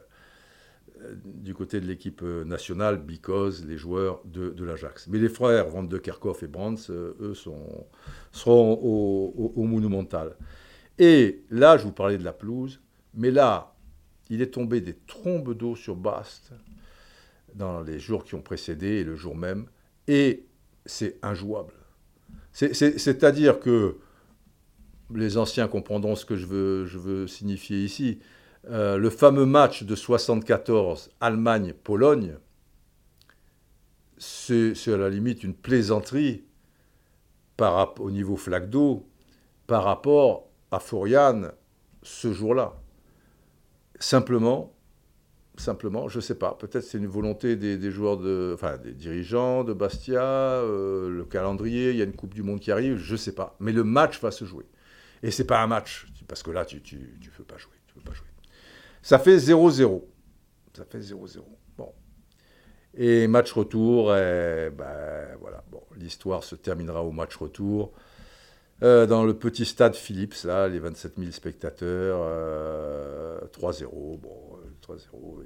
[1.02, 5.08] euh, du côté de l'équipe nationale, because les joueurs de, l'Ajax.
[5.08, 7.86] Mais les frères Van de Kerkhoff et Brands, eux, sont,
[8.32, 10.36] seront au, au, Monumental.
[11.00, 12.82] Et là, je vous parlais de la pelouse,
[13.14, 13.74] mais là,
[14.30, 16.52] il est tombé des trombes d'eau sur Bast
[17.56, 19.66] dans les jours qui ont précédé et le jour même,
[20.08, 20.46] et
[20.86, 21.74] c'est injouable.
[22.54, 23.98] C'est-à-dire que
[25.16, 28.20] les anciens comprendront ce que je veux, signifier ici.
[28.70, 32.36] Euh, le fameux match de 74 Allemagne-Pologne,
[34.18, 36.44] c'est à la limite une plaisanterie
[38.00, 39.08] au niveau flaque d'eau
[39.68, 41.52] par rapport à Fourian
[42.02, 42.74] ce jour-là.
[44.00, 44.74] Simplement,
[45.58, 50.24] simplement, je ne sais pas, peut-être c'est une volonté des, joueurs, des dirigeants de Bastia,
[50.24, 53.36] euh, le calendrier, il y a une Coupe du Monde qui arrive, je ne sais
[53.36, 53.56] pas.
[53.60, 54.66] Mais le match va se jouer.
[55.24, 57.74] Et c'est pas un match, parce que là, tu ne tu, tu peux pas jouer.
[57.94, 58.28] Peux pas jouer.
[59.02, 60.04] Ça fait 0-0.
[60.76, 61.40] Ça fait 0-0.
[61.78, 61.92] Bon.
[62.96, 65.64] Et match retour, et ben, voilà.
[65.72, 67.94] Bon, l'histoire se terminera au match retour.
[68.84, 72.20] Euh, dans le petit stade Philips, là, les 27 000 spectateurs,
[73.52, 73.84] 3-0.
[73.84, 75.44] Euh, bon, 3-0,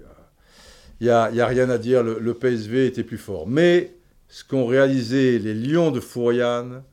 [1.02, 2.04] il n'y a, y a, rien à dire.
[2.04, 3.48] Le, PSV était plus fort.
[3.48, 3.96] Mais
[4.30, 6.84] ce qu'ont réalisé les Lions de Fouriane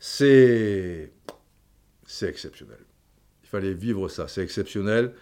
[0.00, 1.12] c'est
[2.04, 2.78] c'est exceptionnel.
[3.44, 5.12] Il fallait vivre ça, c'est exceptionnel.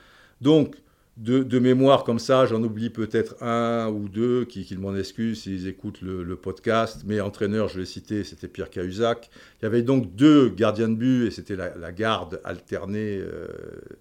[0.41, 0.77] Donc,
[1.19, 5.67] de, mémoire comme ça, j'en oublie peut-être un ou deux qui, qui m'en excusent s'ils
[5.67, 7.03] écoutent le, podcast.
[7.07, 9.29] Mais entraîneur, je l'ai cité, c'était Pierre Cahuzac.
[9.61, 13.49] Il y avait donc deux gardiens de but et c'était la, garde alternée, euh,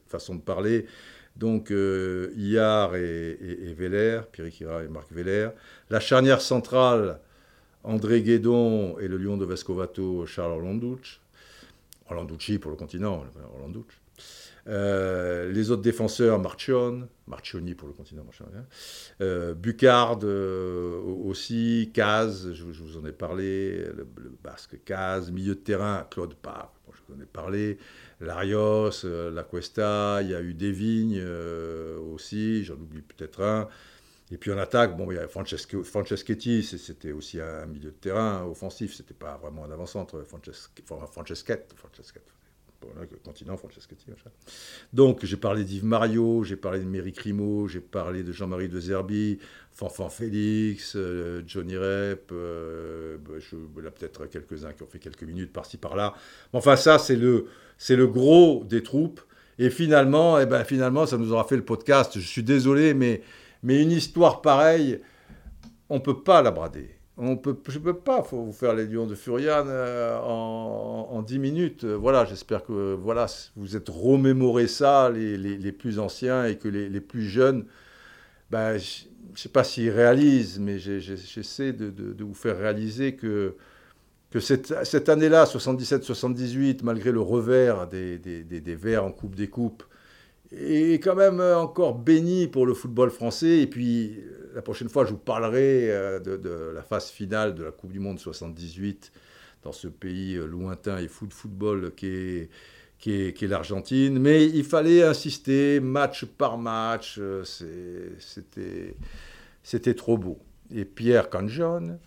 [0.08, 0.86] façon de parler.
[1.36, 5.50] Donc euh, Iar et, et, Pierre Kira et Marc Veller.
[5.90, 7.20] La charnière centrale,
[7.88, 11.20] André Guédon et le lion de Vescovato, Charles Orlanducci.
[12.10, 13.24] Orlanducci pour le continent,
[13.56, 13.98] Orlanducci.
[14.68, 18.26] Euh, les autres défenseurs, Marchion, Marchioni pour le continent,
[19.22, 24.06] euh, Bucard euh, aussi, Caz, je, vous en ai parlé, le,
[24.44, 27.78] basque Caz, milieu de terrain, Claude Parr, je vous en ai parlé,
[28.20, 31.24] Larios, La Cuesta, il y a eu Desvignes
[32.14, 33.70] aussi, j'en oublie peut-être un,
[34.30, 38.44] et puis en attaque, bon, il y a Franceschetti, c'était aussi un milieu de terrain
[38.46, 40.84] offensif, c'était pas vraiment un avant-centre, Franceschetti,
[43.24, 44.06] continent Franceschetti.
[44.94, 48.80] Donc j'ai parlé d'Yves Mario, j'ai parlé de Méry Crimo, j'ai parlé de Jean-Marie de
[48.80, 49.40] Zerbi,
[49.72, 53.34] Fanfan Félix, euh, Johnny Rep, euh, bah,
[53.88, 56.14] a peut-être quelques-uns qui ont fait quelques minutes par-ci par-là.
[56.54, 57.48] Enfin ça, c'est le,
[57.78, 59.22] c'est le gros des troupes.
[59.60, 62.20] Et finalement, eh ben, finalement, ça nous aura fait le podcast.
[62.20, 63.24] Je suis désolé, mais
[63.64, 65.02] mais une histoire pareille,
[65.90, 66.98] on ne peut pas la brader.
[67.20, 71.34] On peut, je ne peux pas vous faire les lions de Furian euh, en, dix
[71.34, 71.86] 10 minutes.
[71.86, 73.26] Voilà, j'espère que voilà,
[73.56, 77.66] vous êtes remémoré ça, les, plus anciens, et que les, plus jeunes,
[78.52, 83.56] ben, je ne sais pas s'ils réalisent, mais j'essaie de, vous faire réaliser que,
[84.30, 89.48] que cette, cette année-là, 77-78, malgré le revers des, des, des Verts en Coupe des
[89.48, 89.84] Coupes,
[90.52, 93.60] est quand même encore béni pour le football français.
[93.60, 94.24] Et puis,
[94.58, 98.00] la prochaine fois, je vous parlerai euh, de, la phase finale de la Coupe du
[98.00, 99.12] Monde 78
[99.62, 104.18] dans ce pays euh, lointain et fou de football qui est, l'Argentine.
[104.18, 107.18] Mais il fallait insister, match par match.
[107.20, 107.44] Euh,
[109.64, 110.40] c'était, trop beau.
[110.74, 112.00] Et Pierre Canjon,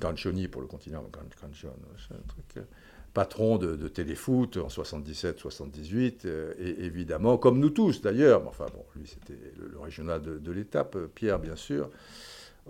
[0.00, 1.04] Cancioni pour le continent,
[1.40, 1.74] Canjon,
[2.08, 2.64] c'est un truc
[3.12, 9.06] patron de, téléfoot en 77-78, euh, et évidemment, comme nous tous d'ailleurs, enfin bon, lui
[9.06, 11.90] c'était le, régional de, l'étape, euh, Pierre bien sûr,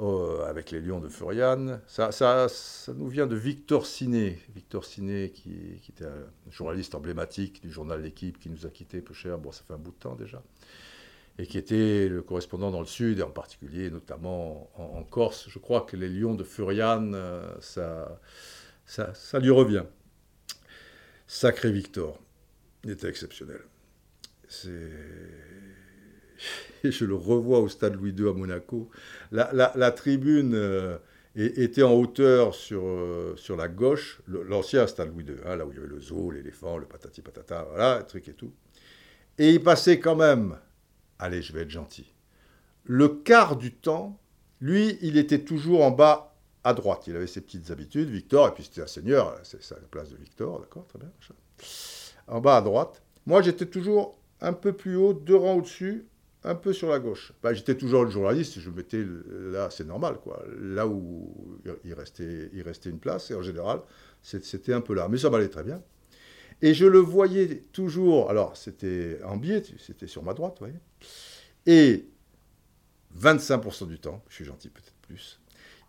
[0.01, 1.81] euh, avec les Lions de Furian.
[1.87, 7.61] Ça, ça, ça, nous vient de Victor Ciné, Victor Ciné qui, était un journaliste emblématique
[7.61, 9.97] du journal L'équipe qui nous a quittés peu cher, bon ça fait un bout de
[9.97, 10.43] temps déjà.
[11.39, 15.49] et qui était le correspondant dans le Sud, et en particulier notamment en, Corse.
[15.51, 17.12] Je crois que les Lions de Furian,
[17.61, 18.19] ça,
[18.87, 19.85] ça, ça lui revient.
[21.32, 22.20] Sacré Victor,
[22.82, 23.61] il était exceptionnel.
[26.82, 28.90] Je le revois au stade Louis II à Monaco.
[29.31, 30.98] La, tribune euh,
[31.36, 35.70] était en hauteur sur, euh, sur la gauche, l'ancien stade Louis II, hein, là où
[35.70, 38.52] il y avait le zoo, l'éléphant, le patati patata, voilà, le truc et tout.
[39.39, 40.59] Et il passait quand même,
[41.20, 42.12] allez, je vais être gentil,
[42.82, 44.20] le quart du temps,
[44.61, 46.30] lui, il était toujours en bas
[46.65, 47.07] à droite.
[47.07, 50.16] Il avait ses petites habitudes, Victor, et puis c'était un seigneur, c'est la place de
[50.16, 51.11] Victor, d'accord, très bien.
[52.27, 53.03] En bas à droite.
[53.27, 56.07] Moi, j'étais toujours un peu plus haut, deux rangs au-dessus,
[56.43, 57.32] un peu sur la gauche.
[57.43, 60.43] Bah, j'étais toujours le journaliste, je mettais là, c'est normal, quoi.
[60.59, 63.82] Là où il restait, il restait une place, et en général,
[64.23, 65.09] c'était un peu là.
[65.09, 65.82] Mais ça m'allait très bien.
[66.62, 70.81] Et je le voyais toujours, alors c'était en biais, c'était sur ma droite, vous voyez.
[71.66, 72.07] Et
[73.19, 75.40] 25% du temps, je suis gentil peut-être plus,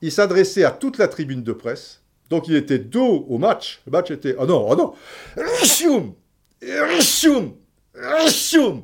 [0.02, 2.02] il s'adressait à toute la tribune de presse.
[2.30, 3.82] Donc il était dos au match.
[3.86, 4.36] Le match était.
[4.40, 4.94] Oh non, oh non
[5.36, 6.16] Rishium
[6.62, 7.56] Rishium
[7.94, 8.84] Rishium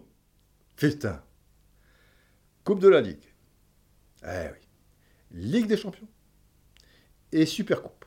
[0.75, 1.23] Putain
[2.63, 3.23] Coupe de la Ligue.
[4.23, 4.67] Eh oui.
[5.31, 6.07] Ligue des Champions.
[7.31, 8.05] Et Super Coupe.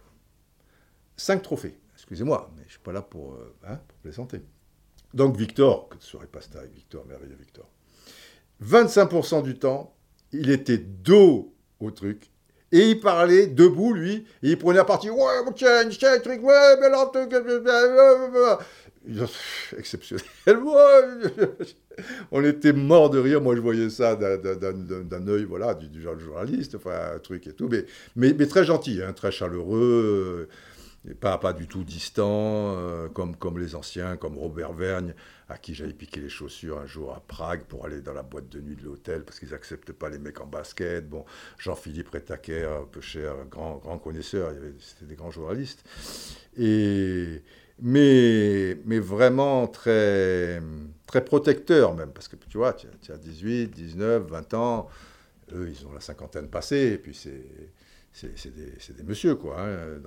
[1.16, 1.78] Cinq trophées.
[1.94, 4.42] Excusez-moi, mais je ne suis pas là pour, euh, hein, pour plaisanter.
[5.14, 7.68] Donc Victor, que ne serait pas ça avec Victor, merveilleux Victor.
[8.62, 9.96] 25% du temps,
[10.32, 12.30] il était dos au truc
[12.72, 15.18] et il parlait debout, lui, et il prenait la partie, ouais,
[15.56, 17.10] tiens, tiens, truc, ouais, mais là,
[19.78, 20.24] exceptionnel.
[22.32, 23.40] On était mort de rire.
[23.40, 27.68] Moi, je voyais ça d'un œil, voilà, du, du, journaliste, enfin, un truc et tout.
[27.68, 27.84] Mais,
[28.16, 30.48] mais, mais très gentil, hein, très chaleureux
[31.20, 35.14] pas, du tout distant, euh, comme, comme les anciens, comme Robert Vergne,
[35.48, 38.48] à qui j'avais piqué les chaussures un jour à Prague pour aller dans la boîte
[38.50, 41.08] de nuit de l'hôtel parce qu'ils n'acceptent pas les mecs en basket.
[41.08, 41.24] Bon,
[41.58, 45.84] Jean-Philippe Rétaquer, un peu cher, grand, grand connaisseur, c'était des grands journalistes.
[46.58, 47.42] Et,
[47.80, 50.60] mais, vraiment très,
[51.06, 54.88] très protecteur même, parce que tu vois, tu as 18, 19, 20 ans,
[55.54, 57.42] eux, ils ont la cinquantaine passée, et puis c'est
[58.36, 59.98] c'est des, messieurs, quoi, hein,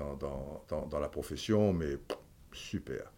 [0.69, 1.97] dans, la profession, mais
[2.51, 3.11] super.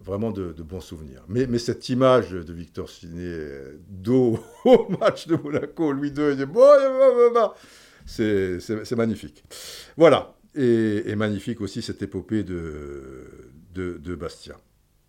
[0.00, 1.24] Vraiment de, bons souvenirs.
[1.28, 3.46] Mais, cette image de Victor Ciné
[3.88, 6.36] dos au match de Monaco, Louis II,
[8.06, 9.44] c'est magnifique.
[9.96, 10.34] Voilà.
[10.54, 14.56] Et, magnifique aussi cette épopée de, de, de Bastien.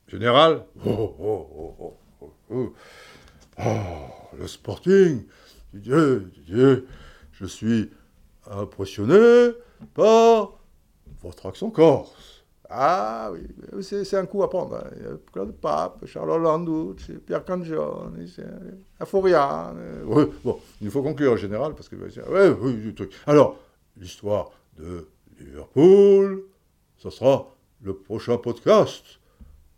[0.07, 2.73] Général, oh, oh, oh, oh, oh,
[3.57, 5.23] oh le sporting,
[5.73, 6.87] Dieu, Dieu,
[7.31, 7.89] je suis
[8.49, 9.51] impressionné
[9.93, 10.53] par
[11.21, 12.33] votre accent corse.
[12.69, 14.77] Ah oui, c'est un coup à prendre.
[14.77, 14.89] Hein.
[14.97, 16.95] Il y a Claude Pape, Charles Landou,
[17.25, 18.25] Pierre Cangione,
[18.99, 19.75] Aforian.
[20.05, 21.95] Oui, bon, il faut conclure en général parce que.
[21.95, 23.13] Ouais, du truc.
[23.27, 23.57] Alors,
[23.95, 25.07] l'histoire de
[25.39, 26.45] Liverpool,
[26.97, 27.53] ça sera
[27.83, 29.03] le prochain podcast.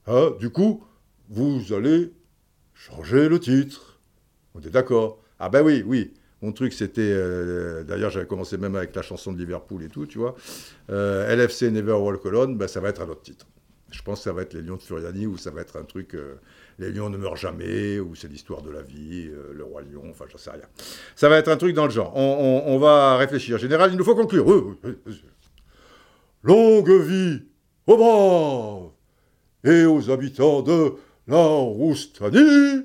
[0.07, 0.83] Hein, du coup,
[1.29, 2.13] vous allez
[2.73, 3.99] changer le titre.
[4.53, 6.13] On est d'accord Ah ben oui, oui.
[6.41, 7.01] Mon truc, c'était.
[7.01, 10.35] Euh, d'ailleurs, j'avais commencé même avec la chanson de Liverpool et tout, tu vois.
[10.89, 13.47] Euh, LFC Never Walk Alone, ben, ça va être un autre titre.
[13.91, 15.83] Je pense que ça va être Les Lions de Furiani ou ça va être un
[15.83, 16.13] truc.
[16.13, 16.35] Euh,
[16.77, 20.25] les Lions ne meurent jamais, ou c'est l'histoire de la vie, le Roi Lion, enfin,
[20.29, 20.65] j'en sais rien.
[21.15, 22.13] Ça va être un truc dans le genre.
[22.17, 23.57] On, va réfléchir.
[23.57, 24.75] Général, il nous faut conclure.
[26.43, 27.43] Longue vie
[27.87, 28.91] aux braves
[29.63, 30.95] et aux habitants de
[31.27, 32.83] la Roustanie.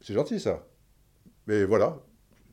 [0.00, 0.64] C'est gentil, ça.
[1.46, 1.98] Mais voilà,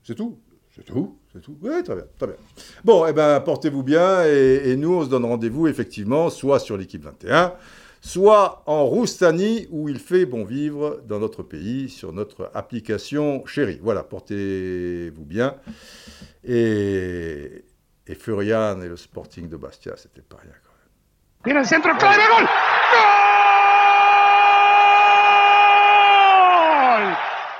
[0.09, 0.39] c'est tout.
[0.75, 1.19] C'est tout.
[1.31, 1.55] C'est tout.
[1.61, 2.35] Oui, très bien, très bien.
[2.83, 7.03] Bon, eh ben, portez-vous bien et, nous, on se donne rendez-vous effectivement, soit sur l'équipe
[7.03, 7.53] 21,
[8.01, 13.79] soit en Roustanie, où il fait bon vivre dans notre pays, sur notre application chérie.
[13.83, 15.57] Voilà, portez-vous bien.
[16.43, 17.65] Et,
[18.17, 21.53] Furian et le Sporting de Bastia, c'était pas rien quand même.